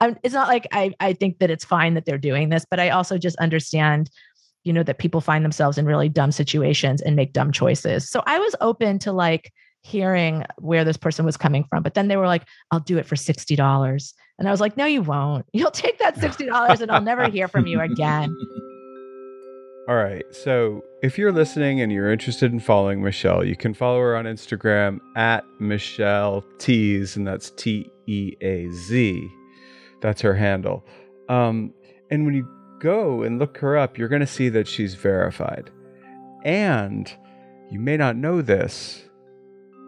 um, 0.00 0.16
it's 0.22 0.34
not 0.34 0.48
like 0.48 0.66
I, 0.72 0.92
I 1.00 1.12
think 1.12 1.38
that 1.38 1.50
it's 1.50 1.64
fine 1.64 1.94
that 1.94 2.04
they're 2.04 2.18
doing 2.18 2.48
this, 2.50 2.64
but 2.70 2.78
I 2.78 2.90
also 2.90 3.18
just 3.18 3.36
understand, 3.36 4.10
you 4.64 4.72
know, 4.72 4.82
that 4.84 4.98
people 4.98 5.20
find 5.20 5.44
themselves 5.44 5.76
in 5.76 5.86
really 5.86 6.08
dumb 6.08 6.32
situations 6.32 7.02
and 7.02 7.16
make 7.16 7.32
dumb 7.32 7.50
choices. 7.50 8.08
So 8.08 8.22
I 8.26 8.38
was 8.38 8.54
open 8.60 8.98
to 9.00 9.12
like 9.12 9.52
hearing 9.82 10.44
where 10.58 10.84
this 10.84 10.96
person 10.96 11.24
was 11.24 11.36
coming 11.36 11.64
from, 11.64 11.82
but 11.82 11.94
then 11.94 12.08
they 12.08 12.16
were 12.16 12.26
like, 12.26 12.44
I'll 12.70 12.80
do 12.80 12.98
it 12.98 13.06
for 13.06 13.16
$60. 13.16 14.14
And 14.38 14.48
I 14.48 14.50
was 14.50 14.60
like, 14.60 14.76
no, 14.76 14.86
you 14.86 15.02
won't. 15.02 15.46
You'll 15.52 15.70
take 15.70 15.98
that 15.98 16.16
$60 16.16 16.80
and 16.80 16.90
I'll 16.90 17.02
never 17.02 17.28
hear 17.28 17.48
from 17.48 17.66
you 17.66 17.80
again. 17.80 18.36
All 19.88 19.96
right. 19.96 20.24
So 20.30 20.84
if 21.02 21.18
you're 21.18 21.32
listening 21.32 21.80
and 21.80 21.90
you're 21.90 22.12
interested 22.12 22.52
in 22.52 22.60
following 22.60 23.02
Michelle, 23.02 23.44
you 23.44 23.56
can 23.56 23.74
follow 23.74 23.98
her 23.98 24.16
on 24.16 24.24
Instagram 24.24 25.00
at 25.16 25.44
Michelle 25.58 26.44
Teaz, 26.58 27.16
and 27.16 27.26
that's 27.26 27.50
T 27.50 27.90
E 28.06 28.32
A 28.40 28.68
Z. 28.70 29.28
That's 30.00 30.20
her 30.20 30.34
handle. 30.34 30.84
Um, 31.28 31.72
and 32.10 32.24
when 32.24 32.34
you 32.34 32.46
go 32.78 33.22
and 33.22 33.38
look 33.38 33.58
her 33.58 33.76
up, 33.76 33.98
you're 33.98 34.08
going 34.08 34.20
to 34.20 34.26
see 34.26 34.48
that 34.50 34.68
she's 34.68 34.94
verified. 34.94 35.70
And 36.44 37.12
you 37.70 37.80
may 37.80 37.96
not 37.96 38.16
know 38.16 38.42
this, 38.42 39.04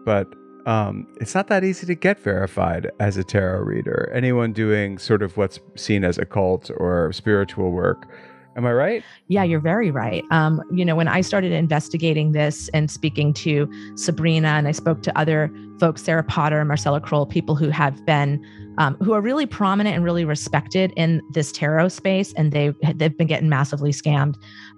but 0.05 0.27
um, 0.65 1.07
it's 1.19 1.35
not 1.35 1.47
that 1.47 1.63
easy 1.63 1.85
to 1.87 1.95
get 1.95 2.19
verified 2.19 2.89
as 2.99 3.17
a 3.17 3.23
tarot 3.23 3.61
reader. 3.61 4.11
Anyone 4.13 4.53
doing 4.53 4.97
sort 4.97 5.21
of 5.21 5.35
what's 5.35 5.59
seen 5.75 6.03
as 6.03 6.17
occult 6.17 6.71
or 6.77 7.11
spiritual 7.11 7.71
work 7.71 8.07
Am 8.55 8.65
I 8.65 8.71
right? 8.73 9.03
Yeah, 9.27 9.43
you're 9.43 9.59
very 9.59 9.89
right. 9.89 10.23
Um, 10.29 10.61
you 10.71 10.85
know, 10.85 10.95
when 10.95 11.07
I 11.07 11.21
started 11.21 11.51
investigating 11.51 12.33
this 12.33 12.69
and 12.69 12.89
speaking 12.89 13.33
to 13.35 13.69
Sabrina, 13.95 14.49
and 14.49 14.67
I 14.67 14.71
spoke 14.71 15.01
to 15.03 15.17
other 15.17 15.51
folks, 15.79 16.03
Sarah 16.03 16.23
Potter, 16.23 16.63
Marcella 16.63 17.01
Kroll, 17.01 17.25
people 17.25 17.55
who 17.55 17.69
have 17.69 18.05
been, 18.05 18.43
um, 18.77 18.95
who 18.97 19.13
are 19.13 19.21
really 19.21 19.45
prominent 19.45 19.95
and 19.95 20.05
really 20.05 20.25
respected 20.25 20.93
in 20.95 21.21
this 21.31 21.51
tarot 21.51 21.89
space, 21.89 22.33
and 22.33 22.51
they 22.51 22.73
they've 22.95 23.17
been 23.17 23.27
getting 23.27 23.49
massively 23.49 23.91
scammed, 23.91 24.35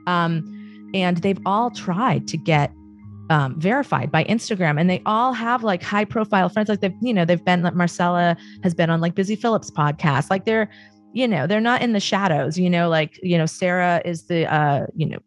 um, 0.07 0.91
and 0.93 1.17
they've 1.17 1.39
all 1.45 1.69
tried 1.69 2.27
to 2.29 2.37
get 2.37 2.71
um, 3.29 3.59
verified 3.59 4.11
by 4.11 4.23
Instagram, 4.25 4.79
and 4.79 4.89
they 4.89 5.01
all 5.05 5.33
have 5.33 5.63
like 5.63 5.83
high 5.83 6.05
profile 6.05 6.49
friends. 6.49 6.69
Like 6.69 6.81
they've, 6.81 6.93
you 7.01 7.13
know, 7.13 7.25
they've 7.25 7.43
been 7.43 7.63
like 7.63 7.75
Marcella 7.75 8.37
has 8.63 8.73
been 8.73 8.89
on 8.89 9.01
like 9.01 9.15
Busy 9.15 9.35
Phillips 9.35 9.71
podcast. 9.71 10.29
Like 10.29 10.45
they're 10.45 10.69
you 11.15 11.27
know 11.27 11.47
they're 11.47 11.61
not 11.61 11.81
in 11.81 11.93
the 11.93 11.99
shadows 11.99 12.59
you 12.59 12.69
know 12.69 12.89
like 12.89 13.19
you 13.23 13.37
know 13.37 13.45
sarah 13.45 14.01
is 14.05 14.27
the 14.27 14.45
uh 14.53 14.85
you 14.93 15.07
know 15.07 15.19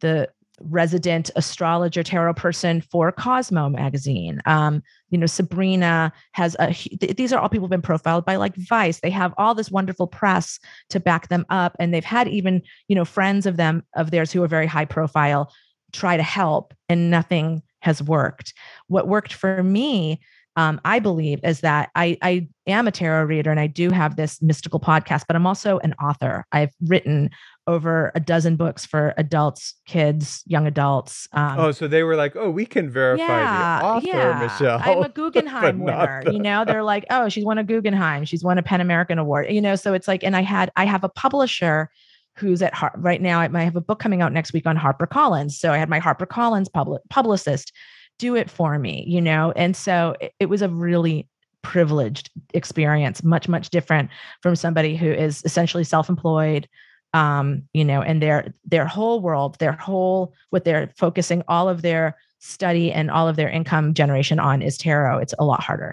the 0.00 0.28
resident 0.60 1.30
astrologer 1.34 2.04
tarot 2.04 2.34
person 2.34 2.80
for 2.80 3.10
cosmo 3.10 3.68
magazine. 3.68 4.40
Um 4.46 4.82
you 5.10 5.18
know 5.18 5.26
sabrina 5.26 6.12
has 6.32 6.56
a 6.60 6.72
these 7.16 7.32
are 7.32 7.40
all 7.40 7.48
people 7.48 7.64
who've 7.64 7.70
been 7.70 7.82
profiled 7.82 8.24
by 8.24 8.36
like 8.36 8.54
vice. 8.56 9.00
They 9.00 9.10
have 9.10 9.34
all 9.36 9.54
this 9.54 9.70
wonderful 9.70 10.06
press 10.06 10.60
to 10.90 11.00
back 11.00 11.28
them 11.28 11.44
up 11.50 11.76
and 11.80 11.92
they've 11.92 12.04
had 12.04 12.28
even 12.28 12.62
you 12.86 12.94
know 12.94 13.04
friends 13.04 13.46
of 13.46 13.56
them 13.56 13.82
of 13.96 14.12
theirs 14.12 14.30
who 14.30 14.42
are 14.44 14.48
very 14.48 14.66
high 14.66 14.84
profile 14.84 15.52
try 15.92 16.16
to 16.16 16.22
help 16.22 16.72
and 16.88 17.10
nothing 17.10 17.62
has 17.80 18.02
worked. 18.02 18.54
What 18.86 19.08
worked 19.08 19.32
for 19.32 19.62
me 19.62 20.20
um, 20.56 20.80
I 20.84 21.00
believe 21.00 21.40
is 21.42 21.60
that 21.60 21.90
I, 21.96 22.16
I 22.22 22.48
am 22.66 22.86
a 22.86 22.92
tarot 22.92 23.24
reader 23.24 23.50
and 23.50 23.58
I 23.58 23.66
do 23.66 23.90
have 23.90 24.16
this 24.16 24.40
mystical 24.40 24.78
podcast, 24.78 25.24
but 25.26 25.34
I'm 25.34 25.46
also 25.46 25.78
an 25.78 25.94
author. 25.94 26.46
I've 26.52 26.72
written 26.86 27.30
over 27.66 28.12
a 28.14 28.20
dozen 28.20 28.56
books 28.56 28.86
for 28.86 29.14
adults, 29.16 29.74
kids, 29.86 30.42
young 30.46 30.66
adults. 30.66 31.26
Um, 31.32 31.58
oh, 31.58 31.72
so 31.72 31.88
they 31.88 32.02
were 32.02 32.14
like, 32.14 32.36
"Oh, 32.36 32.50
we 32.50 32.66
can 32.66 32.90
verify 32.90 33.24
yeah, 33.24 33.78
the 33.78 33.84
author, 33.84 34.06
yeah. 34.06 34.38
Michelle." 34.38 34.80
I'm 34.82 35.02
a 35.02 35.08
Guggenheim 35.14 35.80
winner. 35.80 36.22
The... 36.24 36.32
You 36.32 36.38
know, 36.40 36.64
they're 36.64 36.82
like, 36.82 37.06
"Oh, 37.10 37.28
she's 37.28 37.44
won 37.44 37.58
a 37.58 37.64
Guggenheim. 37.64 38.24
She's 38.24 38.44
won 38.44 38.58
a 38.58 38.62
PEN 38.62 38.80
American 38.80 39.18
Award." 39.18 39.50
You 39.50 39.60
know, 39.60 39.76
so 39.76 39.94
it's 39.94 40.06
like, 40.06 40.22
and 40.22 40.36
I 40.36 40.42
had 40.42 40.70
I 40.76 40.84
have 40.84 41.04
a 41.04 41.08
publisher 41.08 41.90
who's 42.36 42.62
at 42.62 42.74
Har- 42.74 42.94
right 42.96 43.22
now. 43.22 43.40
I 43.40 43.62
have 43.62 43.76
a 43.76 43.80
book 43.80 43.98
coming 43.98 44.20
out 44.20 44.32
next 44.32 44.52
week 44.52 44.66
on 44.66 44.76
HarperCollins. 44.76 45.52
So 45.52 45.72
I 45.72 45.78
had 45.78 45.88
my 45.88 46.00
HarperCollins 46.00 46.70
public 46.72 47.02
publicist 47.08 47.72
do 48.18 48.34
it 48.36 48.50
for 48.50 48.78
me, 48.78 49.04
you 49.06 49.20
know? 49.20 49.52
And 49.56 49.76
so 49.76 50.14
it, 50.20 50.32
it 50.40 50.46
was 50.46 50.62
a 50.62 50.68
really 50.68 51.28
privileged 51.62 52.30
experience, 52.52 53.22
much, 53.24 53.48
much 53.48 53.70
different 53.70 54.10
from 54.42 54.54
somebody 54.54 54.96
who 54.96 55.10
is 55.10 55.42
essentially 55.44 55.84
self-employed, 55.84 56.68
um, 57.14 57.62
you 57.72 57.84
know, 57.84 58.02
and 58.02 58.20
their 58.20 58.52
their 58.64 58.86
whole 58.86 59.20
world, 59.20 59.58
their 59.58 59.72
whole 59.72 60.34
what 60.50 60.64
they're 60.64 60.92
focusing 60.96 61.42
all 61.48 61.68
of 61.68 61.82
their 61.82 62.16
study 62.40 62.92
and 62.92 63.10
all 63.10 63.28
of 63.28 63.36
their 63.36 63.48
income 63.48 63.94
generation 63.94 64.38
on 64.38 64.60
is 64.60 64.76
tarot. 64.76 65.18
It's 65.18 65.34
a 65.38 65.44
lot 65.44 65.62
harder. 65.62 65.90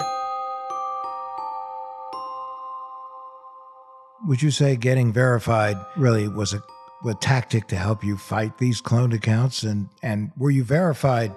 Would 4.27 4.41
you 4.41 4.51
say 4.51 4.75
getting 4.75 5.13
verified 5.13 5.77
really 5.95 6.27
was 6.27 6.53
a, 6.53 6.61
a 7.07 7.15
tactic 7.15 7.67
to 7.67 7.75
help 7.75 8.03
you 8.03 8.17
fight 8.17 8.57
these 8.57 8.81
cloned 8.81 9.13
accounts? 9.13 9.63
And 9.63 9.89
and 10.03 10.31
were 10.37 10.51
you 10.51 10.63
verified 10.63 11.33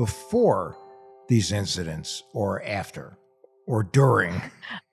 before 0.00 0.78
these 1.28 1.52
incidents 1.52 2.22
or 2.32 2.62
after 2.62 3.18
or 3.66 3.82
during? 3.82 4.40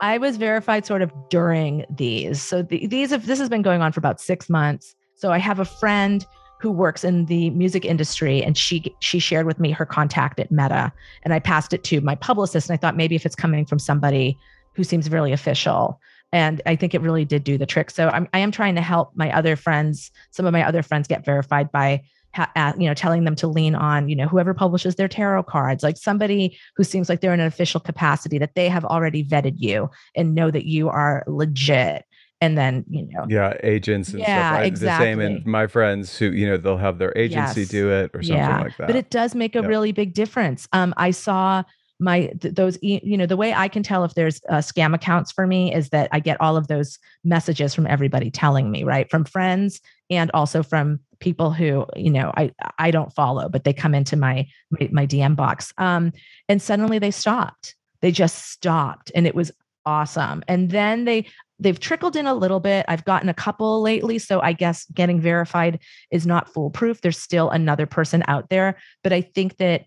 I 0.02 0.18
was 0.18 0.36
verified 0.36 0.86
sort 0.86 1.02
of 1.02 1.14
during 1.30 1.86
these. 1.90 2.42
So 2.42 2.62
the, 2.62 2.88
these 2.88 3.12
have 3.12 3.26
this 3.26 3.40
has 3.40 3.48
been 3.48 3.62
going 3.62 3.82
on 3.82 3.94
for 3.94 4.02
about 4.02 4.20
6 4.20 4.50
months. 4.50 4.96
So 5.16 5.32
I 5.32 5.38
have 5.38 5.62
a 5.62 5.66
friend 5.66 6.26
who 6.60 6.72
works 6.72 7.06
in 7.06 7.26
the 7.28 7.52
music 7.52 7.86
industry 7.86 8.44
and 8.44 8.58
she 8.58 8.94
she 9.00 9.20
shared 9.20 9.46
with 9.46 9.62
me 9.62 9.72
her 9.72 9.86
contact 9.86 10.42
at 10.42 10.52
Meta 10.52 10.92
and 11.24 11.34
I 11.34 11.40
passed 11.40 11.72
it 11.72 11.86
to 11.86 12.02
my 12.02 12.16
publicist 12.16 12.70
and 12.70 12.74
I 12.74 12.78
thought 12.78 12.98
maybe 12.98 13.16
if 13.16 13.26
it's 13.26 13.36
coming 13.36 13.66
from 13.66 13.80
somebody 13.80 14.38
who 14.74 14.84
seems 14.84 15.10
really 15.10 15.32
official 15.32 16.02
and 16.34 16.62
I 16.66 16.76
think 16.76 16.94
it 16.94 17.00
really 17.00 17.24
did 17.24 17.46
do 17.46 17.58
the 17.58 17.66
trick. 17.66 17.92
So 17.92 18.10
I'm 18.10 18.28
I 18.34 18.40
am 18.40 18.52
trying 18.52 18.76
to 18.76 18.82
help 18.82 19.16
my 19.16 19.32
other 19.32 19.56
friends, 19.56 20.12
some 20.32 20.46
of 20.46 20.52
my 20.52 20.68
other 20.68 20.84
friends 20.84 21.08
get 21.08 21.24
verified 21.24 21.72
by 21.72 22.04
ha- 22.38 22.74
you 22.78 22.88
know, 22.88 22.94
telling 22.94 23.24
them 23.24 23.36
to 23.36 23.48
lean 23.48 23.76
on, 23.76 24.08
you 24.08 24.16
know, 24.16 24.28
whoever 24.28 24.54
publishes 24.54 24.96
their 24.96 25.08
tarot 25.08 25.44
cards, 25.44 25.84
like 25.84 25.98
somebody 25.98 26.58
who 26.76 26.84
seems 26.84 27.10
like 27.10 27.22
they're 27.22 27.34
in 27.34 27.40
an 27.40 27.48
official 27.48 27.80
capacity 27.80 28.38
that 28.38 28.56
they 28.56 28.70
have 28.70 28.86
already 28.86 29.24
vetted 29.24 29.56
you 29.58 29.90
and 30.16 30.36
know 30.36 30.52
that 30.52 30.66
you 30.66 30.90
are 30.90 31.24
legit. 31.28 32.06
And 32.40 32.56
then, 32.56 32.86
you 32.88 33.08
know, 33.12 33.26
yeah, 33.28 33.54
agents 33.64 34.10
and 34.10 34.20
yeah, 34.20 34.52
stuff. 34.52 34.60
I, 34.62 34.64
exactly. 34.66 35.08
The 35.08 35.12
same, 35.12 35.20
and 35.38 35.46
my 35.48 35.66
friends 35.66 36.16
who, 36.20 36.28
you 36.32 36.48
know, 36.48 36.58
they'll 36.58 36.78
have 36.78 37.00
their 37.00 37.18
agency 37.18 37.62
Yes. 37.62 37.70
do 37.70 37.90
it 37.92 38.12
or 38.14 38.22
something 38.22 38.38
yeah. 38.38 38.62
like 38.62 38.78
that. 38.78 38.86
But 38.88 38.96
it 38.96 39.10
does 39.10 39.34
make 39.34 39.56
a 39.56 39.62
Yep. 39.62 39.68
really 39.68 39.92
big 39.92 40.14
difference. 40.14 40.68
Um, 40.72 40.94
I 40.98 41.10
saw 41.10 41.64
my 42.00 42.28
th- 42.40 42.54
those 42.54 42.78
e- 42.84 43.00
you 43.02 43.18
know 43.18 43.26
the 43.26 43.36
way 43.38 43.56
I 43.56 43.68
can 43.68 43.82
tell 43.82 44.04
if 44.04 44.14
there's 44.14 44.40
uh, 44.50 44.58
scam 44.58 44.94
accounts 44.94 45.32
for 45.32 45.48
me 45.48 45.74
is 45.74 45.90
that 45.90 46.10
I 46.12 46.20
get 46.20 46.40
all 46.40 46.56
of 46.56 46.68
those 46.68 47.00
messages 47.24 47.74
from 47.74 47.88
everybody 47.88 48.30
telling 48.30 48.70
me 48.70 48.84
right 48.84 49.10
from 49.10 49.26
friends 49.26 49.82
and 50.12 50.30
also 50.36 50.62
from 50.62 51.00
people 51.20 51.52
who 51.52 51.86
you 51.96 52.10
know 52.10 52.32
I 52.36 52.52
I 52.78 52.92
don't 52.92 53.14
follow 53.14 53.50
but 53.50 53.64
they 53.64 53.74
come 53.74 53.96
into 53.96 54.16
my 54.16 54.48
my, 54.72 54.90
my 54.92 55.08
DM 55.08 55.36
box 55.36 55.74
um 55.78 56.12
and 56.50 56.62
suddenly 56.62 57.00
they 57.00 57.12
stopped. 57.12 57.76
They 58.02 58.12
just 58.12 58.50
stopped 58.50 59.12
and 59.16 59.26
it 59.26 59.36
was 59.36 59.52
awesome. 59.86 60.44
And 60.48 60.70
then 60.70 61.06
they 61.06 61.26
they've 61.60 61.80
trickled 61.80 62.16
in 62.16 62.28
a 62.28 62.36
little 62.36 62.60
bit. 62.60 62.86
I've 62.88 63.06
gotten 63.06 63.30
a 63.30 63.34
couple 63.34 63.82
lately 63.82 64.20
so 64.20 64.40
i 64.42 64.54
guess 64.54 64.86
getting 64.94 65.20
verified 65.20 65.80
is 66.12 66.28
not 66.28 66.54
foolproof. 66.54 67.02
There's 67.02 67.18
still 67.18 67.50
another 67.50 67.86
person 67.86 68.24
out 68.28 68.50
there 68.50 68.78
but 69.04 69.14
i 69.14 69.22
think 69.22 69.58
that 69.58 69.86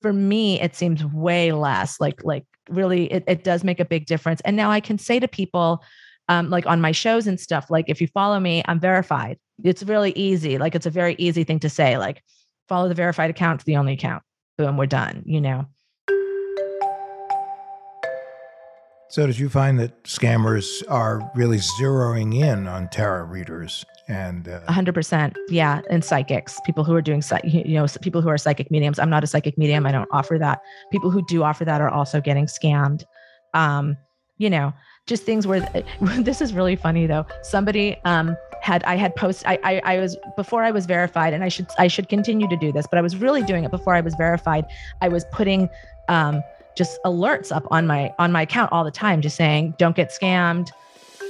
for 0.00 0.12
me 0.12 0.60
it 0.60 0.76
seems 0.76 1.04
way 1.04 1.52
less 1.52 2.00
like 2.00 2.22
like 2.22 2.44
really 2.68 3.10
it, 3.12 3.24
it 3.26 3.42
does 3.42 3.64
make 3.64 3.80
a 3.80 3.84
big 3.84 4.06
difference. 4.06 4.40
And 4.44 4.56
now 4.56 4.70
i 4.70 4.80
can 4.80 4.98
say 4.98 5.18
to 5.18 5.28
people 5.28 5.82
um, 6.28 6.50
like 6.50 6.66
on 6.66 6.80
my 6.80 6.92
shows 6.92 7.26
and 7.26 7.40
stuff 7.40 7.70
like 7.70 7.86
if 7.88 8.00
you 8.00 8.06
follow 8.06 8.38
me 8.38 8.62
i'm 8.66 8.78
verified 8.78 9.38
it's 9.64 9.82
really 9.82 10.12
easy 10.12 10.58
like 10.58 10.74
it's 10.74 10.86
a 10.86 10.90
very 10.90 11.14
easy 11.18 11.44
thing 11.44 11.58
to 11.58 11.68
say 11.68 11.98
like 11.98 12.22
follow 12.68 12.88
the 12.88 12.94
verified 12.94 13.30
account 13.30 13.64
the 13.64 13.76
only 13.76 13.92
account. 13.92 14.22
Boom 14.56 14.76
we're 14.76 14.86
done 14.86 15.22
you 15.26 15.40
know? 15.40 15.66
So, 19.10 19.26
did 19.26 19.38
you 19.38 19.48
find 19.48 19.80
that 19.80 20.04
scammers 20.04 20.82
are 20.86 21.32
really 21.34 21.56
zeroing 21.56 22.34
in 22.34 22.68
on 22.68 22.90
tarot 22.90 23.24
readers? 23.24 23.84
And 24.06 24.48
uh, 24.48 24.60
100% 24.68 25.34
yeah 25.48 25.80
and 25.90 26.02
psychics 26.02 26.58
people 26.64 26.82
who 26.82 26.94
are 26.94 27.02
doing 27.02 27.22
you 27.44 27.74
know 27.74 27.86
people 28.00 28.22
who 28.22 28.28
are 28.28 28.38
psychic 28.38 28.70
mediums. 28.70 28.98
I'm 28.98 29.10
not 29.10 29.24
a 29.24 29.26
psychic 29.26 29.58
medium 29.58 29.86
i 29.86 29.92
don't 29.92 30.08
offer 30.12 30.38
that. 30.38 30.60
People 30.92 31.10
who 31.10 31.22
do 31.26 31.42
offer 31.42 31.64
that 31.64 31.80
are 31.80 31.90
also 31.90 32.20
getting 32.20 32.46
scammed. 32.46 33.04
Um 33.54 33.96
you 34.38 34.48
know 34.48 34.72
just 35.08 35.24
things 35.24 35.46
where 35.46 35.68
this 36.20 36.40
is 36.40 36.52
really 36.52 36.76
funny 36.76 37.06
though. 37.06 37.26
Somebody 37.42 37.96
um 38.04 38.36
had 38.60 38.82
i 38.84 38.96
had 38.96 39.14
post 39.14 39.44
I, 39.46 39.58
I 39.62 39.94
i 39.94 39.98
was 39.98 40.16
before 40.36 40.64
i 40.64 40.72
was 40.72 40.84
verified 40.84 41.32
and 41.32 41.44
i 41.44 41.48
should 41.48 41.68
i 41.78 41.86
should 41.86 42.08
continue 42.08 42.48
to 42.48 42.56
do 42.56 42.72
this 42.72 42.88
but 42.88 42.98
i 42.98 43.02
was 43.02 43.16
really 43.16 43.42
doing 43.42 43.62
it 43.62 43.70
before 43.70 43.94
i 43.94 44.00
was 44.00 44.14
verified. 44.16 44.66
I 45.00 45.08
was 45.08 45.24
putting 45.32 45.68
um 46.08 46.42
just 46.76 46.98
alerts 47.04 47.54
up 47.54 47.66
on 47.70 47.86
my 47.86 48.12
on 48.18 48.32
my 48.32 48.42
account 48.42 48.72
all 48.72 48.84
the 48.84 48.90
time 48.90 49.20
just 49.20 49.36
saying 49.36 49.74
don't 49.78 49.96
get 49.96 50.10
scammed 50.10 50.70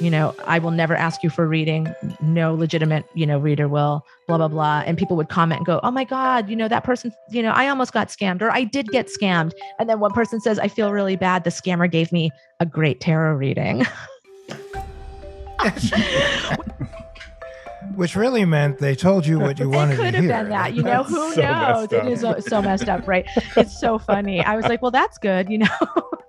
you 0.00 0.10
know 0.10 0.34
i 0.46 0.58
will 0.58 0.70
never 0.70 0.94
ask 0.94 1.22
you 1.22 1.30
for 1.30 1.46
reading. 1.46 1.92
No 2.20 2.54
legitimate 2.54 3.04
you 3.14 3.26
know 3.26 3.38
reader 3.38 3.68
will 3.68 4.04
blah 4.26 4.36
blah 4.38 4.48
blah. 4.48 4.82
And 4.86 4.96
people 4.98 5.16
would 5.16 5.28
comment 5.28 5.60
and 5.60 5.66
go 5.66 5.80
oh 5.82 5.90
my 5.90 6.04
god 6.04 6.48
you 6.48 6.56
know 6.56 6.68
that 6.68 6.84
person 6.84 7.12
you 7.30 7.42
know 7.42 7.50
i 7.52 7.68
almost 7.68 7.92
got 7.92 8.08
scammed 8.08 8.42
or 8.42 8.50
i 8.50 8.64
did 8.64 8.88
get 8.88 9.08
scammed. 9.08 9.52
And 9.78 9.88
then 9.88 10.00
one 10.00 10.12
person 10.12 10.40
says 10.40 10.58
i 10.58 10.68
feel 10.68 10.92
really 10.92 11.16
bad. 11.16 11.44
The 11.44 11.50
scammer 11.50 11.90
gave 11.90 12.12
me 12.12 12.30
a 12.60 12.66
great 12.66 13.00
tarot 13.00 13.34
reading 13.34 13.86
which 17.94 18.16
really 18.16 18.44
meant 18.44 18.78
they 18.78 18.94
told 18.94 19.26
you 19.26 19.38
what 19.38 19.58
you 19.58 19.68
wanted 19.68 19.96
to 19.96 20.02
hear. 20.02 20.08
it 20.08 20.12
could 20.12 20.24
have 20.24 20.44
been 20.44 20.48
that 20.50 20.74
you 20.74 20.82
know 20.82 21.02
who 21.02 21.32
so 21.34 21.40
knows 21.40 21.90
messed 21.90 21.92
it 21.92 22.00
up. 22.00 22.08
is 22.08 22.20
so, 22.20 22.38
so 22.40 22.62
messed 22.62 22.88
up 22.88 23.06
right 23.06 23.26
it's 23.56 23.78
so 23.80 23.98
funny 23.98 24.44
i 24.44 24.56
was 24.56 24.66
like 24.66 24.82
well 24.82 24.90
that's 24.90 25.18
good 25.18 25.48
you 25.48 25.58
know 25.58 25.66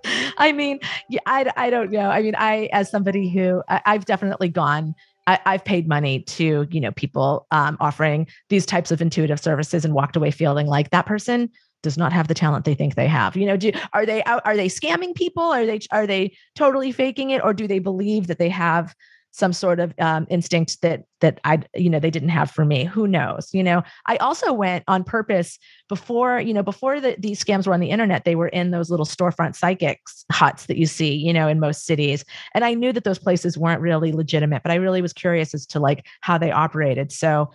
i 0.38 0.52
mean 0.52 0.78
I, 1.26 1.50
I 1.56 1.70
don't 1.70 1.90
know 1.90 2.10
i 2.10 2.22
mean 2.22 2.34
i 2.36 2.68
as 2.72 2.90
somebody 2.90 3.28
who 3.28 3.62
I, 3.68 3.82
i've 3.86 4.04
definitely 4.04 4.48
gone 4.48 4.94
I, 5.26 5.38
I've 5.46 5.64
paid 5.64 5.86
money 5.86 6.22
to 6.22 6.66
you 6.70 6.80
know 6.80 6.90
people 6.92 7.46
um, 7.50 7.76
offering 7.78 8.26
these 8.48 8.66
types 8.66 8.90
of 8.90 9.00
intuitive 9.00 9.38
services 9.38 9.84
and 9.84 9.94
walked 9.94 10.16
away 10.16 10.30
feeling 10.30 10.66
like 10.66 10.90
that 10.90 11.06
person 11.06 11.50
does 11.82 11.96
not 11.96 12.12
have 12.12 12.28
the 12.28 12.34
talent 12.34 12.64
they 12.64 12.74
think 12.74 12.94
they 12.94 13.06
have. 13.06 13.36
You 13.36 13.46
know, 13.46 13.56
do 13.56 13.72
are 13.92 14.04
they 14.04 14.22
out? 14.24 14.42
Are 14.44 14.56
they 14.56 14.68
scamming 14.68 15.14
people? 15.14 15.44
Are 15.44 15.64
they 15.64 15.80
are 15.92 16.06
they 16.06 16.36
totally 16.54 16.92
faking 16.92 17.30
it, 17.30 17.42
or 17.42 17.54
do 17.54 17.66
they 17.66 17.78
believe 17.78 18.26
that 18.26 18.38
they 18.38 18.48
have 18.48 18.94
some 19.32 19.52
sort 19.52 19.80
of 19.80 19.94
um, 19.98 20.26
instinct 20.28 20.82
that 20.82 21.04
that 21.20 21.40
I 21.44 21.62
you 21.74 21.88
know 21.88 22.00
they 22.00 22.10
didn't 22.10 22.30
have 22.30 22.50
for 22.50 22.64
me. 22.64 22.84
Who 22.84 23.06
knows? 23.06 23.48
You 23.52 23.62
know, 23.62 23.82
I 24.06 24.16
also 24.16 24.52
went 24.52 24.84
on 24.88 25.04
purpose 25.04 25.58
before 25.88 26.40
you 26.40 26.52
know 26.52 26.62
before 26.62 27.00
the, 27.00 27.16
these 27.18 27.42
scams 27.42 27.66
were 27.66 27.74
on 27.74 27.80
the 27.80 27.90
internet. 27.90 28.24
They 28.24 28.34
were 28.34 28.48
in 28.48 28.70
those 28.70 28.90
little 28.90 29.06
storefront 29.06 29.56
psychics 29.56 30.24
huts 30.32 30.66
that 30.66 30.76
you 30.76 30.86
see 30.86 31.14
you 31.14 31.32
know 31.32 31.48
in 31.48 31.60
most 31.60 31.86
cities, 31.86 32.24
and 32.54 32.64
I 32.64 32.74
knew 32.74 32.92
that 32.92 33.04
those 33.04 33.18
places 33.18 33.56
weren't 33.56 33.80
really 33.80 34.12
legitimate, 34.12 34.62
but 34.62 34.72
I 34.72 34.76
really 34.76 35.02
was 35.02 35.12
curious 35.12 35.54
as 35.54 35.66
to 35.66 35.80
like 35.80 36.06
how 36.20 36.38
they 36.38 36.50
operated. 36.50 37.12
So 37.12 37.50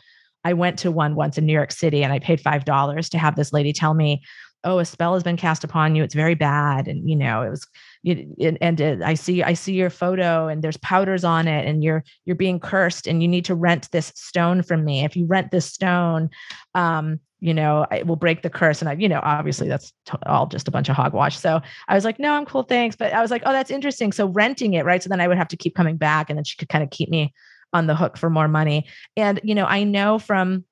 I 0.46 0.54
went 0.54 0.78
to 0.80 0.92
one 0.92 1.16
once 1.16 1.38
in 1.40 1.46
New 1.48 1.54
York 1.54 1.72
City 1.72 2.04
and 2.04 2.14
I 2.14 2.20
paid 2.20 2.42
$5 2.42 3.10
to 3.10 3.18
have 3.18 3.36
this 3.36 3.52
lady 3.52 3.74
tell 3.74 3.96
me, 3.96 4.22
oh, 4.64 4.78
a 4.78 4.86
spell 4.86 5.16
has 5.16 5.24
been 5.24 5.38
cast 5.38 5.64
upon 5.64 5.96
you. 5.96 6.04
It's 6.04 6.14
very 6.14 6.36
bad. 6.36 6.88
And, 6.88 7.10
you 7.10 7.16
know, 7.16 7.42
it 7.42 7.50
was, 7.50 7.66
and, 8.06 8.58
and 8.62 8.82
uh, 8.82 8.98
I 9.04 9.16
see, 9.16 9.42
I 9.44 9.54
see 9.54 9.74
your 9.74 9.90
photo 9.90 10.48
and 10.48 10.64
there's 10.64 10.78
powders 10.78 11.24
on 11.24 11.48
it 11.48 11.68
and 11.68 11.84
you're, 11.84 12.04
you're 12.26 12.36
being 12.36 12.60
cursed 12.60 13.08
and 13.08 13.22
you 13.22 13.28
need 13.28 13.46
to 13.46 13.56
rent 13.56 13.90
this 13.92 14.12
stone 14.16 14.62
from 14.62 14.86
me. 14.86 15.04
If 15.04 15.16
you 15.16 15.26
rent 15.26 15.52
this 15.52 15.66
stone, 15.66 16.30
um, 16.76 17.20
you 17.40 17.54
know, 17.54 17.86
it 17.92 18.08
will 18.08 18.16
break 18.16 18.42
the 18.42 18.50
curse. 18.50 18.82
And 18.82 18.90
I, 18.90 18.94
you 18.94 19.10
know, 19.10 19.20
obviously 19.24 19.68
that's 19.68 19.94
all 20.26 20.48
just 20.48 20.68
a 20.68 20.72
bunch 20.72 20.90
of 20.90 20.96
hogwash. 20.96 21.38
So 21.38 21.62
I 21.88 21.96
was 21.96 22.06
like, 22.06 22.20
no, 22.20 22.34
I'm 22.34 22.46
cool. 22.46 22.64
Thanks. 22.64 22.96
But 22.96 23.14
I 23.14 23.22
was 23.22 23.32
like, 23.32 23.44
oh, 23.46 23.52
that's 23.52 23.72
interesting. 23.72 24.12
So 24.12 24.28
renting 24.28 24.74
it, 24.74 24.86
right. 24.86 25.02
So 25.02 25.10
then 25.10 25.22
I 25.22 25.28
would 25.28 25.38
have 25.38 25.50
to 25.50 25.58
keep 25.58 25.76
coming 25.76 25.98
back 25.98 26.30
and 26.30 26.38
then 26.38 26.44
she 26.44 26.58
could 26.58 26.70
kind 26.70 26.84
of 26.84 26.90
keep 26.90 27.10
me 27.10 27.34
on 27.74 27.88
the 27.88 27.96
hook 27.96 28.18
for 28.18 28.30
more 28.30 28.48
money. 28.48 28.88
And, 29.18 29.40
you 29.44 29.54
know, 29.54 29.66
I 29.66 29.84
know 29.84 30.18
from 30.18 30.64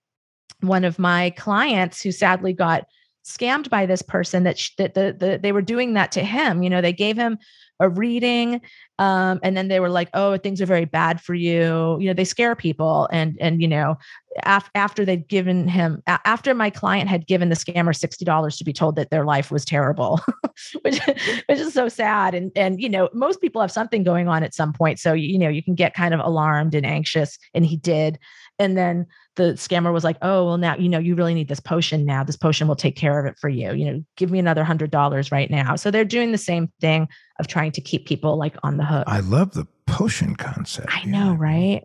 one 0.62 0.86
of 0.86 0.98
my 0.98 1.32
clients 1.32 2.02
who 2.02 2.12
sadly 2.12 2.54
got 2.54 2.86
scammed 3.24 3.70
by 3.70 3.86
this 3.86 4.02
person 4.02 4.44
that, 4.44 4.58
sh- 4.58 4.72
that 4.78 4.94
the, 4.94 5.16
the, 5.18 5.40
they 5.42 5.52
were 5.52 5.62
doing 5.62 5.94
that 5.94 6.12
to 6.14 6.24
him. 6.24 6.64
You 6.64 6.70
know, 6.70 6.82
they 6.82 6.94
gave 6.94 7.18
him 7.18 7.38
a 7.84 7.90
reading 7.90 8.62
um, 9.00 9.40
and 9.44 9.58
then 9.58 9.68
they 9.68 9.80
were 9.80 9.90
like 9.90 10.10
oh 10.14 10.38
things 10.38 10.62
are 10.62 10.66
very 10.66 10.86
bad 10.86 11.20
for 11.20 11.34
you 11.34 11.98
you 12.00 12.08
know 12.08 12.14
they 12.14 12.24
scare 12.24 12.56
people 12.56 13.08
and 13.12 13.38
and 13.42 13.62
you 13.62 13.68
know 13.68 13.98
af- 14.46 14.70
after 14.74 15.04
they'd 15.04 15.28
given 15.28 15.68
him 15.68 16.02
a- 16.08 16.20
after 16.26 16.54
my 16.54 16.70
client 16.70 17.10
had 17.10 17.28
given 17.28 17.50
the 17.50 17.56
scammer 17.56 17.94
$60 17.94 18.58
to 18.58 18.64
be 18.64 18.74
told 18.74 18.96
that 18.96 19.10
their 19.10 19.26
life 19.26 19.52
was 19.52 19.66
terrible 19.66 20.22
which, 20.82 21.00
which 21.06 21.60
is 21.60 21.74
so 21.74 21.90
sad 21.90 22.34
and 22.34 22.52
and 22.56 22.82
you 22.82 22.90
know 22.90 23.10
most 23.14 23.42
people 23.42 23.60
have 23.60 23.72
something 23.72 24.04
going 24.04 24.28
on 24.28 24.44
at 24.44 24.56
some 24.56 24.72
point 24.72 24.98
so 24.98 25.14
you 25.14 25.38
know 25.38 25.50
you 25.50 25.62
can 25.62 25.76
get 25.76 25.94
kind 25.94 26.14
of 26.14 26.22
alarmed 26.22 26.74
and 26.74 26.86
anxious 26.86 27.38
and 27.54 27.66
he 27.66 27.76
did 27.76 28.18
and 28.60 28.78
then 28.78 29.08
the 29.36 29.54
scammer 29.54 29.92
was 29.92 30.04
like, 30.04 30.18
oh, 30.22 30.46
well, 30.46 30.58
now, 30.58 30.76
you 30.76 30.88
know, 30.88 31.00
you 31.00 31.16
really 31.16 31.34
need 31.34 31.48
this 31.48 31.60
potion 31.60 32.06
now. 32.06 32.24
This 32.24 32.38
potion 32.38 32.68
will 32.68 32.76
take 32.76 32.96
care 32.96 33.20
of 33.20 33.26
it 33.26 33.38
for 33.40 33.50
you. 33.50 33.74
You 33.74 33.86
know, 33.86 34.04
give 34.16 34.30
me 34.30 34.38
another 34.38 34.64
hundred 34.64 34.92
dollars 34.92 35.32
right 35.32 35.50
now. 35.50 35.76
So 35.76 35.90
they're 35.90 36.06
doing 36.06 36.32
the 36.32 36.38
same 36.38 36.72
thing 36.80 37.08
of 37.40 37.48
trying 37.48 37.72
to 37.74 37.82
keep 37.82 38.06
people 38.06 38.38
like 38.38 38.56
on 38.64 38.78
the 38.78 38.86
hook. 38.86 39.04
I 39.08 39.20
love 39.22 39.54
the 39.54 39.66
potion 39.88 40.36
concept. 40.36 40.88
I 40.92 41.04
know, 41.06 41.34
right? 41.34 41.84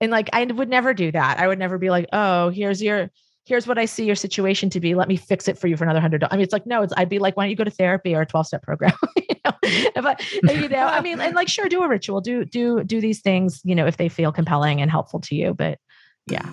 And 0.00 0.10
like, 0.10 0.30
I 0.32 0.44
would 0.44 0.68
never 0.68 0.94
do 0.94 1.12
that. 1.12 1.38
I 1.38 1.46
would 1.48 1.58
never 1.58 1.76
be 1.78 1.90
like, 1.90 2.06
oh, 2.12 2.48
here's 2.50 2.82
your, 2.82 3.10
here's 3.44 3.66
what 3.66 3.78
I 3.78 3.84
see 3.84 4.04
your 4.06 4.14
situation 4.16 4.70
to 4.70 4.80
be. 4.80 4.94
Let 4.94 5.08
me 5.08 5.16
fix 5.16 5.48
it 5.48 5.58
for 5.58 5.66
you 5.66 5.76
for 5.76 5.84
another 5.84 6.00
hundred 6.00 6.18
dollars. 6.18 6.32
I 6.32 6.36
mean, 6.36 6.44
it's 6.44 6.52
like, 6.52 6.66
no, 6.66 6.82
it's, 6.82 6.92
I'd 6.96 7.08
be 7.08 7.18
like, 7.18 7.36
why 7.36 7.44
don't 7.44 7.50
you 7.50 7.56
go 7.56 7.64
to 7.64 7.70
therapy 7.70 8.14
or 8.14 8.22
a 8.22 8.26
12 8.26 8.46
step 8.46 8.62
program? 8.62 8.92
you 9.16 9.24
know, 9.44 9.52
if 9.62 10.04
I, 10.06 10.16
you 10.52 10.68
know, 10.68 10.86
I 10.86 11.00
mean, 11.00 11.20
and 11.20 11.34
like, 11.34 11.48
sure, 11.48 11.68
do 11.68 11.82
a 11.82 11.88
ritual, 11.88 12.20
do, 12.20 12.44
do, 12.44 12.82
do 12.84 13.00
these 13.00 13.20
things, 13.20 13.60
you 13.64 13.74
know, 13.74 13.86
if 13.86 13.96
they 13.98 14.08
feel 14.08 14.32
compelling 14.32 14.80
and 14.80 14.90
helpful 14.90 15.20
to 15.22 15.34
you, 15.34 15.52
but 15.52 15.78
yeah. 16.26 16.48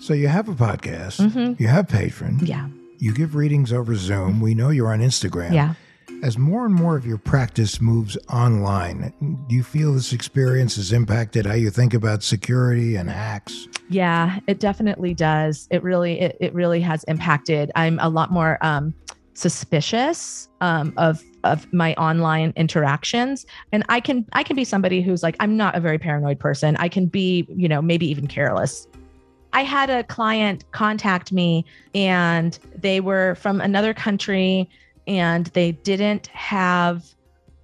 So 0.00 0.14
you 0.14 0.26
have 0.28 0.48
a 0.48 0.54
podcast, 0.54 1.20
Mhm. 1.20 1.60
you 1.60 1.68
have 1.68 1.86
Patreon, 1.86 2.46
Yeah. 2.48 2.68
you 2.98 3.12
give 3.14 3.36
readings 3.36 3.72
over 3.72 3.94
Zoom. 3.94 4.40
We 4.40 4.54
know 4.54 4.70
you're 4.70 4.92
on 4.92 4.98
Instagram. 5.00 5.52
Yeah. 5.52 5.74
As 6.22 6.38
more 6.38 6.64
and 6.64 6.72
more 6.72 6.96
of 6.96 7.04
your 7.04 7.18
practice 7.18 7.80
moves 7.80 8.16
online, 8.32 9.12
do 9.48 9.56
you 9.56 9.64
feel 9.64 9.92
this 9.92 10.12
experience 10.12 10.76
has 10.76 10.92
impacted 10.92 11.46
how 11.46 11.54
you 11.54 11.68
think 11.68 11.94
about 11.94 12.22
security 12.22 12.94
and 12.94 13.10
hacks? 13.10 13.66
Yeah, 13.88 14.38
it 14.46 14.60
definitely 14.60 15.14
does. 15.14 15.66
It 15.72 15.82
really, 15.82 16.20
it, 16.20 16.36
it 16.38 16.54
really 16.54 16.80
has 16.80 17.02
impacted. 17.04 17.72
I'm 17.74 17.98
a 17.98 18.08
lot 18.08 18.30
more 18.30 18.56
um, 18.60 18.94
suspicious 19.34 20.48
um, 20.60 20.92
of 20.96 21.24
of 21.42 21.70
my 21.72 21.92
online 21.94 22.52
interactions, 22.54 23.44
and 23.72 23.84
I 23.88 23.98
can 23.98 24.24
I 24.32 24.44
can 24.44 24.54
be 24.54 24.62
somebody 24.62 25.02
who's 25.02 25.24
like 25.24 25.34
I'm 25.40 25.56
not 25.56 25.74
a 25.74 25.80
very 25.80 25.98
paranoid 25.98 26.38
person. 26.38 26.76
I 26.76 26.88
can 26.88 27.06
be, 27.06 27.48
you 27.48 27.68
know, 27.68 27.82
maybe 27.82 28.08
even 28.08 28.28
careless. 28.28 28.86
I 29.52 29.64
had 29.64 29.90
a 29.90 30.04
client 30.04 30.70
contact 30.70 31.32
me, 31.32 31.64
and 31.96 32.56
they 32.76 33.00
were 33.00 33.34
from 33.34 33.60
another 33.60 33.92
country, 33.92 34.70
and 35.06 35.46
they 35.48 35.72
didn't 35.72 36.28
have 36.28 37.04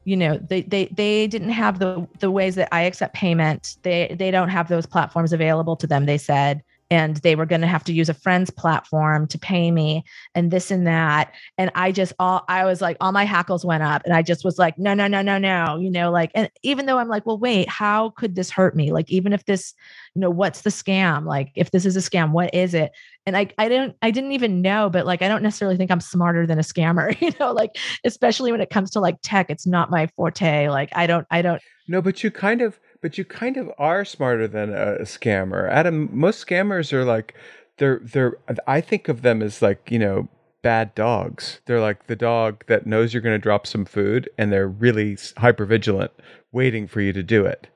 you 0.05 0.17
know 0.17 0.39
they 0.39 0.63
they 0.63 0.87
they 0.87 1.27
didn't 1.27 1.51
have 1.51 1.79
the 1.79 2.09
the 2.19 2.31
ways 2.31 2.55
that 2.55 2.69
I 2.73 2.83
accept 2.83 3.15
payment. 3.15 3.77
They 3.83 4.15
they 4.19 4.31
don't 4.31 4.49
have 4.49 4.69
those 4.69 4.87
platforms 4.87 5.33
available 5.33 5.77
to 5.77 5.87
them. 5.87 6.07
They 6.07 6.19
said 6.19 6.63
and 6.91 7.19
they 7.19 7.37
were 7.37 7.47
going 7.47 7.61
to 7.61 7.67
have 7.67 7.85
to 7.85 7.93
use 7.93 8.09
a 8.09 8.15
friend's 8.15 8.51
platform 8.51 9.27
to 9.29 9.39
pay 9.39 9.71
me 9.71 10.05
and 10.35 10.51
this 10.51 10.71
and 10.71 10.87
that. 10.87 11.35
And 11.59 11.71
I 11.75 11.93
just 11.93 12.13
all 12.19 12.45
I 12.49 12.65
was 12.65 12.81
like 12.81 12.97
all 13.01 13.13
my 13.13 13.25
hackles 13.25 13.65
went 13.65 13.83
up 13.83 14.03
and 14.05 14.15
I 14.15 14.23
just 14.23 14.45
was 14.45 14.59
like 14.59 14.79
no 14.79 14.95
no 14.95 15.07
no 15.07 15.21
no 15.21 15.39
no 15.39 15.77
you 15.79 15.91
know 15.91 16.11
like 16.11 16.31
and 16.35 16.51
even 16.63 16.87
though 16.87 16.99
I'm 16.99 17.09
like 17.09 17.27
well 17.27 17.39
wait 17.39 17.69
how 17.69 18.11
could 18.11 18.35
this 18.35 18.51
hurt 18.51 18.75
me? 18.75 18.93
Like 18.93 19.11
even 19.11 19.33
if 19.33 19.45
this 19.45 19.75
you 20.15 20.21
know 20.21 20.31
what's 20.31 20.63
the 20.63 20.71
scam? 20.71 21.27
Like 21.27 21.53
if 21.55 21.71
this 21.71 21.85
is 21.85 21.97
a 21.97 22.01
scam 22.01 22.33
what 22.33 22.55
is 22.55 22.75
it? 22.75 22.93
And 23.27 23.37
I 23.37 23.49
I 23.59 23.69
didn't 23.69 23.97
I 24.01 24.11
didn't 24.11 24.33
even 24.33 24.63
know 24.63 24.89
but 24.89 25.05
like 25.05 25.21
I 25.21 25.29
don't 25.29 25.43
necessarily 25.43 25.77
think 25.77 25.91
I'm 25.91 26.01
smarter 26.01 26.47
than 26.47 26.59
a 26.59 26.63
scammer 26.63 27.19
you 27.21 27.33
know 27.39 27.53
like 27.53 27.77
especially 28.05 28.51
when 28.51 28.61
it 28.61 28.71
comes 28.71 28.91
to 28.93 29.01
like 29.01 29.17
tech 29.23 29.51
it's 29.51 29.67
not 29.67 29.91
my 29.91 30.07
forte. 30.17 30.69
Like 30.69 30.91
I 30.95 31.07
don't 31.07 31.27
I 31.31 31.43
don't 31.43 31.61
No, 31.87 32.01
but 32.01 32.23
you 32.23 32.31
kind 32.31 32.63
of, 32.63 32.79
but 33.01 33.19
you 33.19 33.25
kind 33.25 33.57
of 33.57 33.71
are 33.79 34.05
smarter 34.05 34.49
than 34.49 34.73
a 34.73 35.01
scammer. 35.03 35.71
Adam, 35.71 36.09
most 36.13 36.45
scammers 36.45 36.93
are 36.93 37.05
like, 37.05 37.35
they're 37.79 38.01
they're. 38.03 38.37
I 38.67 38.81
think 38.81 39.09
of 39.09 39.23
them 39.23 39.43
as 39.43 39.63
like 39.63 39.91
you 39.91 39.99
know 39.99 40.29
bad 40.63 40.95
dogs. 40.95 41.61
They're 41.67 41.81
like 41.81 42.07
the 42.07 42.17
dog 42.17 42.65
that 42.67 42.87
knows 42.87 43.15
you're 43.15 43.23
going 43.23 43.35
to 43.35 43.43
drop 43.43 43.67
some 43.67 43.85
food, 43.85 44.29
and 44.37 44.53
they're 44.53 44.69
really 44.69 45.17
hyper 45.37 45.65
vigilant, 45.65 46.13
waiting 46.53 46.87
for 46.87 47.01
you 47.01 47.13
to 47.13 47.23
do 47.23 47.47
it. 47.47 47.69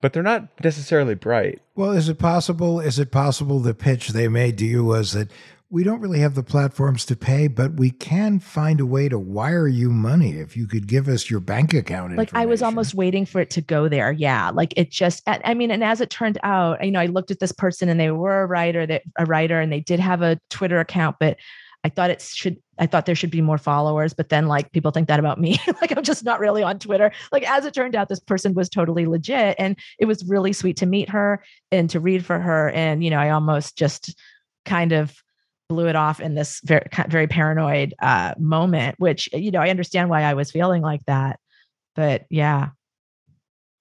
But 0.00 0.12
they're 0.12 0.22
not 0.22 0.48
necessarily 0.62 1.14
bright. 1.14 1.60
Well, 1.74 1.90
is 1.90 2.08
it 2.08 2.18
possible? 2.18 2.80
Is 2.80 2.98
it 2.98 3.10
possible 3.10 3.58
the 3.58 3.74
pitch 3.74 4.08
they 4.08 4.28
made 4.28 4.58
to 4.58 4.64
you 4.64 4.84
was 4.84 5.12
that 5.12 5.28
we 5.70 5.84
don't 5.84 6.00
really 6.00 6.20
have 6.20 6.34
the 6.34 6.42
platforms 6.42 7.04
to 7.06 7.14
pay, 7.14 7.46
but 7.46 7.74
we 7.74 7.90
can 7.90 8.38
find 8.38 8.80
a 8.80 8.86
way 8.86 9.08
to 9.08 9.18
wire 9.18 9.68
you 9.68 9.90
money 9.90 10.38
if 10.38 10.56
you 10.56 10.66
could 10.66 10.86
give 10.86 11.08
us 11.08 11.28
your 11.28 11.40
bank 11.40 11.74
account. 11.74 12.16
like 12.16 12.34
I 12.34 12.46
was 12.46 12.62
almost 12.62 12.94
waiting 12.94 13.26
for 13.26 13.40
it 13.40 13.50
to 13.50 13.60
go 13.60 13.86
there. 13.86 14.10
Yeah, 14.10 14.50
like 14.50 14.72
it 14.76 14.90
just. 14.90 15.22
I 15.26 15.52
mean, 15.52 15.70
and 15.70 15.84
as 15.84 16.00
it 16.00 16.08
turned 16.08 16.38
out, 16.42 16.82
you 16.82 16.90
know, 16.90 17.00
I 17.00 17.06
looked 17.06 17.30
at 17.30 17.40
this 17.40 17.52
person 17.52 17.90
and 17.90 18.00
they 18.00 18.10
were 18.10 18.42
a 18.42 18.46
writer, 18.46 18.86
that 18.86 19.02
a 19.18 19.26
writer, 19.26 19.60
and 19.60 19.70
they 19.70 19.80
did 19.80 20.00
have 20.00 20.22
a 20.22 20.40
Twitter 20.48 20.80
account, 20.80 21.16
but 21.20 21.36
I 21.84 21.90
thought 21.90 22.10
it 22.10 22.22
should. 22.22 22.56
I 22.78 22.86
thought 22.86 23.06
there 23.06 23.14
should 23.14 23.30
be 23.30 23.42
more 23.42 23.58
followers, 23.58 24.14
but 24.14 24.30
then 24.30 24.46
like 24.46 24.72
people 24.72 24.90
think 24.90 25.08
that 25.08 25.20
about 25.20 25.38
me. 25.38 25.58
like 25.82 25.94
I'm 25.94 26.02
just 26.02 26.24
not 26.24 26.40
really 26.40 26.62
on 26.62 26.78
Twitter. 26.78 27.12
Like 27.30 27.48
as 27.48 27.66
it 27.66 27.74
turned 27.74 27.94
out, 27.94 28.08
this 28.08 28.20
person 28.20 28.54
was 28.54 28.70
totally 28.70 29.06
legit, 29.06 29.54
and 29.58 29.76
it 29.98 30.06
was 30.06 30.24
really 30.24 30.54
sweet 30.54 30.78
to 30.78 30.86
meet 30.86 31.10
her 31.10 31.44
and 31.70 31.90
to 31.90 32.00
read 32.00 32.24
for 32.24 32.38
her. 32.38 32.70
And 32.70 33.04
you 33.04 33.10
know, 33.10 33.18
I 33.18 33.30
almost 33.30 33.76
just 33.76 34.18
kind 34.64 34.92
of 34.92 35.14
blew 35.68 35.86
it 35.86 35.96
off 35.96 36.20
in 36.20 36.34
this 36.34 36.60
very 36.64 36.86
very 37.08 37.26
paranoid 37.26 37.94
uh, 38.00 38.34
moment. 38.38 38.96
Which 38.98 39.28
you 39.32 39.50
know, 39.50 39.60
I 39.60 39.70
understand 39.70 40.08
why 40.10 40.22
I 40.22 40.34
was 40.34 40.50
feeling 40.50 40.82
like 40.82 41.04
that, 41.06 41.38
but 41.94 42.24
yeah, 42.30 42.70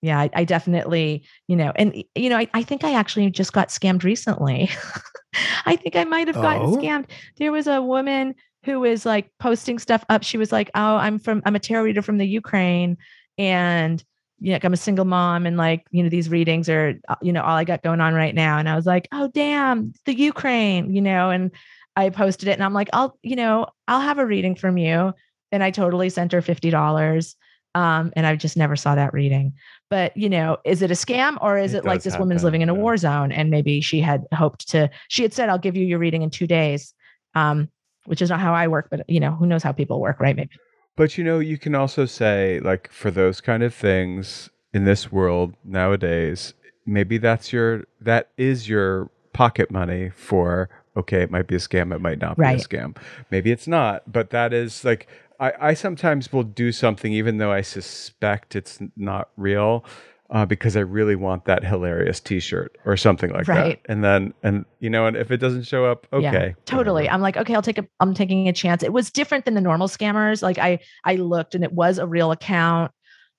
yeah, 0.01 0.19
I, 0.19 0.29
I 0.33 0.43
definitely, 0.43 1.23
you 1.47 1.55
know, 1.55 1.71
and 1.75 2.03
you 2.15 2.29
know, 2.29 2.37
I, 2.37 2.47
I 2.53 2.63
think 2.63 2.83
I 2.83 2.93
actually 2.93 3.29
just 3.31 3.53
got 3.53 3.69
scammed 3.69 4.03
recently. 4.03 4.69
I 5.65 5.75
think 5.75 5.95
I 5.95 6.03
might 6.03 6.27
have 6.27 6.35
gotten 6.35 6.67
Oh? 6.67 6.77
scammed. 6.77 7.05
There 7.37 7.51
was 7.51 7.67
a 7.67 7.81
woman 7.81 8.35
who 8.63 8.79
was 8.79 9.05
like 9.05 9.31
posting 9.39 9.79
stuff 9.79 10.03
up. 10.09 10.23
She 10.23 10.37
was 10.37 10.51
like, 10.51 10.69
"Oh, 10.75 10.97
I'm 10.97 11.19
from 11.19 11.41
I'm 11.45 11.55
a 11.55 11.59
tarot 11.59 11.83
reader 11.83 12.01
from 12.01 12.17
the 12.17 12.27
Ukraine, 12.27 12.97
and 13.37 14.03
you 14.39 14.51
know, 14.51 14.59
I'm 14.61 14.73
a 14.73 14.77
single 14.77 15.05
mom, 15.05 15.45
and 15.47 15.57
like, 15.57 15.85
you 15.91 16.03
know, 16.03 16.09
these 16.09 16.29
readings 16.29 16.69
are, 16.69 16.93
uh, 17.09 17.15
you 17.23 17.33
know, 17.33 17.41
all 17.41 17.55
I 17.55 17.63
got 17.63 17.81
going 17.81 18.01
on 18.01 18.13
right 18.13 18.35
now." 18.35 18.59
And 18.59 18.69
I 18.69 18.75
was 18.75 18.85
like, 18.85 19.07
"Oh, 19.11 19.29
damn, 19.33 19.93
the 20.05 20.15
Ukraine," 20.15 20.93
you 20.93 21.01
know, 21.01 21.31
and 21.31 21.51
I 21.97 22.09
posted 22.09 22.47
it, 22.47 22.53
and 22.53 22.63
I'm 22.63 22.73
like, 22.73 22.89
"I'll, 22.93 23.17
you 23.23 23.35
know, 23.35 23.67
I'll 23.89 23.99
have 23.99 24.19
a 24.19 24.25
reading 24.25 24.55
from 24.55 24.77
you," 24.77 25.13
and 25.51 25.61
I 25.63 25.71
totally 25.71 26.09
sent 26.09 26.31
her 26.31 26.41
fifty 26.41 26.69
dollars. 26.69 27.35
Um, 27.75 28.11
and 28.15 28.25
I 28.25 28.35
just 28.35 28.57
never 28.57 28.75
saw 28.75 28.95
that 28.95 29.13
reading. 29.13 29.53
But 29.89 30.15
you 30.15 30.29
know, 30.29 30.57
is 30.63 30.81
it 30.81 30.89
a 30.89 30.95
scam 30.95 31.37
or 31.41 31.57
is 31.57 31.73
It 31.73 31.79
it, 31.79 31.85
like 31.85 32.01
this 32.03 32.17
woman's 32.17 32.43
living 32.43 32.61
in 32.61 32.69
a 32.69 32.73
war 32.73 32.97
zone 32.97 33.31
and 33.31 33.51
maybe 33.51 33.81
she 33.81 33.99
had 33.99 34.25
hoped 34.33 34.69
to? 34.69 34.89
She 35.09 35.21
had 35.23 35.33
said, 35.33 35.49
"I'll 35.49 35.59
give 35.59 35.75
you 35.75 35.85
your 35.85 35.99
reading 35.99 36.21
in 36.21 36.29
two 36.29 36.47
days," 36.47 36.93
um, 37.35 37.69
which 38.05 38.21
is 38.21 38.29
not 38.29 38.39
how 38.39 38.53
I 38.53 38.67
work. 38.67 38.87
But 38.89 39.01
you 39.09 39.19
know, 39.19 39.31
who 39.31 39.45
knows 39.45 39.63
how 39.63 39.73
people 39.73 39.99
work, 39.99 40.19
right? 40.19 40.35
Maybe. 40.35 40.55
But 40.97 41.15
you 41.17 41.23
know, 41.23 41.37
you 41.37 41.59
can 41.59 41.75
also 41.75 42.05
say, 42.05 42.59
like, 42.59 42.91
for 42.91 43.11
those 43.11 43.39
kind 43.39 43.61
of 43.61 43.73
things 43.73 44.49
in 44.73 44.85
this 44.85 45.11
world 45.11 45.53
nowadays, 45.63 46.55
maybe 46.87 47.19
that's 47.19 47.53
your, 47.53 47.83
that 48.01 48.31
is 48.35 48.67
your 48.67 49.11
pocket 49.31 49.69
money 49.69 50.09
for, 50.09 50.69
okay, 50.97 51.21
it 51.21 51.31
might 51.31 51.47
be 51.47 51.55
a 51.55 51.59
scam, 51.59 51.93
it 51.95 51.99
might 52.01 52.19
not 52.19 52.37
Right. 52.37 52.57
be 52.57 52.61
a 52.61 52.65
scam. 52.65 52.97
Maybe 53.31 53.51
it's 53.51 53.67
not, 53.67 54.11
but 54.11 54.29
that 54.31 54.51
is 54.53 54.83
like, 54.83 55.07
I, 55.39 55.53
I 55.59 55.73
sometimes 55.75 56.33
will 56.33 56.43
do 56.43 56.71
something 56.71 57.13
even 57.13 57.37
though 57.37 57.51
I 57.51 57.61
suspect 57.61 58.55
it's 58.55 58.79
not 58.95 59.29
real. 59.37 59.85
uh, 60.29 60.45
because 60.45 60.75
I 60.75 60.81
really 60.81 61.15
want 61.15 61.45
that 61.45 61.63
hilarious 61.63 62.19
T-shirt 62.19 62.77
or 62.83 62.97
something 62.97 63.29
like 63.31 63.47
Right. 63.47 63.81
that. 63.81 63.89
And 63.89 64.03
then, 64.03 64.33
and 64.43 64.65
you 64.81 64.89
know, 64.89 65.05
and 65.05 65.15
if 65.15 65.31
it 65.31 65.37
doesn't 65.37 65.63
show 65.63 65.85
up, 65.85 66.05
Yeah, 66.11 66.17
okay, 66.17 66.55
totally. 66.65 67.07
I'm 67.09 67.21
like, 67.21 67.37
okay, 67.37 67.55
I'll 67.55 67.61
take 67.61 67.77
a 67.77 67.87
I'm 68.01 68.13
taking 68.13 68.49
a 68.49 68.51
chance. 68.51 68.83
It 68.83 68.91
was 68.91 69.09
different 69.09 69.45
than 69.45 69.53
the 69.53 69.61
normal 69.61 69.87
scammers. 69.87 70.41
Like 70.41 70.57
I 70.57 70.79
I 71.05 71.15
looked 71.15 71.55
and 71.55 71.63
it 71.63 71.71
was 71.71 71.97
a 71.97 72.05
real 72.05 72.31
account. 72.33 72.91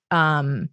Um, 0.09 0.69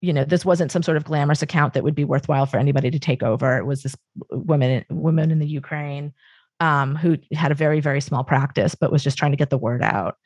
you 0.00 0.12
know, 0.12 0.24
this 0.24 0.44
wasn't 0.44 0.72
some 0.72 0.82
sort 0.82 0.96
of 0.96 1.04
glamorous 1.04 1.42
account 1.42 1.74
that 1.74 1.84
would 1.84 1.94
be 1.94 2.04
worthwhile 2.04 2.46
for 2.46 2.58
anybody 2.58 2.90
to 2.90 2.98
take 2.98 3.22
over. 3.22 3.58
It 3.58 3.66
was 3.66 3.82
this 3.82 3.96
woman 4.30 4.84
woman 4.90 5.30
in 5.30 5.38
the 5.38 5.46
Ukraine 5.46 6.12
um, 6.60 6.96
who 6.96 7.18
had 7.32 7.52
a 7.52 7.56
very, 7.56 7.80
very 7.80 8.00
small 8.00 8.24
practice, 8.24 8.74
but 8.74 8.92
was 8.92 9.04
just 9.04 9.18
trying 9.18 9.32
to 9.32 9.36
get 9.36 9.50
the 9.50 9.58
word 9.58 9.82
out. 9.82 10.16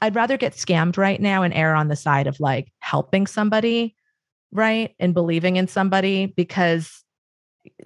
I'd 0.00 0.14
rather 0.14 0.36
get 0.36 0.52
scammed 0.52 0.96
right 0.96 1.20
now 1.20 1.42
and 1.42 1.54
err 1.54 1.74
on 1.74 1.88
the 1.88 1.96
side 1.96 2.26
of 2.26 2.38
like 2.38 2.72
helping 2.80 3.26
somebody, 3.26 3.96
right? 4.52 4.94
And 5.00 5.14
believing 5.14 5.56
in 5.56 5.66
somebody 5.66 6.26
because 6.26 7.02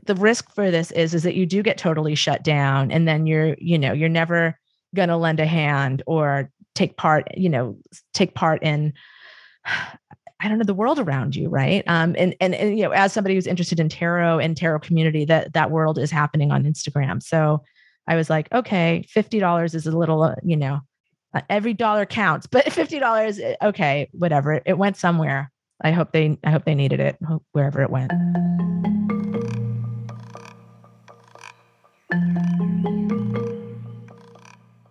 the 0.04 0.14
risk 0.14 0.54
for 0.54 0.70
this 0.70 0.90
is 0.92 1.14
is 1.14 1.22
that 1.22 1.34
you 1.34 1.46
do 1.46 1.62
get 1.62 1.78
totally 1.78 2.14
shut 2.14 2.44
down 2.44 2.90
and 2.90 3.08
then 3.08 3.26
you're 3.26 3.56
you 3.58 3.78
know 3.78 3.92
you're 3.92 4.08
never 4.08 4.56
going 4.94 5.08
to 5.08 5.16
lend 5.16 5.40
a 5.40 5.46
hand 5.46 6.02
or 6.06 6.50
take 6.74 6.96
part 6.96 7.26
you 7.36 7.48
know 7.48 7.76
take 8.14 8.34
part 8.34 8.62
in 8.62 8.92
i 10.42 10.48
don't 10.48 10.58
know 10.58 10.64
the 10.64 10.74
world 10.74 10.98
around 10.98 11.34
you 11.36 11.48
right? 11.48 11.84
Um 11.86 12.14
and 12.18 12.34
and, 12.40 12.54
and 12.54 12.76
you 12.76 12.84
know 12.84 12.90
as 12.90 13.12
somebody 13.12 13.34
who's 13.34 13.46
interested 13.46 13.80
in 13.80 13.88
tarot 13.88 14.40
and 14.40 14.56
tarot 14.56 14.80
community 14.80 15.24
that 15.26 15.52
that 15.54 15.70
world 15.70 15.98
is 15.98 16.10
happening 16.10 16.50
on 16.50 16.64
instagram. 16.64 17.22
So 17.22 17.62
i 18.08 18.16
was 18.16 18.28
like 18.28 18.52
okay 18.52 19.04
$50 19.14 19.74
is 19.74 19.86
a 19.86 19.96
little 19.96 20.22
uh, 20.22 20.34
you 20.42 20.56
know 20.56 20.80
uh, 21.34 21.40
every 21.48 21.74
dollar 21.74 22.04
counts 22.04 22.46
but 22.50 22.66
$50 22.66 23.40
eh, 23.40 23.56
okay 23.62 24.08
whatever. 24.12 24.60
It 24.66 24.78
went 24.78 24.96
somewhere. 24.96 25.50
I 25.82 25.92
hope 25.92 26.12
they 26.12 26.38
i 26.44 26.50
hope 26.50 26.64
they 26.64 26.74
needed 26.74 27.00
it 27.00 27.16
wherever 27.52 27.82
it 27.82 27.90
went. 27.90 28.12
Well, 32.12 33.51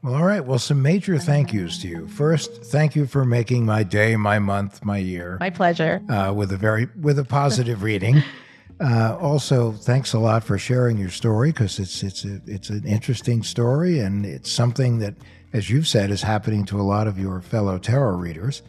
all 0.04 0.24
right. 0.24 0.44
Well, 0.44 0.60
some 0.60 0.82
major 0.82 1.18
thank 1.18 1.54
yous 1.54 1.80
to 1.80 1.88
you. 1.88 2.08
First, 2.08 2.64
thank 2.66 2.96
you 2.96 3.06
for 3.06 3.24
making 3.26 3.66
my 3.66 3.84
day, 3.84 4.16
my 4.16 4.40
month, 4.40 4.84
my 4.84 4.98
year 4.98 5.38
my 5.40 5.50
pleasure 5.50 6.02
uh, 6.10 6.34
with 6.34 6.52
a 6.52 6.58
very 6.58 6.88
with 7.00 7.20
a 7.20 7.26
positive 7.26 7.84
reading. 7.84 8.24
Uh, 8.82 9.16
also, 9.22 9.74
thanks 9.74 10.12
a 10.14 10.18
lot 10.18 10.44
for 10.44 10.58
sharing 10.58 10.98
your 10.98 11.10
story 11.10 11.52
because 11.52 11.78
it's 11.78 12.02
it's 12.02 12.26
a 12.26 12.42
it's 12.48 12.72
an 12.72 12.84
interesting 12.84 13.44
story 13.44 14.00
and 14.00 14.26
it's 14.26 14.52
something 14.52 14.98
that, 14.98 15.14
as 15.54 15.70
you've 15.70 15.88
said, 15.88 16.10
is 16.10 16.24
happening 16.24 16.66
to 16.66 16.80
a 16.80 16.82
lot 16.82 17.06
of 17.06 17.20
your 17.20 17.42
fellow 17.42 17.78
tarot 17.78 18.16
readers. 18.16 18.64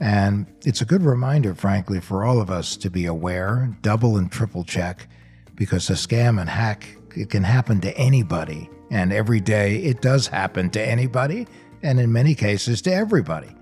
And 0.00 0.46
it's 0.64 0.80
a 0.80 0.84
good 0.84 1.02
reminder, 1.02 1.56
frankly, 1.56 1.98
for 1.98 2.24
all 2.24 2.40
of 2.40 2.50
us 2.50 2.76
to 2.76 2.88
be 2.88 3.06
aware, 3.06 3.76
double 3.82 4.16
and 4.16 4.30
triple 4.30 4.62
check, 4.62 5.08
because 5.56 5.90
a 5.90 5.94
scam 5.94 6.40
and 6.40 6.48
hack 6.48 6.86
it 7.16 7.30
can 7.30 7.42
happen 7.42 7.80
to 7.80 7.96
anybody, 7.98 8.70
and 8.90 9.12
every 9.12 9.40
day 9.40 9.78
it 9.78 10.00
does 10.00 10.26
happen 10.26 10.70
to 10.70 10.82
anybody, 10.82 11.46
and 11.82 12.00
in 12.00 12.12
many 12.12 12.34
cases 12.34 12.82
to 12.82 12.92
everybody. 12.92 13.54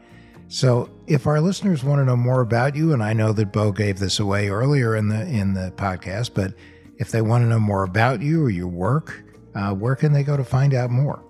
So, 0.48 0.88
if 1.06 1.26
our 1.26 1.40
listeners 1.40 1.82
want 1.82 2.00
to 2.00 2.04
know 2.04 2.16
more 2.16 2.40
about 2.40 2.76
you, 2.76 2.92
and 2.92 3.02
I 3.02 3.12
know 3.12 3.32
that 3.32 3.52
Beau 3.52 3.72
gave 3.72 3.98
this 3.98 4.20
away 4.20 4.48
earlier 4.48 4.94
in 4.96 5.08
the 5.08 5.26
in 5.26 5.54
the 5.54 5.72
podcast, 5.76 6.30
but 6.34 6.54
if 6.98 7.10
they 7.10 7.20
want 7.20 7.42
to 7.44 7.48
know 7.48 7.58
more 7.58 7.82
about 7.82 8.22
you 8.22 8.44
or 8.44 8.50
your 8.50 8.68
work, 8.68 9.24
uh, 9.54 9.74
where 9.74 9.96
can 9.96 10.12
they 10.12 10.22
go 10.22 10.36
to 10.36 10.44
find 10.44 10.72
out 10.72 10.90
more? 10.90 11.22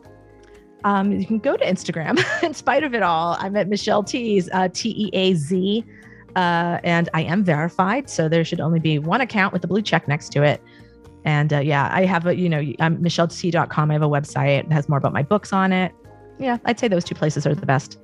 um, 0.87 1.11
you 1.11 1.27
can 1.27 1.39
go 1.39 1.57
to 1.57 1.65
Instagram. 1.65 2.25
In 2.45 2.55
spite 2.55 2.85
of 2.85 2.95
it 2.95 3.03
all, 3.03 3.37
I'm 3.41 3.57
at 3.57 3.69
Michelle 3.69 4.05
Teaz, 4.05 4.49
uh, 4.53 4.69
T 4.73 4.91
E 4.91 5.11
A 5.13 5.35
Z, 5.35 5.85
uh, 6.37 6.79
and 6.85 7.09
I 7.13 7.23
am 7.23 7.43
verified. 7.43 8.09
So 8.09 8.29
there 8.29 8.45
should 8.45 8.61
only 8.61 8.79
be 8.79 9.01
one 9.01 9.21
account 9.21 9.53
with 9.53 9.65
a 9.65 9.67
blue 9.67 9.83
check 9.83 10.07
next 10.07 10.31
to 10.31 10.45
it. 10.45 10.63
And 11.27 11.53
uh, 11.53 11.59
yeah, 11.59 11.91
I 11.93 12.05
have 12.05 12.25
a, 12.27 12.37
you 12.37 12.49
know, 12.49 12.61
I'm 12.79 12.99
michelletea.com. 12.99 13.91
I 13.91 13.95
have 13.95 14.03
a 14.03 14.09
website 14.09 14.69
that 14.69 14.73
has 14.73 14.89
more 14.89 14.97
about 14.97 15.13
my 15.13 15.25
books 15.25 15.53
on 15.53 15.73
it. 15.73 15.93
Yeah, 16.39 16.59
I'd 16.65 16.79
say 16.79 16.89
those 16.89 17.05
two 17.05 17.17
places 17.17 17.47
are 17.47 17.55
the 17.55 17.67
best. 17.67 17.99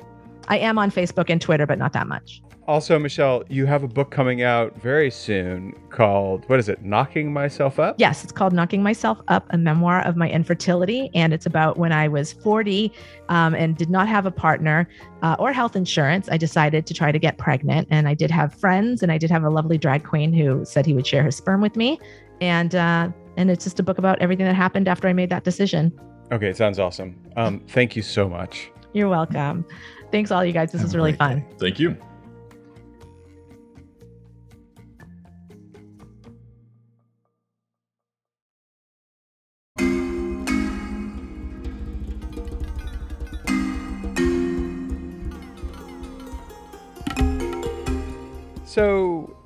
I 0.49 0.59
am 0.59 0.77
on 0.77 0.91
Facebook 0.91 1.31
and 1.31 1.41
Twitter, 1.41 1.67
but 1.67 1.79
not 1.79 1.93
that 1.93 2.09
much. 2.09 2.43
Also, 2.69 2.99
Michelle, 2.99 3.43
you 3.49 3.67
have 3.67 3.83
a 3.83 3.89
book 3.89 4.11
coming 4.11 4.43
out 4.43 4.81
very 4.81 5.11
soon 5.11 5.75
called 5.91 6.49
what 6.49 6.59
is 6.59 6.69
it? 6.69 6.85
Knocking 6.85 7.33
Myself 7.33 7.79
Up. 7.79 7.97
Yes, 7.99 8.23
it's 8.23 8.33
called 8.33 8.53
Knocking 8.53 8.83
Myself 8.83 9.21
Up, 9.29 9.47
a 9.51 9.59
memoir 9.59 10.01
of 10.03 10.17
my 10.17 10.31
infertility. 10.31 11.11
And 11.15 11.33
it's 11.33 11.47
about 11.47 11.77
when 11.77 11.93
I 11.93 12.07
was 12.09 12.33
40 12.33 12.93
um, 13.29 13.55
and 13.55 13.77
did 13.77 13.91
not 13.91 14.09
have 14.09 14.27
a 14.27 14.31
partner 14.31 14.89
uh, 15.23 15.37
or 15.39 15.53
health 15.53 15.75
insurance. 15.75 16.29
I 16.31 16.37
decided 16.37 16.87
to 16.87 16.95
try 16.95 17.11
to 17.13 17.19
get 17.19 17.37
pregnant. 17.37 17.89
And 17.91 18.09
I 18.09 18.15
did 18.15 18.31
have 18.31 18.55
friends, 18.55 19.03
and 19.03 19.11
I 19.11 19.19
did 19.19 19.31
have 19.31 19.43
a 19.43 19.51
lovely 19.51 19.79
drag 19.79 20.05
queen 20.05 20.33
who 20.33 20.65
said 20.65 20.87
he 20.87 20.95
would 20.95 21.07
share 21.07 21.25
his 21.25 21.37
sperm 21.37 21.61
with 21.61 21.77
me. 21.77 21.99
And, 22.41 22.75
uh, 22.75 23.11
and 23.37 23.51
it's 23.51 23.65
just 23.65 23.79
a 23.79 23.83
book 23.83 23.99
about 23.99 24.21
everything 24.21 24.47
that 24.47 24.55
happened 24.55 24.89
after 24.89 25.09
I 25.09 25.13
made 25.13 25.31
that 25.31 25.45
decision. 25.45 25.93
Okay, 26.33 26.49
it 26.49 26.57
sounds 26.57 26.79
awesome. 26.79 27.17
Um, 27.37 27.61
thank 27.69 27.95
you 27.95 28.03
so 28.03 28.29
much. 28.29 28.71
You're 28.95 29.09
welcome. 29.09 29.65
Thanks, 30.11 30.31
all 30.31 30.45
you 30.45 30.53
guys. 30.53 30.73
This 30.73 30.83
was 30.83 30.95
really 30.95 31.13
fun. 31.15 31.45
Thank 31.59 31.79
you. 31.79 31.97
So 48.65 49.37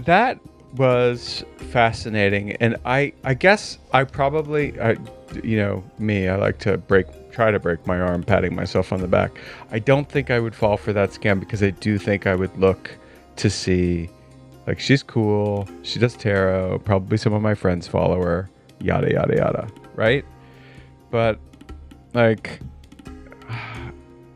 that 0.00 0.38
was 0.76 1.44
fascinating, 1.56 2.52
and 2.52 2.76
I 2.84 3.12
I 3.24 3.34
guess 3.34 3.78
I 3.92 4.04
probably 4.04 4.78
I, 4.80 4.96
you 5.42 5.56
know 5.58 5.84
me 5.98 6.28
I 6.28 6.36
like 6.36 6.58
to 6.60 6.78
break 6.78 7.06
try 7.32 7.50
to 7.50 7.58
break 7.58 7.86
my 7.86 8.00
arm 8.00 8.22
patting 8.22 8.54
myself 8.54 8.92
on 8.92 9.00
the 9.00 9.08
back. 9.08 9.38
I 9.70 9.78
don't 9.78 10.08
think 10.08 10.30
I 10.30 10.38
would 10.38 10.54
fall 10.54 10.76
for 10.76 10.92
that 10.92 11.10
scam 11.10 11.40
because 11.40 11.62
I 11.62 11.70
do 11.70 11.98
think 11.98 12.26
I 12.26 12.34
would 12.34 12.56
look 12.58 12.96
to 13.36 13.50
see 13.50 14.08
like 14.66 14.80
she's 14.80 15.02
cool, 15.02 15.68
she 15.82 15.98
does 15.98 16.16
tarot, 16.16 16.80
probably 16.80 17.16
some 17.16 17.32
of 17.32 17.42
my 17.42 17.54
friends 17.54 17.86
follow 17.86 18.20
her, 18.22 18.48
yada 18.80 19.12
yada 19.12 19.36
yada, 19.36 19.68
right? 19.94 20.24
But 21.10 21.38
like 22.14 22.60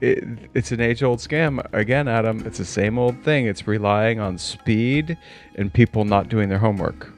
it, 0.00 0.24
it's 0.54 0.72
an 0.72 0.80
age 0.80 1.02
old 1.02 1.18
scam 1.18 1.60
again 1.74 2.08
adam 2.08 2.44
it's 2.46 2.58
the 2.58 2.64
same 2.64 2.98
old 2.98 3.22
thing 3.22 3.46
it's 3.46 3.66
relying 3.66 4.18
on 4.18 4.38
speed 4.38 5.16
and 5.56 5.72
people 5.72 6.04
not 6.04 6.28
doing 6.28 6.48
their 6.48 6.58
homework 6.58 7.12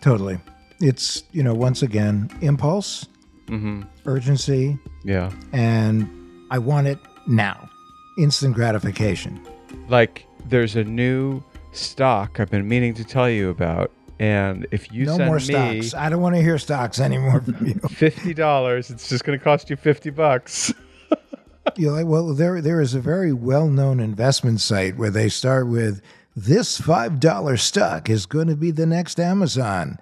Totally. 0.00 0.38
It's, 0.80 1.24
you 1.32 1.42
know, 1.42 1.54
once 1.54 1.80
again, 1.80 2.28
impulse, 2.42 3.06
mm-hmm. 3.46 3.84
urgency, 4.04 4.78
yeah 5.02 5.32
and 5.52 6.06
I 6.50 6.58
want 6.58 6.88
it 6.88 6.98
now. 7.26 7.70
Instant 8.18 8.54
gratification. 8.54 9.40
like 9.88 10.26
there's 10.46 10.76
a 10.76 10.84
new 10.84 11.42
stock 11.72 12.38
i've 12.38 12.50
been 12.50 12.68
meaning 12.68 12.94
to 12.94 13.02
tell 13.02 13.28
you 13.28 13.48
about 13.48 13.90
and 14.20 14.66
if 14.70 14.92
you 14.92 15.06
no 15.06 15.16
send 15.16 15.26
more 15.26 15.36
me 15.38 15.80
stocks. 15.80 15.94
I 15.94 16.08
don't 16.10 16.20
want 16.20 16.36
to 16.36 16.42
hear 16.42 16.58
stocks 16.58 17.00
anymore 17.00 17.40
from 17.40 17.66
you. 17.66 17.74
$50 17.74 18.90
it's 18.90 19.08
just 19.08 19.24
going 19.24 19.38
to 19.38 19.42
cost 19.42 19.70
you 19.70 19.76
50 19.76 20.10
bucks 20.10 20.72
You're 21.76 21.92
like, 21.92 22.06
well, 22.06 22.34
there 22.34 22.60
there 22.60 22.80
is 22.80 22.94
a 22.94 23.00
very 23.00 23.32
well 23.32 23.68
known 23.68 24.00
investment 24.00 24.60
site 24.60 24.96
where 24.96 25.10
they 25.10 25.28
start 25.28 25.66
with 25.68 26.02
this 26.36 26.80
five 26.80 27.20
dollar 27.20 27.56
stock 27.56 28.10
is 28.10 28.26
going 28.26 28.48
to 28.48 28.56
be 28.56 28.70
the 28.70 28.86
next 28.86 29.18
Amazon, 29.18 29.98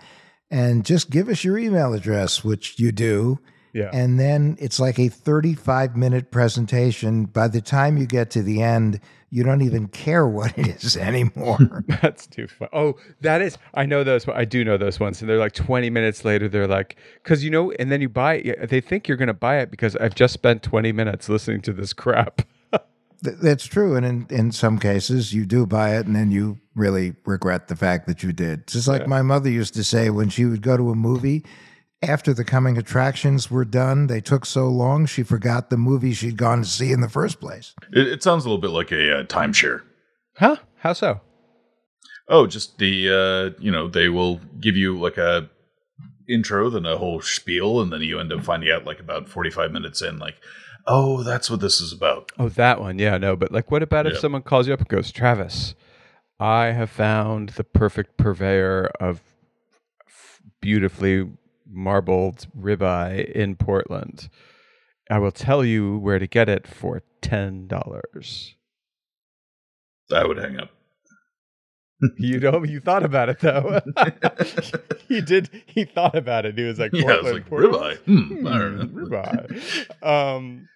and 0.50 0.84
just 0.84 1.10
give 1.10 1.28
us 1.28 1.44
your 1.44 1.58
email 1.58 1.94
address, 1.94 2.44
which 2.44 2.78
you 2.78 2.92
do. 2.92 3.38
Yeah. 3.72 3.90
And 3.92 4.20
then 4.20 4.56
it's 4.60 4.78
like 4.78 4.98
a 4.98 5.08
35 5.08 5.96
minute 5.96 6.30
presentation. 6.30 7.24
By 7.24 7.48
the 7.48 7.60
time 7.60 7.96
you 7.96 8.06
get 8.06 8.30
to 8.32 8.42
the 8.42 8.62
end, 8.62 9.00
you 9.30 9.42
don't 9.42 9.62
even 9.62 9.88
care 9.88 10.26
what 10.26 10.56
it 10.58 10.84
is 10.84 10.96
anymore. 10.98 11.84
That's 12.02 12.26
too 12.26 12.46
fun. 12.46 12.68
Oh, 12.72 12.96
that 13.22 13.40
is. 13.40 13.56
I 13.74 13.86
know 13.86 14.04
those. 14.04 14.28
I 14.28 14.44
do 14.44 14.62
know 14.64 14.76
those 14.76 15.00
ones. 15.00 15.20
And 15.20 15.28
they're 15.28 15.38
like 15.38 15.54
20 15.54 15.88
minutes 15.88 16.24
later, 16.24 16.48
they're 16.48 16.68
like, 16.68 16.96
because 17.22 17.42
you 17.42 17.50
know, 17.50 17.72
and 17.72 17.90
then 17.90 18.02
you 18.02 18.10
buy 18.10 18.34
it. 18.34 18.68
They 18.68 18.82
think 18.82 19.08
you're 19.08 19.16
going 19.16 19.28
to 19.28 19.34
buy 19.34 19.58
it 19.58 19.70
because 19.70 19.96
I've 19.96 20.14
just 20.14 20.34
spent 20.34 20.62
20 20.62 20.92
minutes 20.92 21.30
listening 21.30 21.62
to 21.62 21.72
this 21.72 21.94
crap. 21.94 22.42
That's 23.22 23.64
true. 23.64 23.96
And 23.96 24.04
in, 24.04 24.26
in 24.28 24.52
some 24.52 24.78
cases, 24.78 25.32
you 25.32 25.46
do 25.46 25.64
buy 25.64 25.96
it 25.96 26.06
and 26.06 26.14
then 26.14 26.30
you 26.30 26.58
really 26.74 27.14
regret 27.24 27.68
the 27.68 27.76
fact 27.76 28.06
that 28.08 28.22
you 28.22 28.32
did. 28.32 28.66
Just 28.66 28.88
like 28.88 29.06
my 29.06 29.22
mother 29.22 29.48
used 29.48 29.74
to 29.74 29.84
say 29.84 30.10
when 30.10 30.28
she 30.28 30.44
would 30.44 30.60
go 30.60 30.76
to 30.76 30.90
a 30.90 30.94
movie, 30.94 31.44
after 32.02 32.34
the 32.34 32.44
coming 32.44 32.76
attractions 32.78 33.50
were 33.50 33.64
done, 33.64 34.06
they 34.08 34.20
took 34.20 34.44
so 34.44 34.68
long, 34.68 35.06
she 35.06 35.22
forgot 35.22 35.70
the 35.70 35.76
movie 35.76 36.12
she'd 36.12 36.36
gone 36.36 36.62
to 36.62 36.68
see 36.68 36.92
in 36.92 37.00
the 37.00 37.08
first 37.08 37.40
place. 37.40 37.74
It, 37.92 38.06
it 38.08 38.22
sounds 38.22 38.44
a 38.44 38.48
little 38.48 38.60
bit 38.60 38.70
like 38.70 38.90
a 38.92 39.20
uh, 39.20 39.24
timeshare. 39.24 39.82
Huh? 40.36 40.56
How 40.78 40.92
so? 40.92 41.20
Oh, 42.28 42.46
just 42.46 42.78
the 42.78 43.08
uh, 43.56 43.60
you 43.62 43.70
know 43.70 43.88
they 43.88 44.08
will 44.08 44.40
give 44.60 44.76
you 44.76 44.98
like 44.98 45.18
a 45.18 45.50
intro, 46.28 46.70
then 46.70 46.86
a 46.86 46.96
whole 46.96 47.20
spiel, 47.20 47.80
and 47.80 47.92
then 47.92 48.00
you 48.00 48.18
end 48.18 48.32
up 48.32 48.44
finding 48.44 48.70
out 48.70 48.84
like 48.86 49.00
about 49.00 49.28
forty 49.28 49.50
five 49.50 49.70
minutes 49.72 50.00
in, 50.00 50.18
like, 50.18 50.36
oh, 50.86 51.22
that's 51.22 51.50
what 51.50 51.60
this 51.60 51.80
is 51.80 51.92
about. 51.92 52.30
Oh, 52.38 52.48
that 52.50 52.80
one. 52.80 52.98
Yeah, 52.98 53.18
no. 53.18 53.36
But 53.36 53.52
like, 53.52 53.70
what 53.70 53.82
about 53.82 54.06
if 54.06 54.14
Yeah. 54.14 54.20
someone 54.20 54.42
calls 54.42 54.66
you 54.66 54.72
up 54.72 54.80
and 54.80 54.88
goes, 54.88 55.12
Travis, 55.12 55.74
I 56.40 56.66
have 56.66 56.90
found 56.90 57.50
the 57.50 57.64
perfect 57.64 58.16
purveyor 58.16 58.90
of 59.00 59.20
f- 60.06 60.40
beautifully 60.60 61.28
marbled 61.72 62.46
ribeye 62.58 63.30
in 63.32 63.56
Portland. 63.56 64.28
I 65.10 65.18
will 65.18 65.32
tell 65.32 65.64
you 65.64 65.98
where 65.98 66.18
to 66.18 66.26
get 66.26 66.48
it 66.48 66.66
for 66.66 67.02
ten 67.20 67.66
dollars. 67.66 68.54
I 70.12 70.24
would 70.26 70.36
hang 70.38 70.58
up. 70.60 70.70
you 72.18 72.38
know, 72.40 72.64
you 72.64 72.80
thought 72.80 73.04
about 73.04 73.28
it 73.28 73.38
though. 73.40 73.80
he 75.08 75.20
did. 75.20 75.48
He 75.66 75.84
thought 75.84 76.16
about 76.16 76.44
it. 76.46 76.58
He 76.58 76.64
was 76.64 76.78
like, 76.78 76.92
Yeah, 76.92 77.12
I 77.12 77.16
was 77.20 77.32
Portland, 77.32 77.34
like, 77.34 77.46
Portland? 77.48 77.98
ribeye? 78.06 78.38
Hmm, 78.38 78.46
I 78.46 78.58
don't 78.58 78.88
Hmm, 78.88 79.04
ribeye. 79.04 79.88
Um, 80.02 80.68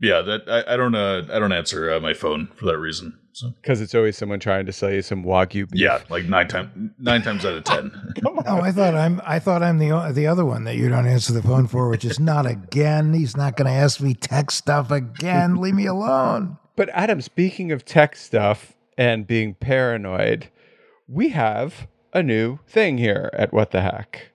Yeah, 0.00 0.20
that 0.22 0.42
I, 0.48 0.74
I 0.74 0.76
don't 0.76 0.94
uh, 0.94 1.22
I 1.32 1.38
don't 1.38 1.52
answer 1.52 1.92
uh, 1.92 2.00
my 2.00 2.14
phone 2.14 2.48
for 2.54 2.66
that 2.66 2.78
reason. 2.78 3.18
So 3.34 3.50
because 3.60 3.80
it's 3.80 3.94
always 3.94 4.16
someone 4.16 4.40
trying 4.40 4.66
to 4.66 4.72
sell 4.72 4.90
you 4.90 5.00
some 5.02 5.24
wagyu 5.24 5.70
beef. 5.70 5.80
yeah, 5.80 6.00
like 6.10 6.24
nine 6.26 6.48
times 6.48 6.68
nine 6.98 7.22
times 7.22 7.44
out 7.44 7.54
of 7.54 7.64
ten. 7.64 7.90
Oh, 8.44 8.60
I 8.60 8.72
thought 8.72 8.94
I'm 8.94 9.20
I 9.24 9.38
thought 9.38 9.62
I'm 9.62 9.78
the 9.78 10.10
the 10.12 10.26
other 10.26 10.44
one 10.44 10.64
that 10.64 10.76
you 10.76 10.88
don't 10.88 11.06
answer 11.06 11.32
the 11.32 11.42
phone 11.42 11.66
for, 11.68 11.88
which 11.88 12.04
is 12.04 12.18
not 12.18 12.44
again. 12.44 13.14
He's 13.14 13.36
not 13.36 13.56
going 13.56 13.66
to 13.66 13.72
ask 13.72 14.00
me 14.00 14.14
tech 14.14 14.50
stuff 14.50 14.90
again. 14.90 15.56
Leave 15.60 15.74
me 15.74 15.86
alone. 15.86 16.58
But 16.74 16.88
Adam, 16.90 17.20
speaking 17.20 17.70
of 17.70 17.84
tech 17.84 18.16
stuff 18.16 18.72
and 18.98 19.26
being 19.26 19.54
paranoid, 19.54 20.48
we 21.06 21.28
have 21.30 21.86
a 22.12 22.22
new 22.22 22.58
thing 22.66 22.98
here 22.98 23.30
at 23.32 23.52
What 23.52 23.70
the 23.70 23.82
Hack. 23.82 24.31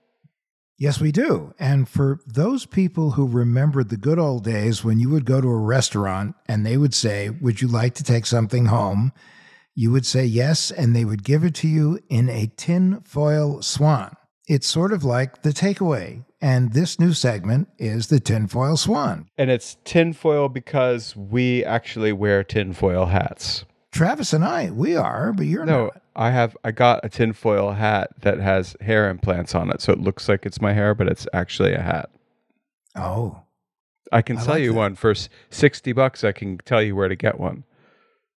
Yes, 0.78 1.00
we 1.00 1.10
do. 1.10 1.52
And 1.58 1.88
for 1.88 2.20
those 2.24 2.64
people 2.64 3.12
who 3.12 3.26
remembered 3.26 3.88
the 3.88 3.96
good 3.96 4.18
old 4.18 4.44
days 4.44 4.84
when 4.84 5.00
you 5.00 5.10
would 5.10 5.24
go 5.24 5.40
to 5.40 5.48
a 5.48 5.56
restaurant 5.56 6.36
and 6.46 6.64
they 6.64 6.76
would 6.76 6.94
say, 6.94 7.30
Would 7.30 7.60
you 7.60 7.66
like 7.68 7.94
to 7.94 8.04
take 8.04 8.26
something 8.26 8.66
home? 8.66 9.12
You 9.74 9.90
would 9.92 10.06
say 10.06 10.24
yes, 10.24 10.70
and 10.70 10.94
they 10.94 11.04
would 11.04 11.22
give 11.24 11.44
it 11.44 11.54
to 11.56 11.68
you 11.68 11.98
in 12.08 12.28
a 12.28 12.50
tin 12.56 13.00
foil 13.04 13.62
swan. 13.62 14.16
It's 14.48 14.66
sort 14.66 14.92
of 14.92 15.04
like 15.04 15.42
the 15.42 15.50
takeaway. 15.50 16.24
And 16.40 16.72
this 16.72 16.98
new 17.00 17.12
segment 17.12 17.68
is 17.78 18.06
the 18.06 18.20
tinfoil 18.20 18.76
swan. 18.76 19.26
And 19.36 19.50
it's 19.50 19.76
tinfoil 19.84 20.48
because 20.48 21.16
we 21.16 21.64
actually 21.64 22.12
wear 22.12 22.44
tinfoil 22.44 23.06
hats. 23.06 23.64
Travis 23.90 24.32
and 24.32 24.44
I, 24.44 24.70
we 24.70 24.94
are, 24.96 25.32
but 25.32 25.46
you're 25.46 25.64
No, 25.66 25.86
not. 25.86 26.02
I 26.18 26.32
have 26.32 26.56
I 26.64 26.72
got 26.72 27.04
a 27.04 27.08
tinfoil 27.08 27.72
hat 27.72 28.10
that 28.22 28.40
has 28.40 28.76
hair 28.80 29.08
implants 29.08 29.54
on 29.54 29.70
it, 29.70 29.80
so 29.80 29.92
it 29.92 30.00
looks 30.00 30.28
like 30.28 30.44
it's 30.44 30.60
my 30.60 30.72
hair, 30.72 30.92
but 30.92 31.06
it's 31.06 31.28
actually 31.32 31.74
a 31.74 31.80
hat. 31.80 32.10
Oh, 32.96 33.42
I 34.10 34.22
can 34.22 34.36
I 34.36 34.40
sell 34.40 34.54
like 34.54 34.64
you 34.64 34.72
that. 34.72 34.78
one 34.78 34.94
for 34.96 35.14
sixty 35.50 35.92
bucks. 35.92 36.24
I 36.24 36.32
can 36.32 36.58
tell 36.58 36.82
you 36.82 36.96
where 36.96 37.08
to 37.08 37.14
get 37.14 37.38
one. 37.38 37.62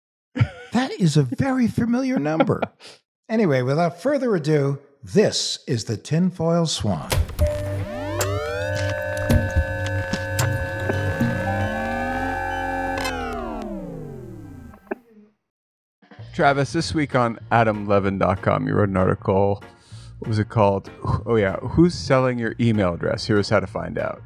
that 0.36 0.92
is 1.00 1.16
a 1.16 1.24
very 1.24 1.70
familiar 1.70 2.20
number. 2.20 2.62
anyway, 3.30 3.62
without 3.62 4.02
further 4.02 4.36
ado, 4.36 4.80
this 5.02 5.60
is 5.66 5.86
the 5.86 5.96
tinfoil 5.96 6.66
swan. 6.66 7.10
Travis, 16.40 16.72
this 16.72 16.94
week 16.94 17.16
on 17.16 17.38
AdamLevin.com, 17.52 18.66
you 18.66 18.74
wrote 18.74 18.88
an 18.88 18.96
article. 18.96 19.62
What 20.20 20.30
was 20.30 20.40
it 20.40 20.48
called? 20.48 20.90
Oh 21.26 21.36
yeah, 21.36 21.58
who's 21.58 21.94
selling 21.94 22.40
your 22.40 22.56
email 22.62 22.94
address? 22.94 23.26
Here's 23.26 23.50
how 23.50 23.60
to 23.60 23.68
find 23.68 23.98
out. 23.98 24.22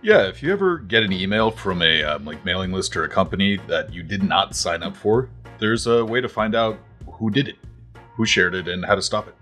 Yeah, 0.00 0.22
if 0.22 0.42
you 0.42 0.54
ever 0.54 0.78
get 0.78 1.02
an 1.02 1.12
email 1.12 1.50
from 1.50 1.82
a 1.82 2.02
um, 2.02 2.24
like 2.24 2.42
mailing 2.46 2.72
list 2.72 2.96
or 2.96 3.04
a 3.04 3.10
company 3.10 3.58
that 3.68 3.92
you 3.92 4.02
did 4.02 4.22
not 4.22 4.56
sign 4.56 4.82
up 4.82 4.96
for, 4.96 5.28
there's 5.58 5.86
a 5.86 6.02
way 6.02 6.22
to 6.22 6.30
find 6.30 6.54
out 6.54 6.78
who 7.12 7.28
did 7.28 7.48
it, 7.48 7.56
who 8.16 8.24
shared 8.24 8.54
it, 8.54 8.66
and 8.66 8.82
how 8.82 8.94
to 8.94 9.02
stop 9.02 9.28
it. 9.28 9.34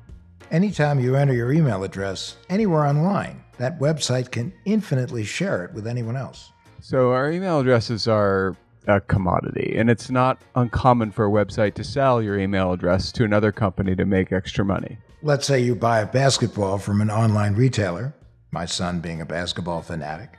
Anytime 0.51 0.99
you 0.99 1.15
enter 1.15 1.35
your 1.35 1.53
email 1.53 1.85
address 1.85 2.37
anywhere 2.51 2.85
online, 2.85 3.45
that 3.59 3.79
website 3.79 4.33
can 4.33 4.53
infinitely 4.65 5.23
share 5.23 5.65
it 5.65 5.73
with 5.73 5.87
anyone 5.87 6.17
else. 6.17 6.51
So 6.81 7.13
our 7.13 7.31
email 7.31 7.61
addresses 7.61 8.09
are 8.09 8.57
a 8.89 9.01
commodity, 9.03 9.75
and 9.77 9.91
it's 9.91 10.11
not 10.11 10.41
uncommon 10.55 11.13
for 11.13 11.27
a 11.27 11.31
website 11.31 11.75
to 11.75 11.85
sell 11.85 12.23
your 12.23 12.39
email 12.39 12.73
address 12.73 13.13
to 13.13 13.25
another 13.25 13.53
company 13.53 13.95
to 13.95 14.07
make 14.07 14.33
extra 14.33 14.65
money. 14.65 14.99
Let's 15.23 15.47
say 15.47 15.61
you 15.61 15.75
buy 15.75 16.01
a 16.01 16.07
basketball 16.07 16.79
from 16.79 17.01
an 17.01 17.11
online 17.11 17.55
retailer, 17.55 18.15
my 18.51 18.65
son 18.65 19.01
being 19.01 19.21
a 19.21 19.27
basketball 19.27 19.83
fanatic. 19.83 20.39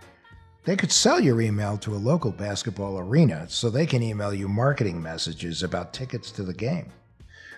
They 0.66 0.76
could 0.76 0.92
sell 0.92 1.20
your 1.20 1.42
email 1.42 1.78
to 1.80 1.94
a 1.94 1.98
local 1.98 2.32
basketball 2.32 3.00
arena 3.00 3.46
so 3.50 3.70
they 3.70 3.86
can 3.86 4.04
email 4.04 4.34
you 4.34 4.48
marketing 4.48 5.02
messages 5.02 5.64
about 5.64 5.94
tickets 5.94 6.32
to 6.32 6.44
the 6.44 6.54
game. 6.54 6.92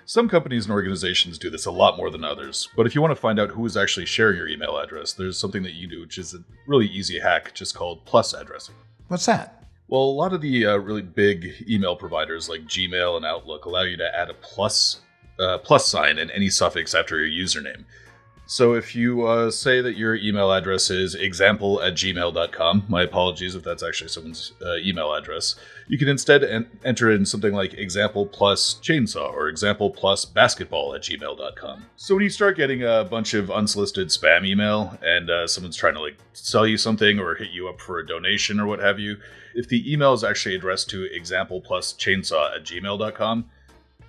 Some 0.05 0.27
companies 0.27 0.65
and 0.65 0.73
organizations 0.73 1.37
do 1.37 1.49
this 1.49 1.65
a 1.65 1.71
lot 1.71 1.95
more 1.95 2.09
than 2.09 2.23
others, 2.23 2.67
but 2.75 2.85
if 2.85 2.95
you 2.95 3.01
want 3.01 3.11
to 3.11 3.21
find 3.21 3.39
out 3.39 3.51
who 3.51 3.65
is 3.65 3.77
actually 3.77 4.07
sharing 4.07 4.37
your 4.37 4.47
email 4.47 4.77
address, 4.77 5.13
there's 5.13 5.37
something 5.37 5.63
that 5.63 5.73
you 5.73 5.87
do, 5.87 6.01
which 6.01 6.17
is 6.17 6.33
a 6.33 6.43
really 6.67 6.87
easy 6.87 7.19
hack 7.19 7.53
just 7.53 7.75
called 7.75 8.03
plus 8.05 8.33
addressing. 8.33 8.75
What's 9.07 9.25
that? 9.27 9.61
Well, 9.91 10.03
a 10.03 10.19
lot 10.19 10.31
of 10.31 10.39
the 10.39 10.67
uh, 10.67 10.77
really 10.77 11.01
big 11.01 11.65
email 11.69 11.97
providers 11.97 12.47
like 12.47 12.61
Gmail 12.61 13.17
and 13.17 13.25
Outlook 13.25 13.65
allow 13.65 13.81
you 13.81 13.97
to 13.97 14.17
add 14.17 14.29
a 14.29 14.33
plus 14.35 15.01
uh, 15.37 15.57
plus 15.57 15.85
sign 15.85 16.17
and 16.17 16.31
any 16.31 16.49
suffix 16.49 16.95
after 16.95 17.19
your 17.19 17.45
username. 17.45 17.83
So 18.52 18.74
if 18.74 18.97
you 18.97 19.26
uh, 19.28 19.49
say 19.49 19.80
that 19.80 19.95
your 19.95 20.14
email 20.18 20.52
address 20.52 20.89
is 20.89 21.16
example 21.16 21.82
at 21.82 21.93
gmail.com, 21.93 22.84
my 22.89 23.04
apologies 23.04 23.56
if 23.56 23.64
that's 23.64 23.82
actually 23.82 24.10
someone's 24.10 24.52
uh, 24.62 24.76
email 24.76 25.14
address, 25.14 25.56
you 25.88 25.97
can 25.97 26.10
instead 26.10 26.43
en- 26.43 26.70
enter 26.84 27.10
in 27.10 27.26
something 27.26 27.54
like 27.54 27.76
example 27.76 28.26
plus 28.26 28.74
chainsaw 28.82 29.32
or 29.32 29.47
example 29.47 29.89
plus 29.89 30.26
basketball 30.26 30.93
at 30.93 31.04
gmail.com. 31.04 31.86
So 31.95 32.14
when 32.14 32.26
you 32.26 32.30
start 32.30 32.58
getting 32.58 32.84
a 32.84 33.06
bunch 33.06 33.34
of 33.34 33.49
unsolicited 33.49 34.10
spam 34.10 34.45
email 34.45 34.99
and 35.02 35.30
uh, 35.30 35.47
someone's 35.47 35.78
trying 35.78 35.93
to 35.93 36.02
like 36.02 36.18
sell 36.34 36.68
you 36.68 36.76
something 36.76 37.20
or 37.20 37.36
hit 37.36 37.52
you 37.52 37.70
up 37.70 37.80
for 37.80 37.99
a 37.99 38.06
donation 38.06 38.60
or 38.60 38.66
what 38.66 38.80
have 38.80 38.99
you, 38.99 39.16
if 39.56 39.70
the 39.70 39.89
email 39.89 40.12
is 40.12 40.26
actually 40.26 40.56
addressed 40.56 40.89
to 40.89 41.06
example 41.16 41.62
plus 41.62 41.93
chainsaw 41.93 42.54
at 42.54 42.66
gmail.com, 42.66 43.49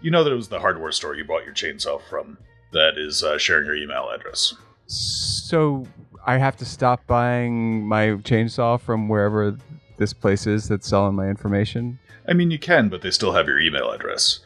you 0.00 0.10
know 0.10 0.24
that 0.24 0.32
it 0.32 0.36
was 0.36 0.48
the 0.48 0.58
hardware 0.58 0.90
store 0.90 1.14
you 1.14 1.24
bought 1.24 1.44
your 1.44 1.54
chainsaw 1.54 2.02
from 2.10 2.38
that 2.72 2.98
is 2.98 3.22
uh, 3.22 3.38
sharing 3.38 3.66
your 3.66 3.76
email 3.76 4.10
address. 4.10 4.54
So 4.86 5.86
I 6.26 6.38
have 6.38 6.56
to 6.58 6.64
stop 6.64 7.06
buying 7.06 7.86
my 7.86 8.08
chainsaw 8.08 8.80
from 8.80 9.08
wherever 9.08 9.56
this 9.98 10.12
place 10.12 10.46
is 10.46 10.68
that's 10.68 10.88
selling 10.88 11.14
my 11.14 11.28
information. 11.28 11.98
I 12.26 12.32
mean, 12.34 12.50
you 12.50 12.58
can, 12.58 12.88
but 12.88 13.02
they 13.02 13.10
still 13.10 13.32
have 13.32 13.46
your 13.46 13.58
email 13.58 13.90
address. 13.90 14.40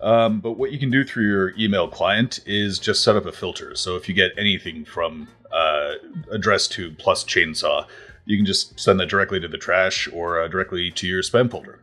Um, 0.00 0.40
but 0.40 0.52
what 0.52 0.70
you 0.70 0.78
can 0.78 0.90
do 0.90 1.04
through 1.04 1.26
your 1.26 1.58
email 1.58 1.88
client 1.88 2.40
is 2.46 2.78
just 2.78 3.02
set 3.02 3.16
up 3.16 3.26
a 3.26 3.32
filter. 3.32 3.74
So 3.74 3.96
if 3.96 4.08
you 4.08 4.14
get 4.14 4.32
anything 4.38 4.84
from 4.84 5.28
uh, 5.52 5.94
addressed 6.30 6.72
to 6.72 6.92
plus 6.92 7.24
chainsaw, 7.24 7.86
you 8.24 8.36
can 8.36 8.46
just 8.46 8.78
send 8.78 9.00
that 9.00 9.08
directly 9.08 9.40
to 9.40 9.48
the 9.48 9.58
trash 9.58 10.08
or 10.12 10.40
uh, 10.40 10.48
directly 10.48 10.90
to 10.92 11.06
your 11.06 11.22
spam 11.22 11.50
folder. 11.50 11.80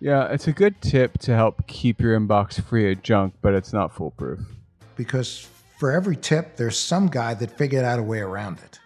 Yeah, 0.00 0.26
it's 0.26 0.46
a 0.46 0.52
good 0.52 0.80
tip 0.82 1.18
to 1.20 1.34
help 1.34 1.66
keep 1.66 2.00
your 2.00 2.18
inbox 2.18 2.60
free 2.60 2.90
of 2.92 3.02
junk, 3.02 3.34
but 3.40 3.54
it's 3.54 3.72
not 3.72 3.94
foolproof. 3.94 4.40
Because 4.96 5.48
for 5.78 5.90
every 5.90 6.16
tip, 6.16 6.56
there's 6.56 6.78
some 6.78 7.08
guy 7.08 7.34
that 7.34 7.56
figured 7.58 7.84
out 7.84 7.98
a 7.98 8.02
way 8.02 8.20
around 8.20 8.58
it. 8.58 8.78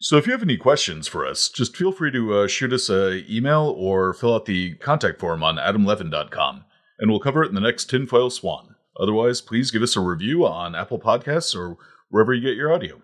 So 0.00 0.18
if 0.18 0.26
you 0.26 0.32
have 0.32 0.42
any 0.42 0.58
questions 0.58 1.08
for 1.08 1.26
us, 1.26 1.48
just 1.48 1.74
feel 1.74 1.90
free 1.90 2.10
to 2.10 2.34
uh, 2.34 2.46
shoot 2.46 2.74
us 2.74 2.90
an 2.90 3.24
email 3.26 3.74
or 3.74 4.12
fill 4.12 4.34
out 4.34 4.44
the 4.44 4.74
contact 4.74 5.18
form 5.18 5.42
on 5.42 5.56
adamlevin.com, 5.56 6.64
and 6.98 7.10
we'll 7.10 7.20
cover 7.20 7.42
it 7.42 7.48
in 7.48 7.54
the 7.54 7.60
next 7.62 7.86
Tinfoil 7.86 8.28
Swan. 8.28 8.74
Otherwise, 9.00 9.40
please 9.40 9.70
give 9.70 9.80
us 9.80 9.96
a 9.96 10.00
review 10.00 10.46
on 10.46 10.74
Apple 10.74 10.98
Podcasts 10.98 11.56
or 11.56 11.78
wherever 12.10 12.34
you 12.34 12.42
get 12.42 12.54
your 12.54 12.70
audio. 12.70 13.00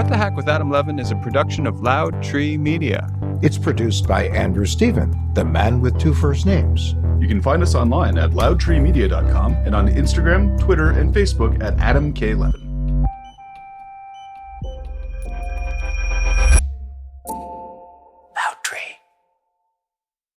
What 0.00 0.08
the 0.08 0.16
Hack 0.16 0.34
with 0.34 0.48
Adam 0.48 0.70
Levin 0.70 0.98
is 0.98 1.10
a 1.10 1.16
production 1.16 1.66
of 1.66 1.82
Loud 1.82 2.22
Tree 2.22 2.56
Media. 2.56 3.06
It's 3.42 3.58
produced 3.58 4.08
by 4.08 4.28
Andrew 4.28 4.64
Stephen, 4.64 5.14
the 5.34 5.44
man 5.44 5.82
with 5.82 5.98
two 5.98 6.14
first 6.14 6.46
names. 6.46 6.94
You 7.20 7.28
can 7.28 7.42
find 7.42 7.62
us 7.62 7.74
online 7.74 8.16
at 8.16 8.30
loudtreemedia.com 8.30 9.52
and 9.56 9.74
on 9.74 9.88
Instagram, 9.88 10.58
Twitter, 10.58 10.92
and 10.92 11.14
Facebook 11.14 11.62
at 11.62 11.78
Adam 11.80 12.14
K. 12.14 12.32
Levin. 12.32 12.69